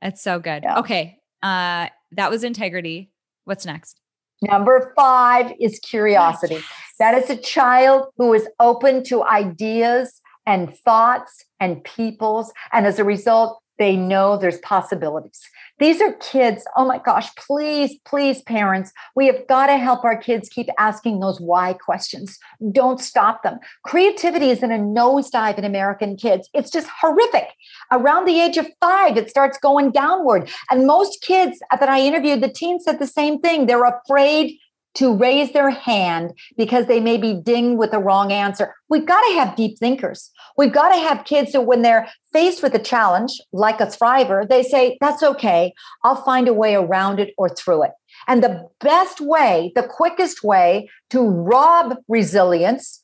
It's 0.00 0.22
so 0.22 0.38
good. 0.38 0.64
Yeah. 0.64 0.78
Okay. 0.80 1.18
Uh 1.42 1.88
that 2.12 2.30
was 2.30 2.44
integrity. 2.44 3.10
What's 3.44 3.64
next? 3.64 4.00
Number 4.42 4.92
five 4.96 5.52
is 5.60 5.78
curiosity. 5.78 6.54
Yes. 6.56 6.64
That 6.98 7.14
is 7.14 7.30
a 7.30 7.36
child 7.36 8.08
who 8.16 8.34
is 8.34 8.48
open 8.60 9.04
to 9.04 9.22
ideas 9.24 10.20
and 10.46 10.74
thoughts 10.74 11.44
and 11.60 11.82
peoples. 11.84 12.52
And 12.72 12.86
as 12.86 12.98
a 12.98 13.04
result, 13.04 13.61
they 13.82 13.96
know 13.96 14.36
there's 14.36 14.58
possibilities. 14.58 15.40
These 15.80 16.00
are 16.00 16.12
kids. 16.14 16.64
Oh 16.76 16.86
my 16.86 16.98
gosh, 16.98 17.34
please, 17.34 17.98
please, 18.04 18.40
parents, 18.42 18.92
we 19.16 19.26
have 19.26 19.44
got 19.48 19.66
to 19.66 19.76
help 19.76 20.04
our 20.04 20.16
kids 20.16 20.48
keep 20.48 20.68
asking 20.78 21.18
those 21.18 21.40
why 21.40 21.72
questions. 21.72 22.38
Don't 22.70 23.00
stop 23.00 23.42
them. 23.42 23.58
Creativity 23.84 24.50
is 24.50 24.62
in 24.62 24.70
a 24.70 24.78
nosedive 24.78 25.58
in 25.58 25.64
American 25.64 26.16
kids. 26.16 26.48
It's 26.54 26.70
just 26.70 26.86
horrific. 27.00 27.48
Around 27.90 28.26
the 28.26 28.40
age 28.40 28.56
of 28.56 28.68
five, 28.80 29.16
it 29.16 29.28
starts 29.28 29.58
going 29.58 29.90
downward. 29.90 30.48
And 30.70 30.86
most 30.86 31.20
kids 31.20 31.58
that 31.70 31.88
I 31.88 32.00
interviewed, 32.00 32.42
the 32.42 32.48
teens 32.48 32.84
said 32.84 33.00
the 33.00 33.06
same 33.08 33.40
thing. 33.40 33.66
They're 33.66 33.84
afraid 33.84 34.58
to 34.94 35.16
raise 35.16 35.52
their 35.52 35.70
hand 35.70 36.32
because 36.56 36.86
they 36.86 37.00
may 37.00 37.16
be 37.16 37.34
dinged 37.34 37.78
with 37.78 37.90
the 37.90 37.98
wrong 37.98 38.32
answer. 38.32 38.74
We've 38.88 39.06
got 39.06 39.20
to 39.28 39.34
have 39.34 39.56
deep 39.56 39.78
thinkers. 39.78 40.30
We've 40.56 40.72
got 40.72 40.90
to 40.90 41.00
have 41.00 41.24
kids 41.24 41.52
who, 41.52 41.60
when 41.60 41.82
they're 41.82 42.08
faced 42.32 42.62
with 42.62 42.74
a 42.74 42.78
challenge, 42.78 43.32
like 43.52 43.80
a 43.80 43.86
thriver, 43.86 44.48
they 44.48 44.62
say, 44.62 44.98
That's 45.00 45.22
okay. 45.22 45.72
I'll 46.04 46.22
find 46.22 46.48
a 46.48 46.52
way 46.52 46.74
around 46.74 47.20
it 47.20 47.34
or 47.38 47.48
through 47.48 47.84
it. 47.84 47.92
And 48.28 48.42
the 48.42 48.68
best 48.80 49.20
way, 49.20 49.72
the 49.74 49.82
quickest 49.82 50.44
way 50.44 50.88
to 51.10 51.20
rob 51.20 51.96
resilience 52.08 53.00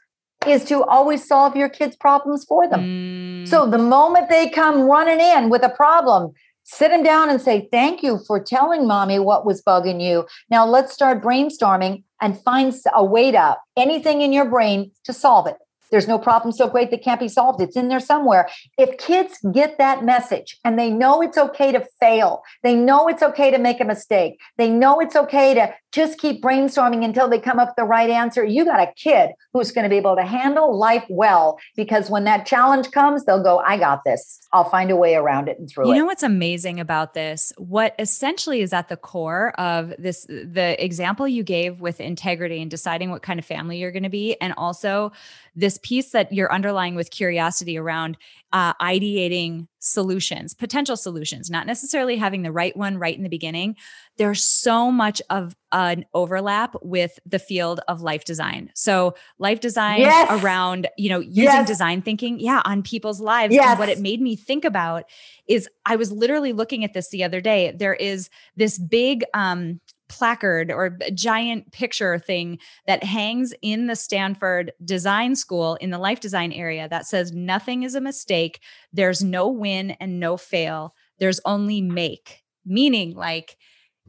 is 0.47 0.65
to 0.67 0.85
always 0.85 1.27
solve 1.27 1.57
your 1.57 1.69
kids' 1.69 1.97
problems 1.97 2.45
for 2.45 2.69
them. 2.69 2.81
Mm. 2.81 3.49
So 3.49 3.69
the 3.69 3.79
moment 3.79 4.29
they 4.29 4.49
come 4.49 4.83
running 4.83 5.21
in 5.21 5.49
with 5.49 5.65
a 5.65 5.69
problem, 5.71 6.33
sit 6.69 6.91
them 6.91 7.03
down 7.03 7.31
and 7.31 7.41
say, 7.41 7.69
Thank 7.73 8.03
you 8.03 8.21
for 8.27 8.39
telling 8.39 8.87
mommy 8.87 9.19
what 9.19 9.47
was 9.47 9.63
bugging 9.63 10.03
you. 10.03 10.27
Now 10.51 10.67
let's 10.67 10.93
start 10.93 11.23
brainstorming 11.23 12.05
and 12.21 12.41
find 12.43 12.75
a 12.95 13.05
way 13.05 13.33
to 13.33 13.57
anything 13.77 14.21
in 14.21 14.33
your 14.33 14.45
brain 14.45 14.91
to 15.05 15.13
solve 15.13 15.47
it. 15.47 15.57
There's 15.91 16.09
no 16.09 16.19
problem 16.19 16.53
so 16.53 16.69
great 16.69 16.91
that 16.91 17.03
can't 17.03 17.21
be 17.21 17.29
solved. 17.29 17.63
It's 17.63 17.77
in 17.77 17.89
there 17.89 18.01
somewhere. 18.01 18.49
If 18.77 18.99
kids 18.99 19.39
get 19.53 19.79
that 19.79 20.05
message 20.05 20.59
and 20.63 20.79
they 20.79 20.91
know 20.91 21.23
it's 21.23 21.39
okay 21.39 21.73
to 21.73 21.87
fail, 21.99 22.43
they 22.63 22.75
know 22.75 23.09
it's 23.09 23.23
okay 23.23 23.51
to 23.51 23.59
make 23.59 23.81
a 23.81 23.87
mistake, 23.87 24.39
they 24.59 24.69
know 24.69 25.01
it's 25.01 25.17
okay 25.17 25.55
to 25.55 25.75
just 25.93 26.19
keep 26.19 26.43
brainstorming 26.43 27.05
until 27.05 27.29
they 27.29 27.39
come 27.39 27.59
up 27.59 27.69
with 27.69 27.77
the 27.77 27.85
right 27.85 28.11
answer. 28.11 28.45
You 28.45 28.65
got 28.65 28.81
a 28.81 28.93
kid 28.95 29.31
who's 29.53 29.73
going 29.73 29.85
to 29.85 29.89
be 29.89 29.97
able 29.97 30.17
to 30.17 30.23
handle 30.23 30.77
life 30.77 31.05
well 31.09 31.59
because 31.77 32.11
when 32.11 32.25
that 32.25 32.45
challenge 32.45 32.91
comes, 32.91 33.25
they'll 33.25 33.43
go, 33.43 33.59
I 33.61 33.79
got 33.79 34.05
this. 34.05 34.41
I'll 34.53 34.69
find 34.69 34.91
a 34.91 34.97
way 34.97 35.15
around 35.15 35.49
it 35.49 35.59
and 35.59 35.69
through 35.69 35.87
you 35.87 35.93
it. 35.93 35.95
You 35.97 36.03
know 36.03 36.07
what's 36.07 36.23
amazing 36.23 36.79
about 36.79 37.15
this? 37.15 37.53
What 37.57 37.95
essentially 37.99 38.61
is 38.61 38.73
at 38.73 38.89
the 38.89 38.97
core 38.97 39.59
of 39.59 39.95
this, 39.99 40.27
the 40.27 40.77
example 40.83 41.27
you 41.27 41.43
gave 41.43 41.81
with 41.81 42.01
integrity 42.01 42.61
and 42.61 42.71
deciding 42.71 43.11
what 43.11 43.23
kind 43.23 43.39
of 43.39 43.47
family 43.47 43.79
you're 43.79 43.93
going 43.93 44.03
to 44.03 44.11
be, 44.11 44.39
and 44.41 44.53
also 44.57 45.11
this 45.57 45.79
piece 45.83 46.11
that 46.11 46.33
you're 46.33 46.53
underlying 46.53 46.95
with 46.95 47.11
curiosity 47.11 47.79
around 47.79 48.17
uh, 48.53 48.73
ideating 48.75 49.67
solutions, 49.79 50.55
potential 50.55 50.97
solutions, 50.97 51.51
not 51.51 51.67
necessarily 51.67 52.17
having 52.17 52.43
the 52.43 52.53
right 52.53 52.77
one 52.77 52.97
right 52.99 53.17
in 53.17 53.23
the 53.23 53.29
beginning. 53.29 53.77
There's 54.17 54.45
so 54.45 54.91
much 54.91 55.21
of 55.31 55.55
an 55.71 56.07
overlap 56.15 56.75
with 56.83 57.19
the 57.27 57.39
field 57.39 57.81
of 57.89 58.01
life 58.01 58.25
design. 58.25 58.71
So, 58.75 59.15
life 59.39 59.61
design 59.61 60.01
yes. 60.01 60.43
around, 60.43 60.89
you 60.97 61.11
know, 61.11 61.21
using 61.21 61.45
yes. 61.45 61.69
design 61.69 62.03
thinking, 62.03 62.41
yeah, 62.41 62.63
on 62.65 62.83
people's 62.83 63.21
lives. 63.21 63.55
Yes. 63.55 63.71
And 63.71 63.79
what 63.79 63.89
it 63.89 64.01
made 64.01 64.21
me 64.21 64.35
think 64.35 64.65
about 64.65 65.05
is 65.47 65.69
I 65.85 65.97
was 65.97 66.11
literally 66.11 66.53
looking 66.53 66.85
at 66.85 66.95
this 66.95 67.11
the 67.11 67.25
other 67.25 67.41
day. 67.41 67.75
There 67.77 67.95
is 67.95 68.31
this 68.57 68.79
big 68.79 69.25
um 69.35 69.81
placard 70.09 70.71
or 70.71 70.99
giant 71.15 71.73
picture 71.73 72.19
thing 72.19 72.59
that 72.87 73.05
hangs 73.05 73.55
in 73.63 73.87
the 73.87 73.97
Stanford 73.97 74.73
Design 74.85 75.37
School 75.37 75.77
in 75.77 75.91
the 75.91 75.99
life 75.99 76.21
design 76.21 76.53
area 76.53 76.89
that 76.89 77.07
says 77.07 77.33
nothing 77.33 77.83
is 77.83 77.95
a 77.95 78.01
mistake. 78.01 78.61
There's 78.93 79.23
no 79.23 79.49
win 79.49 79.93
and 79.93 80.19
no 80.19 80.37
fail. 80.37 80.95
There's 81.19 81.41
only 81.45 81.81
make, 81.83 82.43
meaning 82.65 83.15
like 83.15 83.57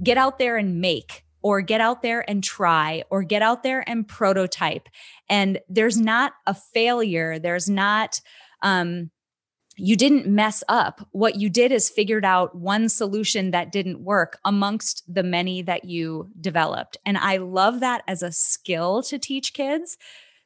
get 0.02 0.18
out 0.18 0.40
there 0.40 0.58
and 0.58 0.80
make 0.80 1.26
or 1.42 1.62
get 1.62 1.82
out 1.82 2.02
there 2.02 2.28
and 2.30 2.44
try 2.44 3.04
or 3.10 3.24
get 3.24 3.42
out 3.42 3.64
there 3.64 3.88
and 3.88 4.08
prototype. 4.08 4.90
And 5.30 5.60
there's 5.70 5.98
not 5.98 6.34
a 6.46 6.54
failure. 6.54 7.40
There's 7.40 7.70
not, 7.70 8.20
um, 8.62 9.10
you 9.80 9.96
didn't 9.96 10.28
mess 10.28 10.63
up. 10.68 11.08
What 11.12 11.36
you 11.36 11.50
did 11.50 11.72
is 11.72 11.89
figured 11.89 12.26
out 12.26 12.56
one 12.56 12.89
solution 12.89 13.52
that 13.52 13.72
didn't 13.72 14.04
work 14.04 14.38
amongst 14.46 15.04
the 15.13 15.24
many 15.24 15.62
that 15.63 15.86
you 15.86 16.30
developed. 16.39 16.98
And 17.06 17.18
I 17.18 17.38
love 17.38 17.80
that 17.80 18.04
as 18.08 18.22
a 18.22 18.32
skill 18.32 19.02
to 19.04 19.18
teach 19.18 19.54
kids 19.54 19.98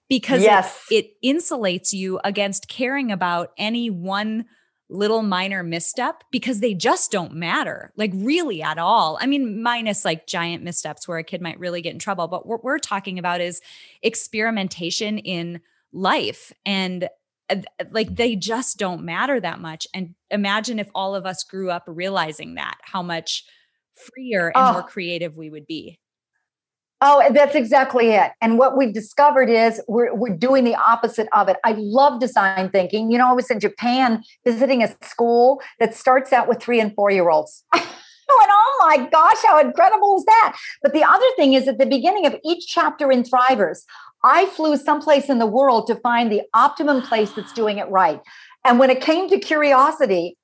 because 0.10 0.44
yes. 0.44 0.86
it, 0.92 1.06
it 1.22 1.38
insulates 1.38 1.94
you 1.94 2.20
against 2.24 2.68
caring 2.68 3.12
about 3.12 3.52
any 3.58 3.90
one 3.90 4.46
little 4.90 5.24
minor 5.24 5.64
misstep 5.64 6.24
because 6.32 6.60
they 6.60 6.74
just 6.74 7.12
don't 7.12 7.34
matter, 7.34 7.92
like 7.98 8.12
really 8.14 8.62
at 8.62 8.78
all. 8.78 9.18
I 9.20 9.26
mean, 9.26 9.64
minus 9.64 10.06
like 10.06 10.28
giant 10.28 10.64
missteps 10.64 11.08
where 11.08 11.18
a 11.18 11.24
kid 11.24 11.42
might 11.42 11.60
really 11.60 11.82
get 11.82 11.94
in 11.94 12.00
trouble. 12.00 12.28
But 12.28 12.46
what 12.46 12.64
we're 12.64 12.80
talking 12.80 13.18
about 13.18 13.42
is 13.42 13.62
experimentation 14.04 15.18
in 15.18 15.62
life. 15.92 16.54
And 16.66 17.10
Uh, 17.50 17.58
uh, 17.80 17.86
like 17.92 18.16
they 18.16 18.36
just 18.36 18.78
don't 18.78 19.04
matter 19.04 19.40
that 19.40 19.60
much 19.60 19.86
and 19.94 20.16
imagine 20.32 20.80
if 20.80 20.90
all 20.96 21.14
of 21.14 21.26
us 21.26 21.44
grew 21.44 21.70
up 21.70 21.84
realizing 21.88 22.56
that 22.56 22.76
how 22.84 23.04
much 23.04 23.44
freer 23.96 24.48
and 24.48 24.56
oh. 24.56 24.72
more 24.74 24.84
creative 24.84 25.36
we 25.36 25.50
would 25.50 25.68
be 25.68 26.00
Oh, 27.06 27.22
that's 27.34 27.54
exactly 27.54 28.12
it. 28.12 28.32
And 28.40 28.58
what 28.58 28.78
we've 28.78 28.94
discovered 28.94 29.50
is 29.50 29.82
we're, 29.90 30.16
we're 30.16 30.38
doing 30.38 30.64
the 30.64 30.76
opposite 30.76 31.28
of 31.34 31.50
it. 31.50 31.58
I 31.66 31.76
love 31.78 32.22
design 32.22 32.70
thinking. 32.70 33.12
You 33.12 33.18
know, 33.18 33.28
I 33.28 33.34
was 33.34 33.52
in 33.52 33.60
Japan 33.60 34.24
visiting 34.46 34.82
a 34.82 34.96
school 35.04 35.62
that 35.82 35.94
starts 35.94 36.32
out 36.32 36.48
with 36.48 36.64
three 36.64 36.80
and 36.80 36.96
four 36.96 37.12
year 37.12 37.30
olds. 37.30 37.66
Went, 37.74 37.86
oh 38.30 38.88
my 38.88 39.06
gosh, 39.10 39.44
how 39.46 39.60
incredible 39.60 40.16
is 40.16 40.24
that? 40.24 40.58
But 40.82 40.94
the 40.94 41.04
other 41.04 41.26
thing 41.36 41.56
is 41.56 41.68
at 41.68 41.78
the 41.78 41.86
beginning 41.86 42.26
of 42.26 42.38
each 42.46 42.68
chapter 42.68 43.12
in 43.12 43.24
Thrivers, 43.24 43.82
I 44.24 44.46
flew 44.48 44.78
someplace 44.78 45.30
in 45.30 45.40
the 45.40 45.46
world 45.46 45.88
to 45.88 45.96
find 45.96 46.32
the 46.32 46.44
optimum 46.54 47.02
place 47.02 47.32
that's 47.32 47.54
doing 47.54 47.78
it 47.78 47.90
right. 47.90 48.22
And 48.66 48.80
when 48.80 48.90
it 48.90 49.02
came 49.02 49.30
to 49.30 49.40
curiosity, 49.40 50.38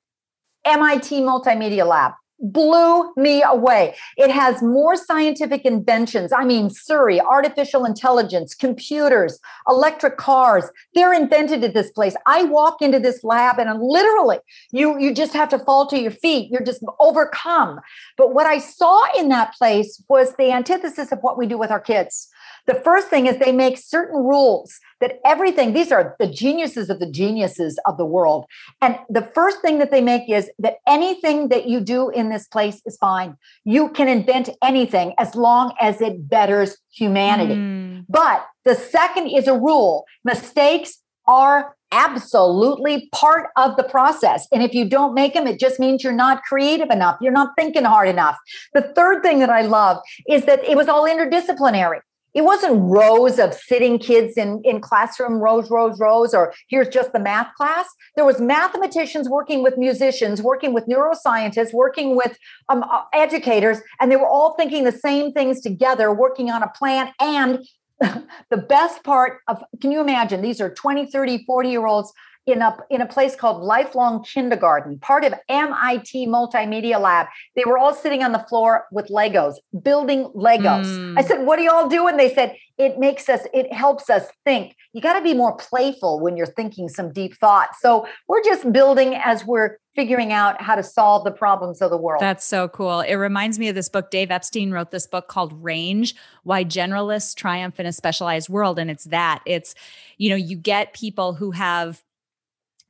MIT 0.66 1.22
Multimedia 1.22 1.86
Lab 1.88 2.14
blew 2.42 3.12
me 3.16 3.44
away. 3.44 3.96
It 4.18 4.32
has 4.32 4.62
more 4.62 4.96
scientific 4.96 5.66
inventions. 5.66 6.32
I 6.32 6.46
mean, 6.46 6.70
Siri, 6.70 7.20
artificial 7.20 7.86
intelligence, 7.86 8.56
computers, 8.56 9.40
electric 9.68 10.18
cars. 10.18 10.66
They're 10.96 11.14
invented 11.14 11.64
at 11.64 11.74
this 11.74 11.92
place. 11.92 12.16
I 12.26 12.44
walk 12.44 12.82
into 12.82 13.00
this 13.00 13.24
lab 13.24 13.60
and 13.60 13.70
I'm 13.70 13.82
literally, 13.82 14.38
you, 14.72 14.98
you 15.00 15.14
just 15.14 15.34
have 15.34 15.50
to 15.50 15.60
fall 15.60 15.88
to 15.88 16.00
your 16.00 16.12
feet. 16.12 16.50
You're 16.50 16.64
just 16.64 16.84
overcome. 17.00 17.80
But 18.18 18.34
what 18.34 18.48
I 18.48 18.60
saw 18.60 19.02
in 19.18 19.30
that 19.30 19.54
place 19.56 20.02
was 20.08 20.36
the 20.36 20.52
antithesis 20.52 21.12
of 21.12 21.20
what 21.20 21.38
we 21.38 21.46
do 21.46 21.58
with 21.58 21.72
our 21.72 21.82
kids. 21.82 22.30
The 22.70 22.76
first 22.76 23.08
thing 23.08 23.26
is 23.26 23.38
they 23.38 23.52
make 23.52 23.80
certain 23.80 24.20
rules 24.20 24.80
that 25.02 25.20
everything, 25.26 25.74
these 25.74 25.92
are 25.92 26.16
the 26.20 26.28
geniuses 26.28 26.92
of 26.92 27.00
the 27.00 27.10
geniuses 27.10 27.80
of 27.88 27.98
the 27.98 28.06
world. 28.06 28.46
And 28.80 29.00
the 29.10 29.24
first 29.24 29.60
thing 29.64 29.80
that 29.80 29.90
they 29.90 30.02
make 30.02 30.30
is 30.30 30.52
that 30.60 30.76
anything 30.88 31.48
that 31.48 31.68
you 31.68 31.80
do 31.80 32.12
in 32.12 32.30
this 32.30 32.46
place 32.46 32.80
is 32.86 32.96
fine. 32.98 33.36
You 33.66 33.90
can 33.90 34.08
invent 34.08 34.52
anything 34.62 35.16
as 35.18 35.34
long 35.34 35.74
as 35.82 36.00
it 36.00 36.30
betters 36.30 36.78
humanity. 36.92 37.56
Mm. 37.56 38.06
But 38.08 38.46
the 38.66 38.76
second 38.76 39.30
is 39.30 39.48
a 39.48 39.58
rule 39.58 40.06
mistakes 40.24 41.02
are 41.26 41.76
absolutely 41.92 43.10
part 43.16 43.50
of 43.58 43.78
the 43.78 43.84
process. 43.84 44.48
And 44.52 44.62
if 44.62 44.76
you 44.76 44.88
don't 44.88 45.16
make 45.16 45.34
them, 45.34 45.48
it 45.48 45.60
just 45.60 45.80
means 45.80 46.04
you're 46.04 46.14
not 46.14 46.44
creative 46.44 46.92
enough. 46.92 47.18
You're 47.20 47.32
not 47.32 47.50
thinking 47.58 47.86
hard 47.86 48.10
enough. 48.10 48.38
The 48.76 48.94
third 48.96 49.24
thing 49.24 49.40
that 49.40 49.50
I 49.50 49.64
love 49.64 49.98
is 50.28 50.46
that 50.46 50.64
it 50.64 50.78
was 50.78 50.88
all 50.88 51.06
interdisciplinary 51.06 52.02
it 52.40 52.46
wasn't 52.46 52.80
rows 52.90 53.38
of 53.38 53.54
sitting 53.54 54.00
kids 54.00 54.38
in, 54.38 54.62
in 54.64 54.80
classroom 54.80 55.42
rows 55.42 55.70
rows 55.70 56.00
rows 56.00 56.34
or 56.34 56.54
here's 56.70 56.88
just 56.88 57.12
the 57.12 57.20
math 57.20 57.54
class. 57.56 57.86
There 58.16 58.24
was 58.24 58.40
mathematicians 58.40 59.28
working 59.28 59.62
with 59.62 59.78
musicians 59.78 60.42
working 60.42 60.74
with 60.74 60.86
neuroscientists 60.86 61.74
working 61.74 62.16
with 62.16 62.38
um, 62.70 62.84
uh, 62.84 63.02
educators 63.14 63.80
and 64.00 64.10
they 64.10 64.16
were 64.16 64.26
all 64.26 64.54
thinking 64.54 64.86
the 64.86 64.94
same 64.94 65.34
things 65.34 65.60
together 65.60 66.14
working 66.14 66.50
on 66.50 66.64
a 66.64 66.70
plan. 66.70 67.12
And 67.20 67.60
the 68.50 68.58
best 68.58 69.04
part 69.04 69.40
of 69.50 69.62
can 69.82 69.92
you 69.92 70.00
imagine? 70.00 70.42
These 70.42 70.62
are 70.62 70.74
20 70.74 71.12
30 71.12 71.44
40 71.44 71.70
year 71.70 71.86
olds 71.88 72.14
in 72.46 72.62
a 72.62 72.76
in 72.90 73.02
a 73.02 73.06
place 73.06 73.36
called 73.36 73.62
Lifelong 73.62 74.24
Kindergarten, 74.24 75.00
part 75.00 75.24
of 75.24 75.34
MIT 75.48 76.28
Multimedia 76.28 77.00
Lab. 77.00 77.28
They 77.56 77.64
were 77.66 77.78
all 77.78 77.94
sitting 77.94 78.24
on 78.24 78.32
the 78.32 78.40
floor 78.40 78.86
with 78.92 79.08
Legos, 79.08 79.56
building 79.82 80.26
Legos. 80.36 80.86
Mm. 80.86 81.18
I 81.18 81.22
said, 81.22 81.46
"What 81.46 81.58
do 81.58 81.64
you 81.64 81.72
all 81.72 81.88
do?" 81.88 82.08
And 82.08 82.20
they 82.20 82.34
said, 82.34 82.56
"It 82.78 82.98
makes 82.98 83.30
us. 83.30 83.42
It 83.54 83.72
helps 83.72 84.10
us 84.10 84.28
think. 84.46 84.76
You 84.94 85.02
got 85.02 85.14
to 85.14 85.22
be 85.22 85.34
more 85.34 85.56
playful 85.56 86.20
when 86.20 86.38
you're 86.38 86.48
thinking 86.48 86.90
some 86.90 87.12
deep 87.12 87.36
thoughts." 87.38 87.80
So 87.82 88.08
we're 88.28 88.44
just 88.44 88.72
building 88.72 89.16
as 89.16 89.46
we're 89.46 89.78
figuring 89.96 90.32
out 90.32 90.62
how 90.62 90.76
to 90.76 90.84
solve 90.84 91.26
the 91.26 91.32
problems 91.32 91.82
of 91.82 91.90
the 91.90 91.98
world. 91.98 92.22
That's 92.22 92.46
so 92.46 92.70
cool. 92.70 93.02
It 93.02 93.16
reminds 93.16 93.60
me 93.60 93.68
of 93.68 93.76
this 93.76 93.90
book. 93.90 94.10
Dave 94.10 94.32
Epstein 94.32 94.72
wrote 94.72 94.92
this 94.92 95.06
book 95.06 95.28
called 95.28 95.52
Range 95.62 96.16
Why 96.44 96.64
Generalists 96.64 97.36
Triumph 97.36 97.80
in 97.80 97.86
a 97.86 97.92
Specialized 97.92 98.48
World. 98.48 98.80
And 98.80 98.90
it's 98.90 99.04
that 99.06 99.42
it's, 99.46 99.76
you 100.18 100.30
know, 100.30 100.38
you 100.38 100.56
get 100.56 100.94
people 100.94 101.34
who 101.34 101.52
have 101.52 102.02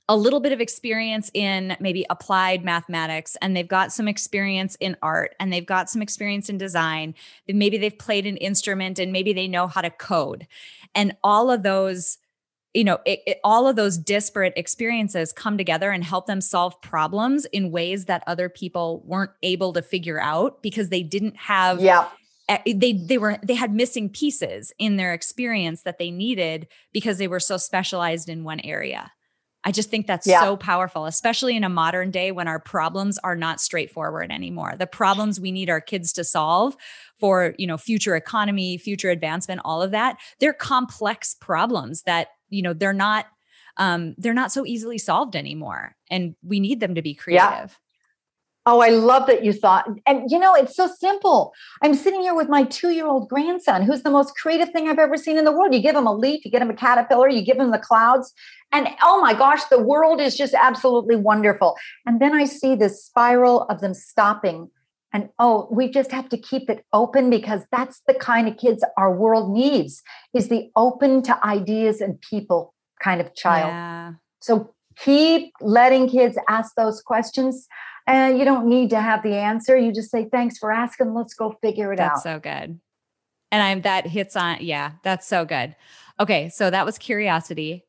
a 0.09 0.17
little 0.17 0.39
bit 0.39 0.51
of 0.51 0.59
experience 0.59 1.29
in 1.35 1.77
maybe 1.79 2.03
applied 2.09 2.65
mathematics 2.65 3.37
and 3.43 3.55
they've 3.55 3.67
got 3.67 3.93
some 3.93 4.07
experience 4.07 4.75
in 4.79 4.97
art 5.03 5.35
and 5.39 5.53
they've 5.53 5.67
got 5.67 5.87
some 5.87 6.01
experience 6.01 6.49
in 6.49 6.57
design. 6.57 7.13
Maybe 7.47 7.77
they've 7.77 7.97
played 7.97 8.25
an 8.25 8.35
instrument 8.37 8.97
and 8.97 9.13
maybe 9.13 9.33
they 9.33 9.47
know 9.47 9.67
how 9.67 9.81
to 9.81 9.91
code. 9.91 10.47
And 10.95 11.15
all 11.23 11.51
of 11.51 11.61
those 11.61 12.17
you 12.75 12.83
know 12.83 12.99
it, 13.03 13.19
it, 13.25 13.39
all 13.43 13.67
of 13.67 13.75
those 13.75 13.97
disparate 13.97 14.53
experiences 14.55 15.33
come 15.33 15.57
together 15.57 15.89
and 15.89 16.03
help 16.03 16.27
them 16.27 16.39
solve 16.39 16.79
problems 16.81 17.45
in 17.45 17.71
ways 17.71 18.05
that 18.05 18.23
other 18.27 18.47
people 18.47 19.01
weren't 19.05 19.31
able 19.41 19.73
to 19.73 19.81
figure 19.81 20.21
out 20.21 20.61
because 20.61 20.89
they 20.89 21.01
didn't 21.01 21.35
have 21.35 21.81
yeah. 21.81 22.07
they 22.67 22.93
they 22.93 23.17
were 23.17 23.39
they 23.41 23.55
had 23.55 23.73
missing 23.73 24.07
pieces 24.07 24.71
in 24.77 24.97
their 24.97 25.15
experience 25.15 25.81
that 25.81 25.97
they 25.97 26.11
needed 26.11 26.67
because 26.93 27.17
they 27.17 27.27
were 27.27 27.39
so 27.39 27.57
specialized 27.57 28.29
in 28.29 28.43
one 28.43 28.59
area 28.59 29.11
I 29.65 29.71
just 29.71 29.89
think 29.89 30.07
that's 30.07 30.25
yeah. 30.25 30.41
so 30.41 30.55
powerful, 30.55 31.05
especially 31.05 31.57
in 31.57 31.63
a 31.63 31.69
modern 31.69 32.11
day 32.11 32.31
when 32.31 32.47
our 32.47 32.59
problems 32.59 33.17
are 33.19 33.35
not 33.35 33.59
straightforward 33.59 34.31
anymore. 34.31 34.75
The 34.77 34.87
problems 34.87 35.39
we 35.39 35.51
need 35.51 35.69
our 35.69 35.81
kids 35.81 36.13
to 36.13 36.23
solve 36.23 36.77
for, 37.19 37.55
you 37.57 37.67
know, 37.67 37.77
future 37.77 38.15
economy, 38.15 38.77
future 38.77 39.09
advancement, 39.09 39.61
all 39.65 39.81
of 39.81 39.91
that, 39.91 40.17
they're 40.39 40.53
complex 40.53 41.35
problems 41.35 42.03
that, 42.03 42.29
you 42.49 42.61
know, 42.61 42.73
they're 42.73 42.93
not 42.93 43.25
um 43.77 44.15
they're 44.17 44.33
not 44.33 44.51
so 44.51 44.65
easily 44.65 44.97
solved 44.97 45.35
anymore 45.35 45.95
and 46.09 46.35
we 46.43 46.59
need 46.59 46.79
them 46.79 46.95
to 46.95 47.01
be 47.01 47.13
creative. 47.13 47.43
Yeah. 47.43 47.67
Oh, 48.69 48.81
I 48.81 48.89
love 48.89 49.25
that 49.25 49.43
you 49.43 49.51
thought. 49.51 49.89
And 50.05 50.29
you 50.29 50.37
know, 50.37 50.53
it's 50.53 50.75
so 50.75 50.87
simple. 50.87 51.53
I'm 51.81 51.95
sitting 51.95 52.21
here 52.21 52.35
with 52.35 52.49
my 52.49 52.63
two 52.65 52.91
year 52.91 53.07
old 53.07 53.27
grandson, 53.27 53.81
who's 53.81 54.03
the 54.03 54.11
most 54.11 54.35
creative 54.35 54.69
thing 54.69 54.87
I've 54.87 54.99
ever 54.99 55.17
seen 55.17 55.39
in 55.39 55.45
the 55.45 55.51
world. 55.51 55.73
You 55.73 55.81
give 55.81 55.95
him 55.95 56.05
a 56.05 56.13
leaf, 56.13 56.45
you 56.45 56.51
get 56.51 56.61
him 56.61 56.69
a 56.69 56.75
caterpillar, 56.75 57.29
you 57.29 57.41
give 57.41 57.57
him 57.57 57.71
the 57.71 57.79
clouds, 57.79 58.31
and 58.71 58.87
oh 59.01 59.19
my 59.21 59.33
gosh, 59.33 59.63
the 59.65 59.81
world 59.81 60.21
is 60.21 60.37
just 60.37 60.53
absolutely 60.53 61.15
wonderful. 61.15 61.75
And 62.05 62.21
then 62.21 62.35
I 62.35 62.45
see 62.45 62.75
this 62.75 63.03
spiral 63.03 63.63
of 63.63 63.81
them 63.81 63.93
stopping. 63.93 64.69
And 65.11 65.29
oh, 65.39 65.67
we 65.71 65.89
just 65.89 66.11
have 66.11 66.29
to 66.29 66.37
keep 66.37 66.69
it 66.69 66.85
open 66.93 67.31
because 67.31 67.63
that's 67.71 68.01
the 68.07 68.13
kind 68.13 68.47
of 68.47 68.57
kids 68.57 68.83
our 68.97 69.11
world 69.11 69.51
needs 69.51 70.03
is 70.35 70.49
the 70.49 70.69
open 70.75 71.23
to 71.23 71.43
ideas 71.43 71.99
and 72.01 72.21
people 72.21 72.75
kind 73.01 73.19
of 73.19 73.33
child. 73.33 73.69
Yeah. 73.69 74.13
So 74.41 74.75
keep 74.97 75.53
letting 75.61 76.07
kids 76.07 76.37
ask 76.47 76.75
those 76.75 77.01
questions. 77.01 77.67
And 78.09 78.39
you 78.39 78.45
don't 78.45 78.65
need 78.65 78.89
to 78.89 78.99
have 78.99 79.21
the 79.21 79.35
answer. 79.35 79.77
You 79.77 79.93
just 79.93 80.09
say, 80.09 80.27
thanks 80.31 80.57
for 80.57 80.71
asking. 80.71 81.13
Let's 81.13 81.35
go 81.35 81.55
figure 81.61 81.93
it 81.93 81.97
that's 81.97 82.09
out. 82.09 82.13
That's 82.15 82.23
so 82.23 82.39
good. 82.39 82.79
And 83.51 83.63
I'm 83.63 83.81
that 83.81 84.07
hits 84.07 84.35
on, 84.35 84.57
yeah, 84.61 84.93
that's 85.03 85.27
so 85.27 85.45
good. 85.45 85.75
Okay. 86.19 86.49
So 86.49 86.71
that 86.71 86.87
was 86.87 86.97
curiosity. 86.97 87.85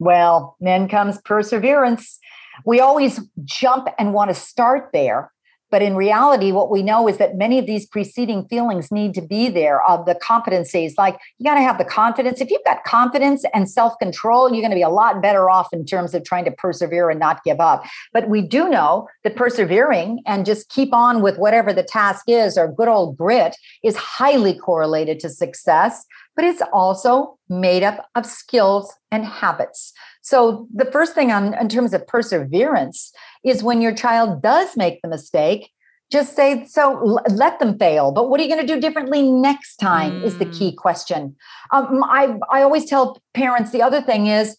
Well, 0.00 0.56
then 0.58 0.88
comes 0.88 1.20
perseverance. 1.20 2.18
We 2.66 2.80
always 2.80 3.20
jump 3.44 3.86
and 4.00 4.12
want 4.12 4.30
to 4.30 4.34
start 4.34 4.90
there. 4.92 5.32
But 5.72 5.82
in 5.82 5.96
reality, 5.96 6.52
what 6.52 6.70
we 6.70 6.82
know 6.82 7.08
is 7.08 7.16
that 7.16 7.36
many 7.36 7.58
of 7.58 7.66
these 7.66 7.86
preceding 7.86 8.46
feelings 8.46 8.92
need 8.92 9.14
to 9.14 9.22
be 9.22 9.48
there 9.48 9.82
of 9.88 10.04
the 10.04 10.14
competencies. 10.14 10.92
Like 10.98 11.18
you 11.38 11.44
got 11.44 11.54
to 11.54 11.62
have 11.62 11.78
the 11.78 11.84
confidence. 11.84 12.42
If 12.42 12.50
you've 12.50 12.64
got 12.64 12.84
confidence 12.84 13.44
and 13.54 13.68
self 13.68 13.98
control, 13.98 14.52
you're 14.52 14.60
going 14.60 14.70
to 14.70 14.76
be 14.76 14.82
a 14.82 14.90
lot 14.90 15.22
better 15.22 15.48
off 15.48 15.72
in 15.72 15.86
terms 15.86 16.12
of 16.14 16.24
trying 16.24 16.44
to 16.44 16.52
persevere 16.52 17.08
and 17.08 17.18
not 17.18 17.42
give 17.42 17.58
up. 17.58 17.84
But 18.12 18.28
we 18.28 18.42
do 18.42 18.68
know 18.68 19.08
that 19.24 19.34
persevering 19.34 20.22
and 20.26 20.44
just 20.44 20.68
keep 20.68 20.92
on 20.92 21.22
with 21.22 21.38
whatever 21.38 21.72
the 21.72 21.82
task 21.82 22.26
is 22.28 22.58
or 22.58 22.70
good 22.70 22.88
old 22.88 23.16
grit 23.16 23.56
is 23.82 23.96
highly 23.96 24.54
correlated 24.54 25.18
to 25.20 25.30
success 25.30 26.04
but 26.34 26.44
it's 26.44 26.62
also 26.72 27.38
made 27.48 27.82
up 27.82 28.08
of 28.14 28.24
skills 28.26 28.92
and 29.10 29.24
habits. 29.24 29.92
So 30.22 30.68
the 30.72 30.84
first 30.86 31.14
thing 31.14 31.30
on 31.30 31.54
in 31.54 31.68
terms 31.68 31.92
of 31.92 32.06
perseverance 32.06 33.12
is 33.44 33.62
when 33.62 33.82
your 33.82 33.94
child 33.94 34.40
does 34.42 34.76
make 34.76 35.02
the 35.02 35.08
mistake, 35.08 35.70
just 36.10 36.36
say 36.36 36.64
so 36.66 37.20
let 37.30 37.58
them 37.58 37.78
fail 37.78 38.12
but 38.12 38.28
what 38.28 38.38
are 38.38 38.42
you 38.42 38.48
going 38.54 38.64
to 38.64 38.74
do 38.74 38.80
differently 38.80 39.22
next 39.22 39.76
time? 39.76 40.20
mm. 40.20 40.24
is 40.24 40.38
the 40.38 40.44
key 40.44 40.72
mm. 40.72 40.76
question. 40.76 41.34
Um, 41.72 42.04
I, 42.04 42.36
I 42.50 42.62
always 42.62 42.84
tell 42.84 43.20
parents 43.34 43.72
the 43.72 43.82
other 43.82 44.00
thing 44.00 44.26
is 44.26 44.56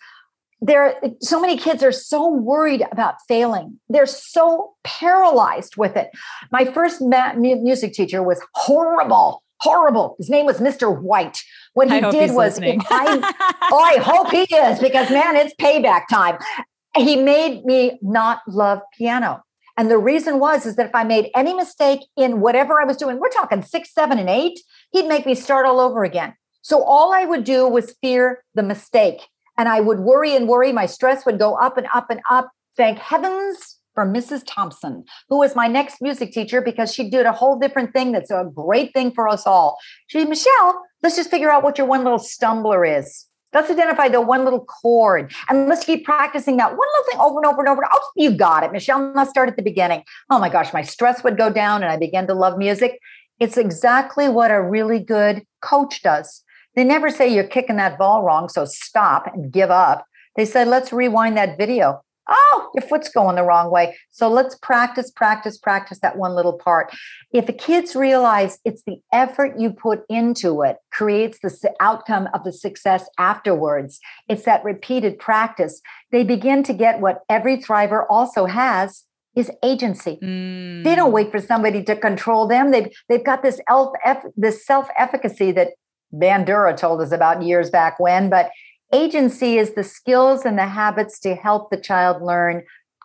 there 0.61 0.95
so 1.20 1.39
many 1.39 1.57
kids 1.57 1.84
are 1.84 1.91
so 1.91 2.28
worried 2.28 2.84
about 2.91 3.16
failing. 3.28 3.80
They're 3.89 4.05
so 4.05 4.74
paralyzed 4.84 5.76
with 5.78 5.95
it. 5.95 6.09
My 6.51 6.66
first 6.66 7.01
music 7.01 7.93
teacher 7.93 8.24
was 8.24 8.41
horrible 8.53 9.43
horrible. 9.64 10.16
His 10.18 10.30
name 10.30 10.45
was 10.45 10.59
mr 10.59 11.01
white 11.01 11.41
what 11.74 11.92
he 11.92 12.00
did 12.12 12.32
was, 12.34 12.60
I, 12.60 13.34
oh, 13.72 13.80
I 13.80 13.98
hope 14.02 14.32
he 14.32 14.44
is 14.56 14.80
because 14.80 15.10
man, 15.10 15.36
it's 15.36 15.54
payback 15.56 16.04
time. 16.10 16.38
He 16.96 17.16
made 17.16 17.66
me 17.66 17.98
not 18.02 18.42
love 18.48 18.80
piano. 18.98 19.44
And 19.76 19.90
the 19.90 19.98
reason 19.98 20.40
was 20.40 20.66
is 20.68 20.76
that 20.76 20.86
if 20.86 20.96
I 20.96 21.04
made 21.04 21.32
any 21.36 21.54
mistake 21.54 22.02
in 22.16 22.42
whatever 22.42 22.80
I 22.80 22.86
was 22.86 22.98
doing, 22.98 23.20
we're 23.20 23.30
talking 23.30 23.64
six, 23.64 23.92
seven, 23.92 24.20
and 24.20 24.30
eight, 24.30 24.60
he'd 24.92 25.08
make 25.08 25.26
me 25.26 25.34
start 25.34 25.66
all 25.66 25.80
over 25.80 26.04
again. 26.04 26.36
So 26.62 26.84
all 26.84 27.12
I 27.12 27.26
would 27.26 27.44
do 27.44 27.68
was 27.68 27.96
fear 28.02 28.44
the 28.54 28.64
mistake. 28.64 29.28
And 29.58 29.68
I 29.68 29.82
would 29.82 30.00
worry 30.00 30.36
and 30.36 30.48
worry. 30.48 30.72
My 30.72 30.86
stress 30.86 31.26
would 31.26 31.40
go 31.40 31.56
up 31.56 31.78
and 31.78 31.88
up 31.94 32.10
and 32.10 32.22
up. 32.30 32.52
Thank 32.78 33.00
heavens 33.00 33.73
from 33.94 34.14
Mrs. 34.14 34.44
Thompson, 34.46 35.04
who 35.30 35.39
was 35.39 35.56
my 35.56 35.68
next 35.68 36.02
music 36.02 36.32
teacher 36.32 36.62
because 36.62 36.94
she 36.94 37.10
did 37.10 37.26
a 37.26 37.32
whole 37.32 37.58
different 37.60 37.94
thing 37.94 38.12
that's 38.12 38.32
a 38.32 38.50
great 38.54 38.94
thing 38.94 39.12
for 39.12 39.28
us 39.28 39.46
all. 39.46 39.78
She, 40.08 40.24
Michelle, 40.26 40.82
let's 41.02 41.16
just 41.16 41.30
figure 41.30 41.52
out 41.52 41.64
what 41.64 41.78
your 41.78 41.88
one 41.88 42.04
little 42.04 42.20
stumbler 42.20 43.00
is. 43.00 43.26
Let's 43.54 43.70
identify 43.70 44.10
the 44.10 44.20
one 44.20 44.44
little 44.44 44.66
chord 44.66 45.32
and 45.48 45.68
let's 45.68 45.86
keep 45.86 46.04
practicing 46.06 46.58
that 46.58 46.72
one 46.72 46.80
little 46.80 47.12
thing 47.12 47.20
over 47.20 47.38
and 47.38 47.46
over 47.46 47.62
and 47.62 47.70
over. 47.70 47.84
Oh, 47.91 48.12
you 48.16 48.32
got 48.32 48.64
it, 48.64 48.72
Michelle. 48.72 49.14
Let's 49.16 49.30
start 49.30 49.48
at 49.48 49.58
the 49.58 49.62
beginning. 49.62 50.04
Oh 50.32 50.39
my 50.39 50.50
gosh, 50.50 50.74
my 50.74 50.82
stress 50.82 51.24
would 51.24 51.38
go 51.38 51.52
down 51.52 51.84
and 51.84 51.91
I 51.91 51.98
began 51.98 52.26
to 52.28 52.34
love 52.34 52.58
music. 52.58 53.00
It's 53.39 53.58
exactly 53.58 54.28
what 54.28 54.50
a 54.50 54.62
really 54.62 55.00
good 55.00 55.44
coach 55.62 56.02
does. 56.02 56.44
They 56.76 56.84
never 56.84 57.10
say 57.10 57.32
you're 57.32 57.44
kicking 57.44 57.76
that 57.76 58.00
ball 58.00 58.24
wrong, 58.24 58.50
so 58.50 58.66
stop 58.66 59.28
and 59.32 59.52
give 59.52 59.70
up. 59.70 60.06
They 60.36 60.46
said, 60.46 60.68
let's 60.68 60.91
rewind 60.91 61.38
that 61.38 61.58
video. 61.58 62.02
Oh, 62.30 62.70
your 62.74 62.88
foot's 62.88 63.10
going 63.10 63.36
the 63.36 63.44
wrong 63.44 63.70
way. 63.70 63.98
So 64.12 64.30
let's 64.30 64.56
practice, 64.56 65.12
practice, 65.12 65.58
practice 65.58 66.00
that 66.00 66.18
one 66.18 66.36
little 66.36 66.58
part. 66.58 66.94
If 67.34 67.48
the 67.48 67.54
kids 67.54 67.96
realize 67.96 68.60
it's 68.64 68.84
the 68.84 68.98
effort 69.12 69.60
you 69.60 69.72
put 69.72 70.04
into 70.10 70.62
it 70.62 70.78
creates 70.92 71.40
the 71.40 71.74
outcome 71.80 72.30
of 72.34 72.44
the 72.44 72.54
success 72.54 73.10
afterwards, 73.18 74.00
it's 74.30 74.44
that 74.44 74.64
repeated 74.64 75.20
practice, 75.20 75.82
they 76.12 76.24
begin 76.24 76.64
to 76.64 76.74
get 76.74 77.02
what 77.02 77.22
every 77.30 77.58
thriver 77.58 78.06
also 78.10 78.46
has 78.46 79.04
is 79.36 79.52
agency. 79.64 80.20
Mm. 80.22 80.84
They 80.84 80.96
don't 80.96 81.12
wait 81.12 81.32
for 81.32 81.40
somebody 81.40 81.84
to 81.84 81.96
control 81.96 82.48
them. 82.48 82.72
They've 82.72 82.92
they've 83.10 83.24
got 83.24 83.42
this 83.42 83.60
elf, 83.68 83.94
this 84.38 84.66
self 84.66 84.88
efficacy 84.98 85.52
that 85.54 85.70
Bandura 86.14 86.78
told 86.78 87.02
us 87.02 87.12
about 87.12 87.42
years 87.42 87.70
back 87.70 88.00
when, 88.00 88.30
but 88.30 88.52
Agency 88.94 89.58
is 89.58 89.74
the 89.74 89.84
skills 89.84 90.46
and 90.46 90.58
the 90.58 90.68
habits 90.68 91.20
to 91.22 91.36
help 91.36 91.72
the 91.72 91.78
child 91.78 92.22
learn 92.22 92.64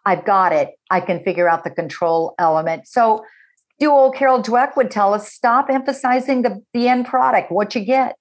I've 0.08 0.24
got 0.24 0.54
it. 0.54 0.70
I 0.90 1.00
can 1.00 1.22
figure 1.22 1.50
out 1.50 1.64
the 1.64 1.70
control 1.70 2.34
element. 2.38 2.88
So, 2.88 3.24
do 3.78 3.90
old 3.90 4.14
Carol 4.14 4.42
Dweck 4.42 4.74
would 4.74 4.90
tell 4.90 5.12
us 5.12 5.30
stop 5.30 5.68
emphasizing 5.68 6.42
the, 6.42 6.62
the 6.72 6.88
end 6.88 7.06
product, 7.06 7.52
what 7.52 7.74
you 7.74 7.84
get. 7.84 8.16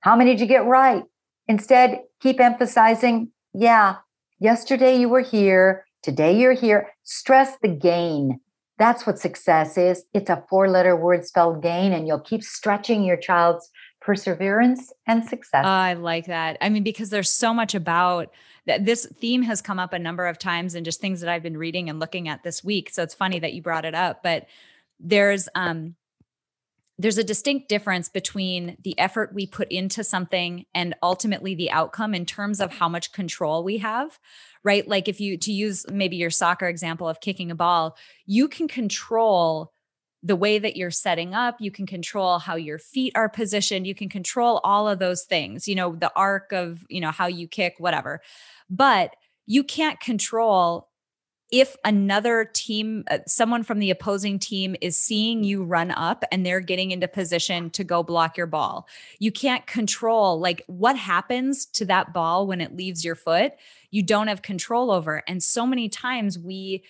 How 0.00 0.16
many 0.16 0.30
did 0.32 0.40
you 0.40 0.46
get 0.46 0.64
right? 0.64 1.04
Instead, 1.46 2.00
keep 2.20 2.40
emphasizing, 2.40 3.30
yeah, 3.52 3.96
yesterday 4.40 4.96
you 4.96 5.08
were 5.08 5.20
here, 5.20 5.84
today 6.02 6.36
you're 6.36 6.54
here. 6.54 6.88
Stress 7.04 7.56
the 7.62 7.68
gain. 7.68 8.40
That's 8.78 9.06
what 9.06 9.18
success 9.18 9.76
is. 9.76 10.04
It's 10.14 10.30
a 10.30 10.44
four 10.48 10.68
letter 10.68 10.96
word 10.96 11.26
spelled 11.26 11.62
gain, 11.62 11.92
and 11.92 12.08
you'll 12.08 12.20
keep 12.20 12.42
stretching 12.42 13.04
your 13.04 13.16
child's 13.18 13.70
perseverance 14.08 14.90
and 15.06 15.22
success. 15.22 15.66
I 15.66 15.92
like 15.92 16.28
that. 16.28 16.56
I 16.62 16.70
mean, 16.70 16.82
because 16.82 17.10
there's 17.10 17.28
so 17.28 17.52
much 17.52 17.74
about 17.74 18.32
that. 18.64 18.86
This 18.86 19.04
theme 19.04 19.42
has 19.42 19.60
come 19.60 19.78
up 19.78 19.92
a 19.92 19.98
number 19.98 20.26
of 20.26 20.38
times 20.38 20.74
and 20.74 20.82
just 20.82 21.02
things 21.02 21.20
that 21.20 21.28
I've 21.28 21.42
been 21.42 21.58
reading 21.58 21.90
and 21.90 22.00
looking 22.00 22.26
at 22.26 22.42
this 22.42 22.64
week. 22.64 22.88
So 22.88 23.02
it's 23.02 23.12
funny 23.12 23.38
that 23.38 23.52
you 23.52 23.60
brought 23.60 23.84
it 23.84 23.94
up, 23.94 24.22
but 24.22 24.46
there's, 24.98 25.46
um, 25.54 25.94
there's 26.96 27.18
a 27.18 27.22
distinct 27.22 27.68
difference 27.68 28.08
between 28.08 28.78
the 28.82 28.98
effort 28.98 29.34
we 29.34 29.46
put 29.46 29.70
into 29.70 30.02
something 30.02 30.64
and 30.74 30.94
ultimately 31.02 31.54
the 31.54 31.70
outcome 31.70 32.14
in 32.14 32.24
terms 32.24 32.62
of 32.62 32.72
how 32.72 32.88
much 32.88 33.12
control 33.12 33.62
we 33.62 33.76
have 33.76 34.18
right 34.64 34.88
like 34.88 35.06
if 35.06 35.20
you 35.20 35.36
to 35.36 35.52
use 35.52 35.86
maybe 35.92 36.16
your 36.16 36.30
soccer 36.30 36.66
example 36.66 37.08
of 37.08 37.20
kicking 37.20 37.52
a 37.52 37.54
ball 37.54 37.96
you 38.26 38.48
can 38.48 38.66
control 38.66 39.72
the 40.28 40.36
way 40.36 40.58
that 40.58 40.76
you're 40.76 40.90
setting 40.90 41.34
up 41.34 41.56
you 41.58 41.70
can 41.70 41.86
control 41.86 42.38
how 42.38 42.54
your 42.54 42.78
feet 42.78 43.12
are 43.16 43.28
positioned 43.28 43.86
you 43.86 43.94
can 43.94 44.08
control 44.08 44.60
all 44.62 44.88
of 44.88 44.98
those 44.98 45.24
things 45.24 45.66
you 45.66 45.74
know 45.74 45.96
the 45.96 46.12
arc 46.14 46.52
of 46.52 46.84
you 46.88 47.00
know 47.00 47.10
how 47.10 47.26
you 47.26 47.48
kick 47.48 47.74
whatever. 47.78 48.20
But 48.70 49.16
you 49.46 49.64
can't 49.64 49.98
control 50.00 50.88
if 51.50 51.76
another 51.82 52.50
team 52.52 53.04
uh, 53.10 53.18
someone 53.26 53.62
from 53.62 53.78
the 53.78 53.90
opposing 53.90 54.38
team 54.38 54.76
is 54.82 55.00
seeing 55.00 55.42
you 55.42 55.64
run 55.64 55.90
up 55.90 56.22
and 56.30 56.44
they're 56.44 56.60
getting 56.60 56.90
into 56.90 57.08
position 57.08 57.70
to 57.70 57.84
go 57.84 58.02
block 58.02 58.36
your 58.36 58.46
ball. 58.46 58.86
You 59.18 59.32
can't 59.32 59.66
control 59.66 60.38
like 60.38 60.62
what 60.66 60.96
happens 60.96 61.64
to 61.66 61.86
that 61.86 62.12
ball 62.12 62.46
when 62.46 62.60
it 62.60 62.76
leaves 62.76 63.04
your 63.04 63.14
foot? 63.14 63.52
You 63.90 64.02
don't 64.02 64.28
have 64.28 64.42
control 64.42 64.90
over 64.90 65.22
and 65.26 65.42
so 65.42 65.66
many 65.66 65.88
times 65.88 66.38
we 66.38 66.84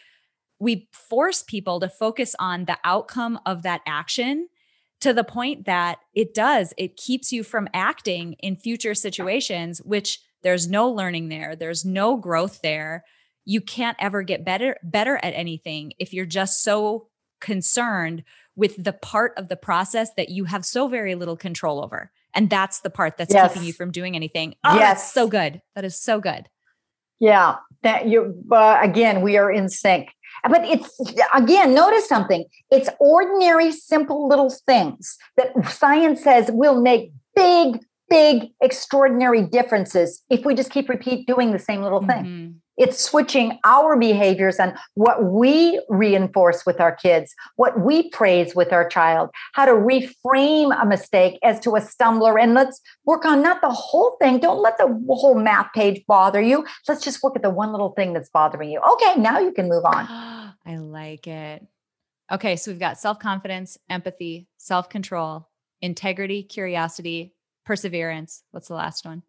we 0.59 0.89
force 0.93 1.43
people 1.43 1.81
to 1.81 1.89
focus 1.89 2.35
on 2.39 2.65
the 2.65 2.79
outcome 2.85 3.39
of 3.47 3.63
that 3.63 3.81
action 3.87 4.49
to 5.01 5.13
the 5.13 5.25
point 5.25 5.67
that 5.67 5.99
it 6.15 6.35
does 6.35 6.75
it 6.77 6.97
keeps 6.97 7.33
you 7.33 7.43
from 7.43 7.69
acting 7.73 8.35
in 8.35 8.57
future 8.57 8.95
situations 8.95 9.79
which 9.85 10.21
there's 10.43 10.69
no 10.69 10.91
learning 10.91 11.29
there 11.29 11.57
there's 11.57 11.85
no 11.85 12.17
growth 12.17 12.61
there. 12.63 13.05
You 13.45 13.61
can't 13.61 13.97
ever 13.99 14.23
get 14.23 14.45
better 14.45 14.77
better 14.83 15.19
at 15.23 15.33
anything 15.35 15.93
if 15.99 16.13
you're 16.13 16.27
just 16.27 16.63
so 16.63 17.09
concerned 17.41 18.25
with 18.57 18.83
the 18.83 18.93
part 18.93 19.33
of 19.37 19.49
the 19.49 19.57
process 19.57 20.11
that 20.17 20.29
you 20.29 20.45
have 20.45 20.65
so 20.65 20.89
very 20.89 21.15
little 21.15 21.37
control 21.37 21.83
over. 21.83 22.11
And 22.35 22.51
that's 22.51 22.81
the 22.81 22.91
part 22.91 23.17
that's 23.17 23.33
yes. 23.33 23.53
keeping 23.53 23.67
you 23.67 23.73
from 23.73 23.93
doing 23.93 24.17
anything. 24.17 24.57
Oh, 24.65 24.75
yes. 24.75 25.13
so 25.15 25.29
good. 25.29 25.63
That 25.75 25.85
is 25.85 26.01
so 26.01 26.21
good. 26.21 26.49
Yeah 27.21 27.57
that 27.83 28.09
you 28.09 28.35
uh, 28.51 28.79
again 28.83 29.23
we 29.23 29.37
are 29.37 29.51
in 29.51 29.69
sync 29.69 30.11
but 30.45 30.65
it's 30.65 31.01
again, 31.35 31.75
notice 31.75 32.09
something. 32.09 32.45
It's 32.71 32.89
ordinary, 32.99 33.73
simple 33.73 34.29
little 34.29 34.51
things 34.51 35.17
that 35.37 35.53
science 35.71 36.23
says 36.23 36.51
will 36.53 36.81
make 36.81 37.13
big, 37.35 37.81
big, 38.09 38.51
extraordinary 38.61 39.43
differences 39.43 40.23
if 40.31 40.45
we 40.45 40.55
just 40.55 40.71
keep 40.71 40.89
repeat 40.89 41.27
doing 41.27 41.53
the 41.53 41.59
same 41.59 41.83
little 41.83 42.01
thing. 42.01 42.25
Mm-hmm. 42.25 42.53
It's 42.79 43.03
switching 43.03 43.59
our 43.65 43.99
behaviors 43.99 44.59
and 44.59 44.75
what 44.95 45.25
we 45.25 45.83
reinforce 45.89 46.65
with 46.65 46.81
our 46.81 46.95
kids, 46.95 47.35
what 47.57 47.81
we 47.81 48.09
praise 48.11 48.55
with 48.55 48.73
our 48.73 48.89
child, 48.89 49.31
how 49.55 49.67
to 49.67 49.73
reframe 49.73 50.81
a 50.81 50.87
mistake 50.87 51.39
as 51.43 51.59
to 51.61 51.77
a 51.77 51.81
stumbler. 51.81 52.41
And 52.41 52.55
let's 52.55 52.81
work 53.05 53.25
on 53.25 53.43
not 53.43 53.61
the 53.61 53.71
whole 53.71 54.17
thing. 54.21 54.39
Don't 54.39 54.63
let 54.63 54.79
the 54.79 54.87
whole 55.09 55.39
math 55.39 55.73
page 55.75 56.05
bother 56.07 56.41
you. 56.41 56.65
Let's 56.87 57.03
just 57.03 57.23
look 57.25 57.37
at 57.37 57.43
the 57.43 57.51
one 57.51 57.73
little 57.73 57.91
thing 57.91 58.13
that's 58.13 58.31
bothering 58.31 58.71
you. 58.71 58.81
Okay, 58.81 59.21
now 59.21 59.39
you 59.39 59.53
can 59.53 59.69
move 59.69 59.85
on. 59.85 60.07
I 60.67 60.77
like 60.77 61.27
it. 61.27 61.67
Okay, 62.31 62.57
so 62.57 62.71
we've 62.71 62.81
got 62.81 62.99
self 62.99 63.19
confidence, 63.19 63.79
empathy, 63.89 64.49
self 64.59 64.89
control, 64.89 65.49
integrity, 65.81 66.43
curiosity, 66.43 67.35
perseverance. 67.65 68.43
What's 68.51 68.69
the 68.69 68.75
last 68.75 69.05
one? 69.05 69.23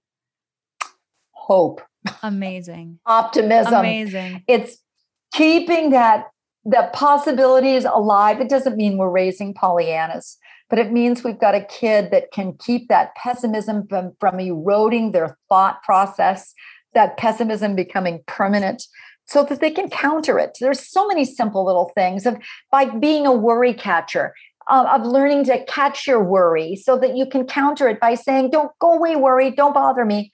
Hope. 1.49 1.81
Amazing. 2.23 2.99
Optimism. 3.07 3.73
Amazing. 3.73 4.43
It's 4.47 4.77
keeping 5.33 5.89
that 5.89 6.27
the 6.63 6.89
possibilities 6.93 7.85
alive. 7.85 8.39
It 8.39 8.49
doesn't 8.49 8.77
mean 8.77 8.97
we're 8.97 9.09
raising 9.09 9.55
Pollyannas, 9.55 10.37
but 10.69 10.77
it 10.77 10.91
means 10.91 11.23
we've 11.23 11.39
got 11.39 11.55
a 11.55 11.65
kid 11.65 12.11
that 12.11 12.31
can 12.31 12.53
keep 12.59 12.87
that 12.89 13.15
pessimism 13.15 13.87
from, 13.89 14.11
from 14.19 14.39
eroding 14.39 15.11
their 15.11 15.37
thought 15.49 15.81
process, 15.81 16.53
that 16.93 17.17
pessimism 17.17 17.75
becoming 17.75 18.21
permanent 18.27 18.83
so 19.25 19.43
that 19.43 19.59
they 19.59 19.71
can 19.71 19.89
counter 19.89 20.37
it. 20.37 20.55
There's 20.61 20.87
so 20.87 21.07
many 21.07 21.25
simple 21.25 21.65
little 21.65 21.91
things 21.95 22.27
of 22.27 22.37
by 22.71 22.85
being 22.85 23.25
a 23.25 23.33
worry 23.33 23.73
catcher, 23.73 24.35
uh, 24.69 24.85
of 24.87 25.05
learning 25.05 25.45
to 25.45 25.65
catch 25.65 26.05
your 26.05 26.23
worry 26.23 26.75
so 26.75 26.95
that 26.99 27.17
you 27.17 27.25
can 27.25 27.47
counter 27.47 27.87
it 27.87 27.99
by 27.99 28.13
saying, 28.13 28.51
Don't 28.51 28.71
go 28.79 28.93
away, 28.93 29.15
worry, 29.15 29.49
don't 29.49 29.73
bother 29.73 30.05
me 30.05 30.31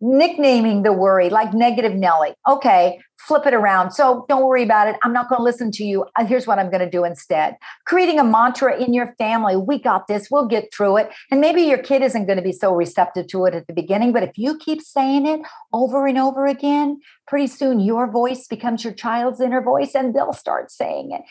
nicknaming 0.00 0.82
the 0.82 0.92
worry 0.92 1.30
like 1.30 1.52
negative 1.52 1.94
Nelly. 1.94 2.34
Okay, 2.48 2.98
flip 3.18 3.46
it 3.46 3.54
around. 3.54 3.90
So 3.90 4.24
don't 4.28 4.44
worry 4.44 4.62
about 4.62 4.88
it. 4.88 4.96
I'm 5.02 5.12
not 5.12 5.28
going 5.28 5.38
to 5.38 5.42
listen 5.42 5.70
to 5.72 5.84
you. 5.84 6.06
Uh, 6.16 6.24
here's 6.24 6.46
what 6.46 6.58
I'm 6.58 6.70
going 6.70 6.84
to 6.84 6.90
do 6.90 7.04
instead. 7.04 7.56
Creating 7.86 8.18
a 8.18 8.24
mantra 8.24 8.80
in 8.80 8.94
your 8.94 9.14
family. 9.18 9.56
We 9.56 9.78
got 9.80 10.06
this. 10.06 10.28
We'll 10.30 10.46
get 10.46 10.72
through 10.72 10.98
it. 10.98 11.10
And 11.30 11.40
maybe 11.40 11.62
your 11.62 11.78
kid 11.78 12.02
isn't 12.02 12.26
going 12.26 12.38
to 12.38 12.42
be 12.42 12.52
so 12.52 12.74
receptive 12.74 13.26
to 13.28 13.44
it 13.46 13.54
at 13.54 13.66
the 13.66 13.72
beginning, 13.72 14.12
but 14.12 14.22
if 14.22 14.38
you 14.38 14.56
keep 14.58 14.80
saying 14.80 15.26
it 15.26 15.40
over 15.72 16.06
and 16.06 16.18
over 16.18 16.46
again, 16.46 17.00
pretty 17.26 17.48
soon 17.48 17.80
your 17.80 18.10
voice 18.10 18.46
becomes 18.46 18.84
your 18.84 18.92
child's 18.92 19.40
inner 19.40 19.62
voice 19.62 19.94
and 19.94 20.14
they'll 20.14 20.32
start 20.32 20.70
saying 20.70 21.10
it. 21.12 21.22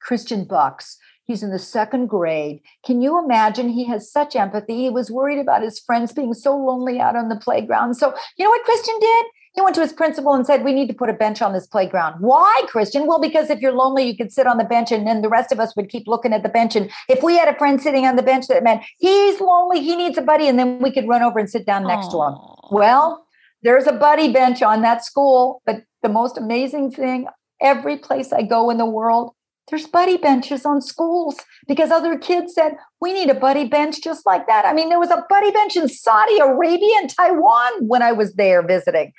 Christian 0.00 0.44
Bucks 0.44 0.98
He's 1.24 1.42
in 1.42 1.50
the 1.50 1.58
second 1.58 2.08
grade. 2.08 2.60
Can 2.84 3.00
you 3.00 3.22
imagine? 3.22 3.68
He 3.68 3.84
has 3.84 4.10
such 4.10 4.34
empathy. 4.34 4.76
He 4.76 4.90
was 4.90 5.10
worried 5.10 5.38
about 5.38 5.62
his 5.62 5.78
friends 5.78 6.12
being 6.12 6.34
so 6.34 6.56
lonely 6.56 7.00
out 7.00 7.16
on 7.16 7.28
the 7.28 7.36
playground. 7.36 7.94
So, 7.94 8.12
you 8.36 8.44
know 8.44 8.50
what 8.50 8.64
Christian 8.64 8.98
did? 9.00 9.26
He 9.54 9.60
went 9.60 9.74
to 9.74 9.82
his 9.82 9.92
principal 9.92 10.32
and 10.32 10.46
said, 10.46 10.64
We 10.64 10.72
need 10.72 10.88
to 10.88 10.94
put 10.94 11.10
a 11.10 11.14
bench 11.14 11.42
on 11.42 11.52
this 11.52 11.66
playground. 11.66 12.20
Why, 12.20 12.62
Christian? 12.68 13.06
Well, 13.06 13.20
because 13.20 13.50
if 13.50 13.60
you're 13.60 13.72
lonely, 13.72 14.04
you 14.04 14.16
could 14.16 14.32
sit 14.32 14.46
on 14.46 14.56
the 14.56 14.64
bench 14.64 14.90
and 14.90 15.06
then 15.06 15.20
the 15.20 15.28
rest 15.28 15.52
of 15.52 15.60
us 15.60 15.76
would 15.76 15.90
keep 15.90 16.08
looking 16.08 16.32
at 16.32 16.42
the 16.42 16.48
bench. 16.48 16.74
And 16.74 16.90
if 17.08 17.22
we 17.22 17.36
had 17.36 17.48
a 17.48 17.58
friend 17.58 17.80
sitting 17.80 18.06
on 18.06 18.16
the 18.16 18.22
bench 18.22 18.48
that 18.48 18.64
meant 18.64 18.82
he's 18.98 19.40
lonely, 19.40 19.82
he 19.82 19.94
needs 19.94 20.16
a 20.16 20.22
buddy, 20.22 20.48
and 20.48 20.58
then 20.58 20.78
we 20.80 20.90
could 20.90 21.06
run 21.06 21.22
over 21.22 21.38
and 21.38 21.50
sit 21.50 21.66
down 21.66 21.86
next 21.86 22.06
Aww. 22.06 22.12
to 22.12 22.22
him. 22.22 22.78
Well, 22.78 23.26
there's 23.62 23.86
a 23.86 23.92
buddy 23.92 24.32
bench 24.32 24.62
on 24.62 24.82
that 24.82 25.04
school. 25.04 25.62
But 25.66 25.84
the 26.02 26.08
most 26.08 26.38
amazing 26.38 26.90
thing 26.90 27.26
every 27.60 27.96
place 27.96 28.32
I 28.32 28.42
go 28.42 28.70
in 28.70 28.78
the 28.78 28.86
world, 28.86 29.34
there's 29.72 29.86
buddy 29.86 30.18
benches 30.18 30.66
on 30.66 30.82
schools 30.82 31.34
because 31.66 31.90
other 31.90 32.18
kids 32.18 32.52
said, 32.52 32.76
we 33.00 33.14
need 33.14 33.30
a 33.30 33.34
buddy 33.34 33.66
bench 33.66 34.02
just 34.02 34.26
like 34.26 34.46
that. 34.46 34.66
I 34.66 34.74
mean, 34.74 34.90
there 34.90 34.98
was 34.98 35.10
a 35.10 35.24
buddy 35.30 35.50
bench 35.50 35.76
in 35.78 35.88
Saudi 35.88 36.38
Arabia 36.40 36.94
and 36.98 37.08
Taiwan 37.08 37.88
when 37.88 38.02
I 38.02 38.12
was 38.12 38.34
there 38.34 38.60
visiting. 38.60 39.14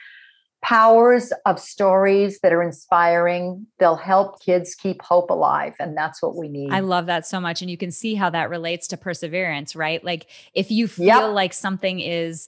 Powers 0.62 1.34
of 1.48 1.60
stories 1.60 2.40
that 2.42 2.54
are 2.54 2.62
inspiring, 2.62 3.66
they'll 3.80 3.96
help 3.96 4.44
kids 4.44 4.76
keep 4.76 5.02
hope 5.02 5.32
alive. 5.32 5.74
And 5.80 5.98
that's 5.98 6.22
what 6.22 6.36
we 6.36 6.50
need. 6.50 6.72
I 6.72 6.82
love 6.82 7.08
that 7.08 7.26
so 7.26 7.40
much. 7.40 7.64
And 7.64 7.72
you 7.72 7.78
can 7.78 7.90
see 7.90 8.14
how 8.14 8.30
that 8.30 8.52
relates 8.52 8.88
to 8.90 8.98
perseverance, 8.98 9.76
right? 9.76 10.04
Like 10.04 10.28
if 10.54 10.70
you 10.70 10.88
feel 10.88 11.06
yep. 11.08 11.32
like 11.32 11.54
something 11.54 12.00
is, 12.00 12.48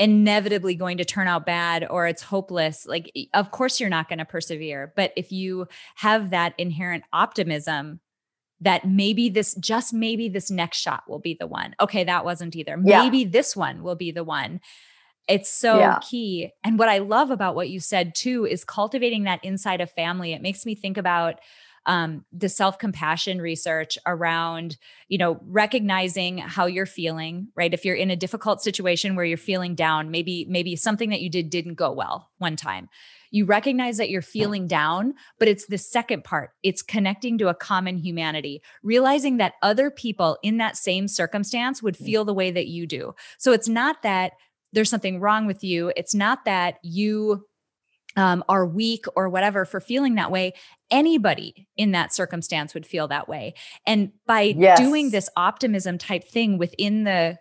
inevitably 0.00 0.74
going 0.74 0.96
to 0.98 1.04
turn 1.04 1.28
out 1.28 1.46
bad 1.46 1.86
or 1.88 2.08
it's 2.08 2.22
hopeless, 2.22 2.86
like, 2.86 3.12
of 3.34 3.52
course, 3.52 3.78
you're 3.78 3.90
not 3.90 4.08
going 4.08 4.18
to 4.18 4.24
persevere. 4.24 4.92
But 4.96 5.12
if 5.16 5.30
you 5.30 5.68
have 5.96 6.30
that 6.30 6.54
inherent 6.58 7.04
optimism, 7.12 8.00
that 8.62 8.86
maybe 8.86 9.28
this 9.28 9.54
just 9.54 9.94
maybe 9.94 10.28
this 10.28 10.50
next 10.50 10.78
shot 10.78 11.04
will 11.08 11.18
be 11.18 11.36
the 11.38 11.46
one. 11.46 11.74
Okay, 11.80 12.04
that 12.04 12.24
wasn't 12.24 12.56
either. 12.56 12.78
Yeah. 12.82 13.02
Maybe 13.02 13.24
this 13.24 13.56
one 13.56 13.82
will 13.82 13.94
be 13.94 14.10
the 14.10 14.24
one. 14.24 14.60
It's 15.28 15.50
so 15.50 15.78
Yeah. 15.78 15.98
key. 16.02 16.50
And 16.64 16.78
what 16.78 16.88
I 16.88 16.98
love 16.98 17.30
about 17.30 17.54
what 17.54 17.70
you 17.70 17.80
said 17.80 18.14
too 18.14 18.46
is 18.46 18.64
cultivating 18.64 19.24
that 19.24 19.44
inside 19.44 19.80
a 19.80 19.86
family. 19.86 20.32
It 20.32 20.42
makes 20.42 20.66
me 20.66 20.74
think 20.74 20.96
about 20.98 21.36
um, 21.86 22.24
the 22.32 22.48
self 22.48 22.78
compassion 22.78 23.40
research 23.40 23.98
around, 24.06 24.76
you 25.08 25.18
know, 25.18 25.40
recognizing 25.46 26.38
how 26.38 26.66
you're 26.66 26.86
feeling, 26.86 27.48
right? 27.56 27.72
If 27.72 27.84
you're 27.84 27.96
in 27.96 28.10
a 28.10 28.16
difficult 28.16 28.62
situation 28.62 29.16
where 29.16 29.24
you're 29.24 29.38
feeling 29.38 29.74
down, 29.74 30.10
maybe, 30.10 30.46
maybe 30.48 30.76
something 30.76 31.10
that 31.10 31.20
you 31.20 31.30
did 31.30 31.50
didn't 31.50 31.74
go 31.74 31.92
well 31.92 32.30
one 32.38 32.56
time. 32.56 32.88
You 33.30 33.44
recognize 33.44 33.96
that 33.98 34.10
you're 34.10 34.22
feeling 34.22 34.66
down, 34.66 35.14
but 35.38 35.46
it's 35.46 35.66
the 35.66 35.78
second 35.78 36.24
part. 36.24 36.50
It's 36.64 36.82
connecting 36.82 37.38
to 37.38 37.48
a 37.48 37.54
common 37.54 37.96
humanity, 37.96 38.60
realizing 38.82 39.36
that 39.36 39.54
other 39.62 39.90
people 39.90 40.36
in 40.42 40.56
that 40.56 40.76
same 40.76 41.06
circumstance 41.06 41.82
would 41.82 41.96
feel 41.96 42.24
the 42.24 42.34
way 42.34 42.50
that 42.50 42.66
you 42.66 42.88
do. 42.88 43.14
So 43.38 43.52
it's 43.52 43.68
not 43.68 44.02
that 44.02 44.32
there's 44.72 44.90
something 44.90 45.20
wrong 45.20 45.46
with 45.46 45.62
you. 45.62 45.92
It's 45.96 46.14
not 46.14 46.44
that 46.44 46.78
you 46.82 47.46
um, 48.16 48.44
are 48.48 48.66
weak 48.66 49.04
or 49.14 49.28
whatever 49.28 49.64
for 49.64 49.80
feeling 49.80 50.16
that 50.16 50.30
way. 50.30 50.52
Anybody 50.90 51.68
in 51.76 51.92
that 51.92 52.12
circumstance 52.12 52.74
would 52.74 52.86
feel 52.86 53.08
that 53.08 53.28
way. 53.28 53.54
And 53.86 54.12
by 54.26 54.54
Yes. 54.58 54.78
doing 54.78 55.10
this 55.10 55.28
optimism 55.36 55.98
type 55.98 56.24
thing 56.24 56.58
within 56.58 57.04
the 57.04 57.38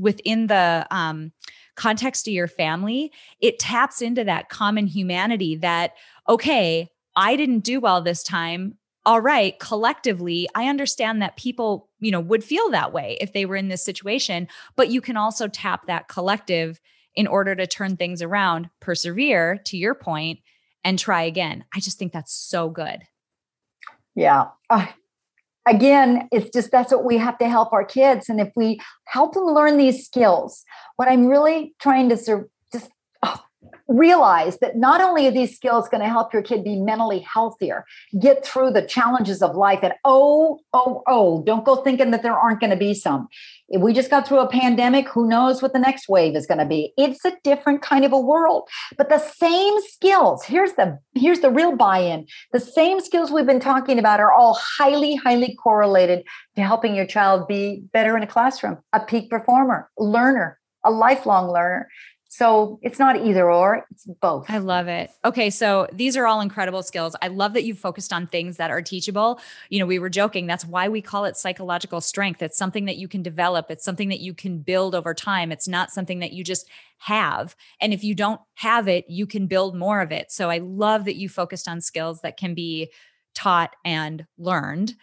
within 0.00 0.46
the 0.46 0.86
um, 0.90 1.32
context 1.74 2.26
of 2.26 2.32
your 2.32 2.48
family, 2.48 3.12
it 3.40 3.58
taps 3.58 4.00
into 4.00 4.24
that 4.24 4.48
common 4.48 4.86
humanity 4.86 5.56
that 5.56 5.92
okay, 6.28 6.88
I 7.16 7.36
didn't 7.36 7.60
do 7.60 7.80
well 7.80 8.00
this 8.02 8.22
time. 8.22 8.78
All 9.04 9.20
right, 9.20 9.58
collectively, 9.58 10.48
I 10.54 10.68
understand 10.68 11.20
that 11.22 11.36
people, 11.36 11.90
you 11.98 12.12
know, 12.12 12.20
would 12.20 12.44
feel 12.44 12.70
that 12.70 12.92
way 12.92 13.18
if 13.20 13.32
they 13.32 13.44
were 13.44 13.56
in 13.56 13.68
this 13.68 13.84
situation, 13.84 14.46
but 14.76 14.90
you 14.90 15.00
can 15.00 15.16
also 15.16 15.48
tap 15.48 15.86
that 15.86 16.06
collective 16.06 16.80
in 17.14 17.26
order 17.26 17.54
to 17.54 17.66
turn 17.66 17.96
things 17.96 18.22
around, 18.22 18.70
persevere 18.80 19.60
to 19.66 19.76
your 19.76 19.94
point, 19.94 20.40
and 20.84 20.98
try 20.98 21.22
again. 21.22 21.64
I 21.74 21.80
just 21.80 21.98
think 21.98 22.12
that's 22.12 22.32
so 22.32 22.68
good. 22.68 23.02
Yeah. 24.14 24.48
Uh, 24.68 24.86
again, 25.66 26.28
it's 26.32 26.50
just 26.50 26.70
that's 26.70 26.92
what 26.92 27.04
we 27.04 27.18
have 27.18 27.38
to 27.38 27.48
help 27.48 27.72
our 27.72 27.84
kids. 27.84 28.28
And 28.28 28.40
if 28.40 28.50
we 28.56 28.80
help 29.06 29.34
them 29.34 29.46
learn 29.46 29.76
these 29.76 30.04
skills, 30.04 30.64
what 30.96 31.10
I'm 31.10 31.26
really 31.26 31.74
trying 31.80 32.08
to 32.10 32.16
realize 33.88 34.58
that 34.58 34.76
not 34.76 35.00
only 35.00 35.26
are 35.26 35.30
these 35.30 35.54
skills 35.54 35.88
going 35.88 36.02
to 36.02 36.08
help 36.08 36.32
your 36.32 36.42
kid 36.42 36.64
be 36.64 36.76
mentally 36.76 37.20
healthier, 37.20 37.84
get 38.20 38.44
through 38.44 38.70
the 38.70 38.82
challenges 38.82 39.42
of 39.42 39.56
life, 39.56 39.80
and 39.82 39.94
oh, 40.04 40.60
oh, 40.72 41.02
oh, 41.06 41.42
don't 41.44 41.64
go 41.64 41.76
thinking 41.76 42.10
that 42.10 42.22
there 42.22 42.38
aren't 42.38 42.60
going 42.60 42.70
to 42.70 42.76
be 42.76 42.94
some. 42.94 43.28
If 43.68 43.80
we 43.80 43.92
just 43.92 44.10
got 44.10 44.28
through 44.28 44.40
a 44.40 44.48
pandemic, 44.48 45.08
who 45.08 45.26
knows 45.26 45.62
what 45.62 45.72
the 45.72 45.78
next 45.78 46.08
wave 46.08 46.36
is 46.36 46.46
going 46.46 46.58
to 46.58 46.66
be? 46.66 46.92
It's 46.98 47.24
a 47.24 47.32
different 47.42 47.82
kind 47.82 48.04
of 48.04 48.12
a 48.12 48.20
world. 48.20 48.68
But 48.98 49.08
the 49.08 49.18
same 49.18 49.74
skills, 49.88 50.44
here's 50.44 50.74
the 50.74 50.98
here's 51.14 51.40
the 51.40 51.50
real 51.50 51.76
buy-in. 51.76 52.26
The 52.52 52.60
same 52.60 53.00
skills 53.00 53.30
we've 53.30 53.46
been 53.46 53.60
talking 53.60 53.98
about 53.98 54.20
are 54.20 54.32
all 54.32 54.58
highly, 54.78 55.14
highly 55.14 55.56
correlated 55.62 56.24
to 56.56 56.62
helping 56.62 56.94
your 56.94 57.06
child 57.06 57.48
be 57.48 57.82
better 57.92 58.16
in 58.16 58.22
a 58.22 58.26
classroom, 58.26 58.78
a 58.92 59.00
peak 59.00 59.30
performer, 59.30 59.90
learner, 59.96 60.58
a 60.84 60.90
lifelong 60.90 61.50
learner. 61.50 61.88
So 62.34 62.78
it's 62.80 62.98
not 62.98 63.26
either 63.26 63.52
or, 63.52 63.84
it's 63.90 64.06
both. 64.22 64.46
I 64.48 64.56
love 64.56 64.88
it. 64.88 65.10
Okay, 65.22 65.50
so 65.50 65.86
these 65.92 66.16
are 66.16 66.26
all 66.26 66.40
incredible 66.40 66.82
skills. 66.82 67.14
I 67.20 67.28
love 67.28 67.52
that 67.52 67.64
you 67.64 67.74
focused 67.74 68.10
on 68.10 68.26
things 68.26 68.56
that 68.56 68.70
are 68.70 68.80
teachable. 68.80 69.38
You 69.68 69.80
know, 69.80 69.84
we 69.84 69.98
were 69.98 70.08
joking, 70.08 70.46
that's 70.46 70.64
why 70.64 70.88
we 70.88 71.02
call 71.02 71.26
it 71.26 71.36
psychological 71.36 72.00
strength. 72.00 72.40
It's 72.40 72.56
something 72.56 72.86
that 72.86 72.96
you 72.96 73.06
can 73.06 73.22
develop, 73.22 73.66
it's 73.68 73.84
something 73.84 74.08
that 74.08 74.20
you 74.20 74.32
can 74.32 74.60
build 74.60 74.94
over 74.94 75.12
time. 75.12 75.52
It's 75.52 75.68
not 75.68 75.90
something 75.90 76.20
that 76.20 76.32
you 76.32 76.42
just 76.42 76.70
have. 77.00 77.54
And 77.82 77.92
if 77.92 78.02
you 78.02 78.14
don't 78.14 78.40
have 78.54 78.88
it, 78.88 79.04
you 79.10 79.26
can 79.26 79.46
build 79.46 79.76
more 79.76 80.00
of 80.00 80.10
it. 80.10 80.32
So 80.32 80.48
I 80.48 80.56
love 80.56 81.04
that 81.04 81.16
you 81.16 81.28
focused 81.28 81.68
on 81.68 81.82
skills 81.82 82.22
that 82.22 82.38
can 82.38 82.54
be 82.54 82.90
taught 83.34 83.76
and 83.84 84.24
learned. 84.38 84.94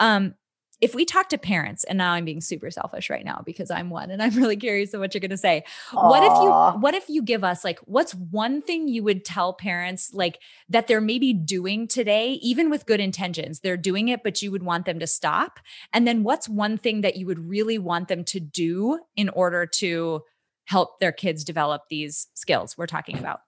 Um, 0.00 0.36
if 0.80 0.94
we 0.94 1.04
talk 1.04 1.28
to 1.30 1.38
parents, 1.38 1.84
and 1.84 1.98
now 1.98 2.12
I'm 2.12 2.24
being 2.24 2.40
super 2.40 2.70
selfish 2.70 3.10
right 3.10 3.24
now 3.24 3.42
because 3.44 3.70
I'm 3.70 3.90
one 3.90 4.10
and 4.10 4.22
I'm 4.22 4.34
really 4.34 4.56
curious 4.56 4.94
of 4.94 5.00
what 5.00 5.12
you're 5.14 5.20
going 5.20 5.30
to 5.30 5.36
say. 5.36 5.64
What 5.92 6.22
if 6.22 6.32
you 6.32 6.80
what 6.80 6.94
if 6.94 7.08
you 7.08 7.22
give 7.22 7.44
us 7.44 7.64
like 7.64 7.78
what's 7.80 8.14
one 8.14 8.62
thing 8.62 8.88
you 8.88 9.02
would 9.02 9.24
tell 9.24 9.52
parents 9.52 10.12
like 10.12 10.38
that 10.68 10.86
they're 10.86 11.00
maybe 11.00 11.32
doing 11.32 11.88
today 11.88 12.32
even 12.42 12.70
with 12.70 12.86
good 12.86 13.00
intentions. 13.00 13.60
They're 13.60 13.76
doing 13.76 14.08
it 14.08 14.22
but 14.22 14.40
you 14.42 14.50
would 14.50 14.62
want 14.62 14.86
them 14.86 14.98
to 15.00 15.06
stop. 15.06 15.58
And 15.92 16.06
then 16.06 16.22
what's 16.22 16.48
one 16.48 16.78
thing 16.78 17.00
that 17.00 17.16
you 17.16 17.26
would 17.26 17.48
really 17.48 17.78
want 17.78 18.08
them 18.08 18.24
to 18.24 18.40
do 18.40 19.00
in 19.16 19.28
order 19.30 19.66
to 19.66 20.22
help 20.66 21.00
their 21.00 21.12
kids 21.12 21.44
develop 21.44 21.82
these 21.88 22.28
skills 22.34 22.76
we're 22.76 22.86
talking 22.86 23.18
about? 23.18 23.40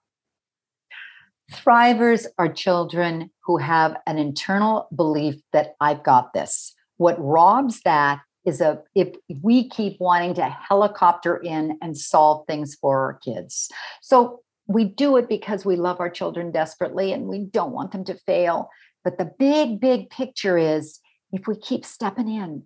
Thrivers 1.51 2.25
are 2.37 2.51
children 2.51 3.29
who 3.45 3.57
have 3.57 3.97
an 4.07 4.17
internal 4.17 4.87
belief 4.95 5.35
that 5.51 5.75
I've 5.81 6.01
got 6.01 6.33
this. 6.33 6.73
What 7.01 7.15
robs 7.17 7.81
that 7.81 8.21
is 8.45 8.61
a 8.61 8.79
if 8.93 9.15
we 9.41 9.67
keep 9.67 9.99
wanting 9.99 10.35
to 10.35 10.45
helicopter 10.45 11.35
in 11.35 11.79
and 11.81 11.97
solve 11.97 12.45
things 12.45 12.75
for 12.75 12.99
our 12.99 13.13
kids. 13.25 13.69
So 14.03 14.41
we 14.67 14.83
do 14.83 15.17
it 15.17 15.27
because 15.27 15.65
we 15.65 15.77
love 15.77 15.99
our 15.99 16.11
children 16.11 16.51
desperately 16.51 17.11
and 17.11 17.25
we 17.25 17.39
don't 17.39 17.71
want 17.71 17.91
them 17.91 18.03
to 18.05 18.13
fail. 18.27 18.69
But 19.03 19.17
the 19.17 19.31
big, 19.39 19.79
big 19.79 20.11
picture 20.11 20.59
is 20.59 20.99
if 21.31 21.47
we 21.47 21.55
keep 21.55 21.85
stepping 21.85 22.29
in, 22.29 22.65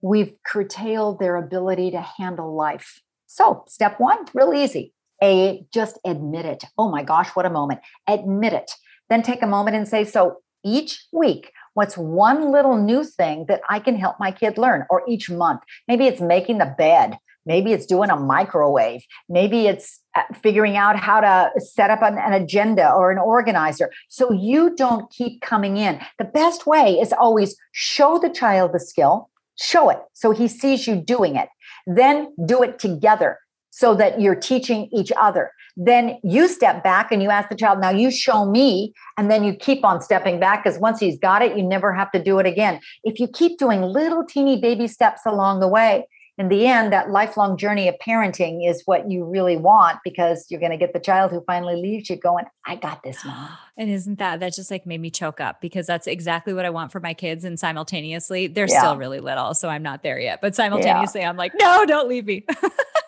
we've 0.00 0.32
curtailed 0.46 1.18
their 1.18 1.36
ability 1.36 1.90
to 1.90 2.00
handle 2.00 2.56
life. 2.56 3.02
So, 3.26 3.64
step 3.68 4.00
one, 4.00 4.24
real 4.32 4.54
easy. 4.54 4.94
A, 5.22 5.66
just 5.74 5.98
admit 6.06 6.46
it. 6.46 6.64
Oh 6.78 6.90
my 6.90 7.02
gosh, 7.02 7.28
what 7.36 7.44
a 7.44 7.50
moment. 7.50 7.80
Admit 8.08 8.54
it. 8.54 8.72
Then 9.10 9.22
take 9.22 9.42
a 9.42 9.46
moment 9.46 9.76
and 9.76 9.86
say, 9.86 10.04
so 10.04 10.38
each 10.64 11.04
week, 11.12 11.52
what's 11.74 11.96
one 11.96 12.50
little 12.50 12.76
new 12.76 13.04
thing 13.04 13.46
that 13.48 13.60
I 13.68 13.78
can 13.78 13.96
help 13.96 14.16
my 14.18 14.32
kid 14.32 14.58
learn? 14.58 14.86
Or 14.90 15.02
each 15.06 15.30
month, 15.30 15.60
maybe 15.86 16.06
it's 16.06 16.20
making 16.20 16.58
the 16.58 16.74
bed. 16.76 17.18
Maybe 17.46 17.72
it's 17.72 17.84
doing 17.84 18.08
a 18.08 18.16
microwave. 18.16 19.02
Maybe 19.28 19.66
it's 19.66 20.00
uh, 20.14 20.22
figuring 20.42 20.78
out 20.78 20.96
how 20.96 21.20
to 21.20 21.50
set 21.60 21.90
up 21.90 22.00
an, 22.02 22.16
an 22.16 22.32
agenda 22.32 22.90
or 22.90 23.10
an 23.10 23.18
organizer. 23.18 23.90
So 24.08 24.32
you 24.32 24.74
don't 24.74 25.10
keep 25.10 25.42
coming 25.42 25.76
in. 25.76 26.00
The 26.18 26.24
best 26.24 26.66
way 26.66 26.94
is 26.94 27.12
always 27.12 27.54
show 27.72 28.18
the 28.18 28.30
child 28.30 28.72
the 28.72 28.80
skill, 28.80 29.28
show 29.60 29.90
it 29.90 29.98
so 30.14 30.30
he 30.30 30.48
sees 30.48 30.86
you 30.86 30.96
doing 30.96 31.36
it. 31.36 31.50
Then 31.86 32.34
do 32.46 32.62
it 32.62 32.78
together 32.78 33.38
so 33.74 33.92
that 33.96 34.20
you're 34.20 34.36
teaching 34.36 34.88
each 34.92 35.10
other. 35.20 35.50
Then 35.76 36.18
you 36.22 36.46
step 36.46 36.84
back 36.84 37.10
and 37.10 37.20
you 37.20 37.30
ask 37.30 37.48
the 37.48 37.56
child, 37.56 37.80
now 37.80 37.90
you 37.90 38.12
show 38.12 38.46
me, 38.46 38.92
and 39.18 39.28
then 39.28 39.42
you 39.42 39.52
keep 39.52 39.84
on 39.84 40.00
stepping 40.00 40.38
back 40.38 40.62
because 40.62 40.78
once 40.78 41.00
he's 41.00 41.18
got 41.18 41.42
it, 41.42 41.56
you 41.56 41.62
never 41.64 41.92
have 41.92 42.12
to 42.12 42.22
do 42.22 42.38
it 42.38 42.46
again. 42.46 42.78
If 43.02 43.18
you 43.18 43.26
keep 43.26 43.58
doing 43.58 43.82
little 43.82 44.24
teeny 44.24 44.60
baby 44.60 44.86
steps 44.86 45.22
along 45.26 45.58
the 45.58 45.66
way, 45.66 46.06
in 46.38 46.48
the 46.48 46.66
end, 46.66 46.92
that 46.92 47.10
lifelong 47.10 47.56
journey 47.56 47.88
of 47.88 47.94
parenting 48.04 48.68
is 48.68 48.82
what 48.86 49.08
you 49.10 49.24
really 49.24 49.56
want 49.56 49.98
because 50.04 50.46
you're 50.50 50.60
going 50.60 50.72
to 50.72 50.78
get 50.78 50.92
the 50.92 50.98
child 51.00 51.30
who 51.32 51.42
finally 51.44 51.76
leaves 51.76 52.08
you 52.10 52.16
going, 52.16 52.44
I 52.66 52.76
got 52.76 53.02
this, 53.02 53.24
mom. 53.24 53.50
And 53.76 53.90
isn't 53.90 54.20
that 54.20 54.38
that 54.38 54.54
just 54.54 54.70
like 54.70 54.86
made 54.86 55.00
me 55.00 55.10
choke 55.10 55.40
up 55.40 55.60
because 55.60 55.84
that's 55.84 56.06
exactly 56.06 56.54
what 56.54 56.64
I 56.64 56.70
want 56.70 56.92
for 56.92 57.00
my 57.00 57.12
kids. 57.12 57.42
And 57.44 57.58
simultaneously, 57.58 58.46
they're 58.46 58.68
Yeah. 58.68 58.78
still 58.78 58.96
really 58.96 59.18
little, 59.18 59.52
so 59.52 59.68
I'm 59.68 59.82
not 59.82 60.04
there 60.04 60.20
yet. 60.20 60.40
But 60.40 60.54
simultaneously, 60.54 61.24
I'm 61.24 61.36
like, 61.36 61.50
no, 61.58 61.84
don't 61.84 62.08
leave 62.08 62.24
me. 62.24 62.46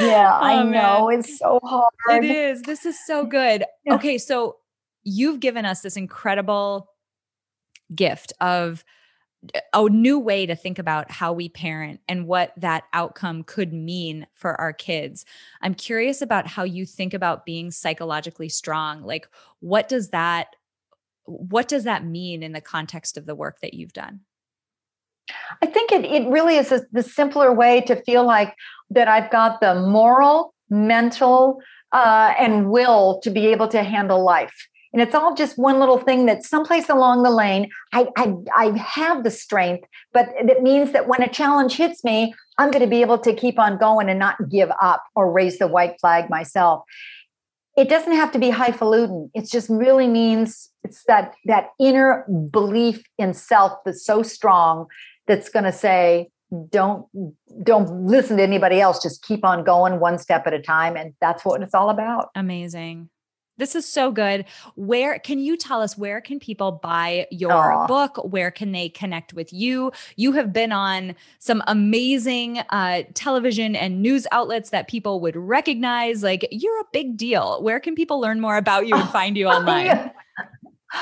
Yeah, 0.00 0.30
oh, 0.40 0.44
I 0.44 0.60
Oh, 0.60 0.62
know. 0.64 1.08
man. 1.08 1.18
It's 1.20 1.38
so 1.38 1.60
hard. 1.62 1.92
It 2.24 2.30
is. 2.30 2.62
This 2.62 2.84
is 2.86 2.98
so 3.06 3.24
good. 3.24 3.64
Yeah. 3.84 3.94
Okay, 3.94 4.18
so 4.18 4.56
you've 5.04 5.40
given 5.40 5.64
us 5.64 5.80
this 5.80 5.96
incredible 5.96 6.88
gift 7.94 8.32
of 8.40 8.84
uh, 9.54 9.60
a 9.72 9.88
new 9.88 10.18
way 10.18 10.44
to 10.44 10.54
think 10.54 10.78
about 10.78 11.10
how 11.10 11.32
we 11.32 11.48
parent 11.48 12.00
and 12.08 12.26
what 12.26 12.52
that 12.58 12.84
outcome 12.92 13.42
could 13.42 13.72
mean 13.72 14.26
for 14.34 14.60
our 14.60 14.72
kids. 14.74 15.24
I'm 15.62 15.74
curious 15.74 16.20
about 16.20 16.46
how 16.46 16.62
you 16.64 16.84
think 16.84 17.14
about 17.14 17.46
being 17.46 17.70
psychologically 17.70 18.50
strong. 18.50 19.02
Like 19.02 19.26
what 19.60 19.88
does 19.88 20.10
that 20.10 20.48
what 21.24 21.68
does 21.68 21.84
that 21.84 22.04
mean 22.04 22.42
in 22.42 22.52
the 22.52 22.60
context 22.60 23.16
of 23.16 23.24
the 23.24 23.34
work 23.34 23.60
that 23.60 23.72
you've 23.72 23.92
done? 23.94 24.20
I 25.62 25.66
think 25.66 25.92
it, 25.92 26.04
it 26.04 26.28
really 26.28 26.56
is 26.56 26.72
a, 26.72 26.82
the 26.92 27.02
simpler 27.02 27.52
way 27.52 27.80
to 27.82 27.96
feel 28.02 28.24
like 28.24 28.54
that 28.90 29.08
I've 29.08 29.30
got 29.30 29.60
the 29.60 29.74
moral, 29.74 30.54
mental, 30.68 31.60
uh, 31.92 32.34
and 32.38 32.70
will 32.70 33.20
to 33.22 33.30
be 33.30 33.46
able 33.48 33.68
to 33.68 33.82
handle 33.82 34.24
life. 34.24 34.68
And 34.92 35.00
it's 35.00 35.14
all 35.14 35.34
just 35.36 35.56
one 35.56 35.78
little 35.78 35.98
thing 35.98 36.26
that 36.26 36.42
someplace 36.42 36.88
along 36.88 37.22
the 37.22 37.30
lane, 37.30 37.70
I, 37.92 38.08
I, 38.16 38.34
I 38.56 38.76
have 38.76 39.22
the 39.22 39.30
strength, 39.30 39.88
but 40.12 40.28
it 40.36 40.62
means 40.62 40.90
that 40.92 41.06
when 41.06 41.22
a 41.22 41.28
challenge 41.28 41.76
hits 41.76 42.02
me, 42.02 42.34
I'm 42.58 42.72
going 42.72 42.82
to 42.82 42.90
be 42.90 43.00
able 43.00 43.18
to 43.18 43.32
keep 43.32 43.58
on 43.58 43.78
going 43.78 44.08
and 44.08 44.18
not 44.18 44.36
give 44.50 44.70
up 44.82 45.04
or 45.14 45.30
raise 45.30 45.58
the 45.58 45.68
white 45.68 46.00
flag 46.00 46.28
myself. 46.28 46.82
it 47.76 47.88
doesn't 47.88 48.12
have 48.12 48.32
to 48.32 48.38
be 48.38 48.50
highfalutin. 48.50 49.30
It 49.32 49.48
just 49.48 49.70
really 49.70 50.06
means 50.06 50.70
it's 50.82 51.04
that 51.04 51.34
that 51.46 51.70
inner 51.78 52.26
belief 52.50 53.02
in 53.16 53.32
self 53.32 53.72
that's 53.84 54.04
so 54.04 54.22
strong 54.22 54.86
that's 55.30 55.48
going 55.48 55.64
to 55.64 55.72
say, 55.72 56.28
don't 56.70 57.06
don't 57.62 58.04
listen 58.04 58.38
to 58.38 58.42
anybody 58.42 58.80
else. 58.80 59.00
Just 59.00 59.24
keep 59.24 59.44
on 59.44 59.62
going 59.62 60.00
one 60.00 60.18
step 60.18 60.44
at 60.48 60.52
a 60.52 60.60
time, 60.60 60.96
and 60.96 61.14
that's 61.20 61.44
what 61.44 61.62
it's 61.62 61.74
all 61.74 61.90
about. 61.90 62.30
Amazing. 62.34 63.08
This 63.56 63.74
is 63.74 63.86
so 63.86 64.10
good. 64.10 64.46
Where 64.74 65.18
can 65.18 65.38
you 65.38 65.56
tell 65.56 65.82
us 65.82 65.96
where 65.96 66.20
can 66.20 66.40
people 66.40 66.72
buy 66.72 67.26
your 67.30 67.52
Aww. 67.52 67.86
book? 67.86 68.16
Where 68.24 68.50
can 68.50 68.72
they 68.72 68.88
connect 68.88 69.34
with 69.34 69.52
you? 69.52 69.92
You 70.16 70.32
have 70.32 70.50
been 70.52 70.72
on 70.72 71.14
some 71.38 71.62
amazing 71.66 72.60
uh, 72.70 73.02
television 73.12 73.76
and 73.76 74.02
news 74.02 74.26
outlets 74.32 74.70
that 74.70 74.88
people 74.88 75.20
would 75.20 75.36
recognize. 75.36 76.22
Like 76.22 76.48
you're 76.50 76.80
a 76.80 76.86
big 76.92 77.18
deal. 77.18 77.62
Where 77.62 77.78
can 77.80 77.94
people 77.94 78.18
learn 78.18 78.40
more 78.40 78.56
about 78.56 78.88
you 78.88 78.96
and 78.96 79.08
find 79.10 79.36
you 79.36 79.46
online? 79.46 80.10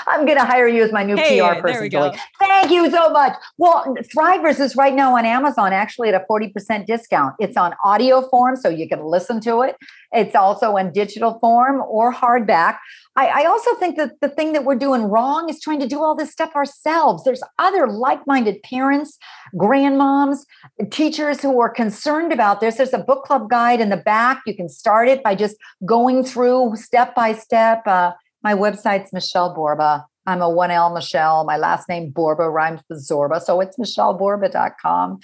I'm 0.07 0.27
going 0.27 0.39
to 0.39 0.45
hire 0.45 0.69
you 0.69 0.83
as 0.83 0.93
my 0.93 1.03
new 1.03 1.17
hey, 1.17 1.41
PR 1.41 1.61
person, 1.61 1.91
Julie. 1.91 2.19
Thank 2.39 2.71
you 2.71 2.91
so 2.91 3.11
much. 3.11 3.35
Well, 3.57 3.95
Thrivers 4.15 4.61
is 4.61 4.77
right 4.77 4.95
now 4.95 5.17
on 5.17 5.25
Amazon, 5.25 5.73
actually 5.73 6.09
at 6.09 6.15
a 6.15 6.25
40% 6.31 6.87
discount. 6.87 7.35
It's 7.39 7.57
on 7.57 7.75
audio 7.85 8.29
form, 8.29 8.57
so 8.57 8.69
you 8.69 8.89
can 8.89 9.03
listen 9.05 9.41
to 9.43 9.63
it. 9.63 9.77
It's 10.13 10.35
also 10.35 10.77
in 10.77 10.93
digital 10.93 11.39
form 11.39 11.83
or 11.87 12.13
hardback. 12.13 12.79
I, 13.17 13.43
I 13.43 13.45
also 13.47 13.75
think 13.77 13.97
that 13.97 14.21
the 14.21 14.29
thing 14.29 14.53
that 14.53 14.65
we're 14.65 14.77
doing 14.77 15.03
wrong 15.03 15.49
is 15.49 15.61
trying 15.61 15.81
to 15.81 15.89
do 15.89 16.03
all 16.03 16.15
this 16.15 16.31
stuff 16.31 16.55
ourselves. 16.55 17.25
There's 17.25 17.43
other 17.59 17.87
like 17.89 18.27
minded 18.27 18.63
parents, 18.63 19.19
grandmoms, 19.55 20.45
teachers 20.91 21.43
who 21.43 21.61
are 21.61 21.69
concerned 21.69 22.33
about 22.33 22.61
this. 22.61 22.77
There's 22.77 22.93
a 22.93 22.99
book 22.99 23.25
club 23.25 23.51
guide 23.51 23.81
in 23.81 23.91
the 23.91 23.97
back. 23.97 24.43
You 24.47 24.55
can 24.55 24.69
start 24.69 25.09
it 25.09 25.23
by 25.23 25.35
just 25.35 25.57
going 25.85 26.25
through 26.25 26.77
step 26.77 27.15
by 27.15 27.33
step. 27.33 27.87
Uh, 27.87 28.13
my 28.49 28.55
website's 28.55 29.13
Michelle 29.13 29.53
Borba. 29.53 30.07
I'm 30.25 30.41
a 30.41 30.49
1L 30.49 30.95
Michelle. 30.95 31.45
My 31.45 31.59
last 31.59 31.87
name 31.87 32.09
Borba 32.09 32.49
rhymes 32.49 32.81
with 32.89 33.07
Zorba. 33.07 33.43
So 33.43 33.61
it's 33.61 33.77
michelleborba.com. 33.77 35.19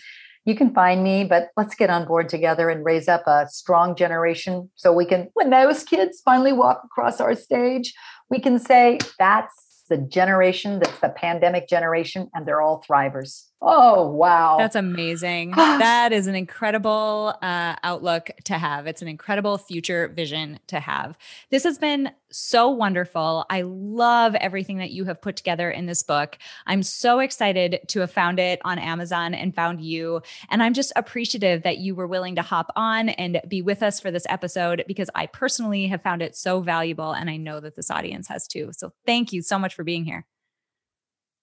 You 0.44 0.54
can 0.54 0.74
find 0.74 1.02
me, 1.02 1.24
but 1.24 1.48
let's 1.56 1.74
get 1.74 1.88
on 1.88 2.06
board 2.06 2.28
together 2.28 2.68
and 2.68 2.84
raise 2.84 3.08
up 3.08 3.26
a 3.26 3.48
strong 3.48 3.96
generation 3.96 4.70
so 4.74 4.92
we 4.92 5.06
can, 5.06 5.30
when 5.32 5.48
those 5.48 5.84
kids 5.84 6.20
finally 6.22 6.52
walk 6.52 6.82
across 6.84 7.18
our 7.18 7.34
stage, 7.34 7.94
we 8.28 8.40
can 8.40 8.58
say, 8.58 8.98
that's 9.18 9.84
the 9.88 9.96
generation 9.96 10.78
that's 10.78 11.00
the 11.00 11.08
pandemic 11.08 11.66
generation, 11.66 12.28
and 12.34 12.46
they're 12.46 12.60
all 12.60 12.84
thrivers. 12.86 13.44
Oh, 13.66 14.08
wow. 14.10 14.58
That's 14.58 14.76
amazing. 14.76 15.50
that 15.56 16.12
is 16.12 16.26
an 16.26 16.34
incredible 16.34 17.34
uh, 17.40 17.76
outlook 17.82 18.30
to 18.44 18.58
have. 18.58 18.86
It's 18.86 19.00
an 19.00 19.08
incredible 19.08 19.56
future 19.56 20.08
vision 20.08 20.60
to 20.66 20.80
have. 20.80 21.16
This 21.50 21.64
has 21.64 21.78
been 21.78 22.10
so 22.30 22.68
wonderful. 22.68 23.46
I 23.48 23.62
love 23.62 24.34
everything 24.34 24.78
that 24.78 24.90
you 24.90 25.04
have 25.06 25.22
put 25.22 25.36
together 25.36 25.70
in 25.70 25.86
this 25.86 26.02
book. 26.02 26.36
I'm 26.66 26.82
so 26.82 27.20
excited 27.20 27.80
to 27.88 28.00
have 28.00 28.10
found 28.10 28.38
it 28.38 28.60
on 28.66 28.78
Amazon 28.78 29.32
and 29.32 29.54
found 29.54 29.80
you. 29.80 30.20
And 30.50 30.62
I'm 30.62 30.74
just 30.74 30.92
appreciative 30.94 31.62
that 31.62 31.78
you 31.78 31.94
were 31.94 32.06
willing 32.06 32.36
to 32.36 32.42
hop 32.42 32.70
on 32.76 33.08
and 33.08 33.40
be 33.48 33.62
with 33.62 33.82
us 33.82 33.98
for 33.98 34.10
this 34.10 34.26
episode 34.28 34.84
because 34.86 35.08
I 35.14 35.24
personally 35.24 35.86
have 35.86 36.02
found 36.02 36.20
it 36.20 36.36
so 36.36 36.60
valuable. 36.60 37.12
And 37.12 37.30
I 37.30 37.38
know 37.38 37.60
that 37.60 37.76
this 37.76 37.90
audience 37.90 38.28
has 38.28 38.46
too. 38.46 38.72
So 38.76 38.92
thank 39.06 39.32
you 39.32 39.40
so 39.40 39.58
much 39.58 39.74
for 39.74 39.84
being 39.84 40.04
here. 40.04 40.26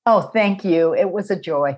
Oh, 0.06 0.22
thank 0.22 0.64
you. 0.64 0.94
It 0.94 1.12
was 1.12 1.32
a 1.32 1.40
joy. 1.40 1.78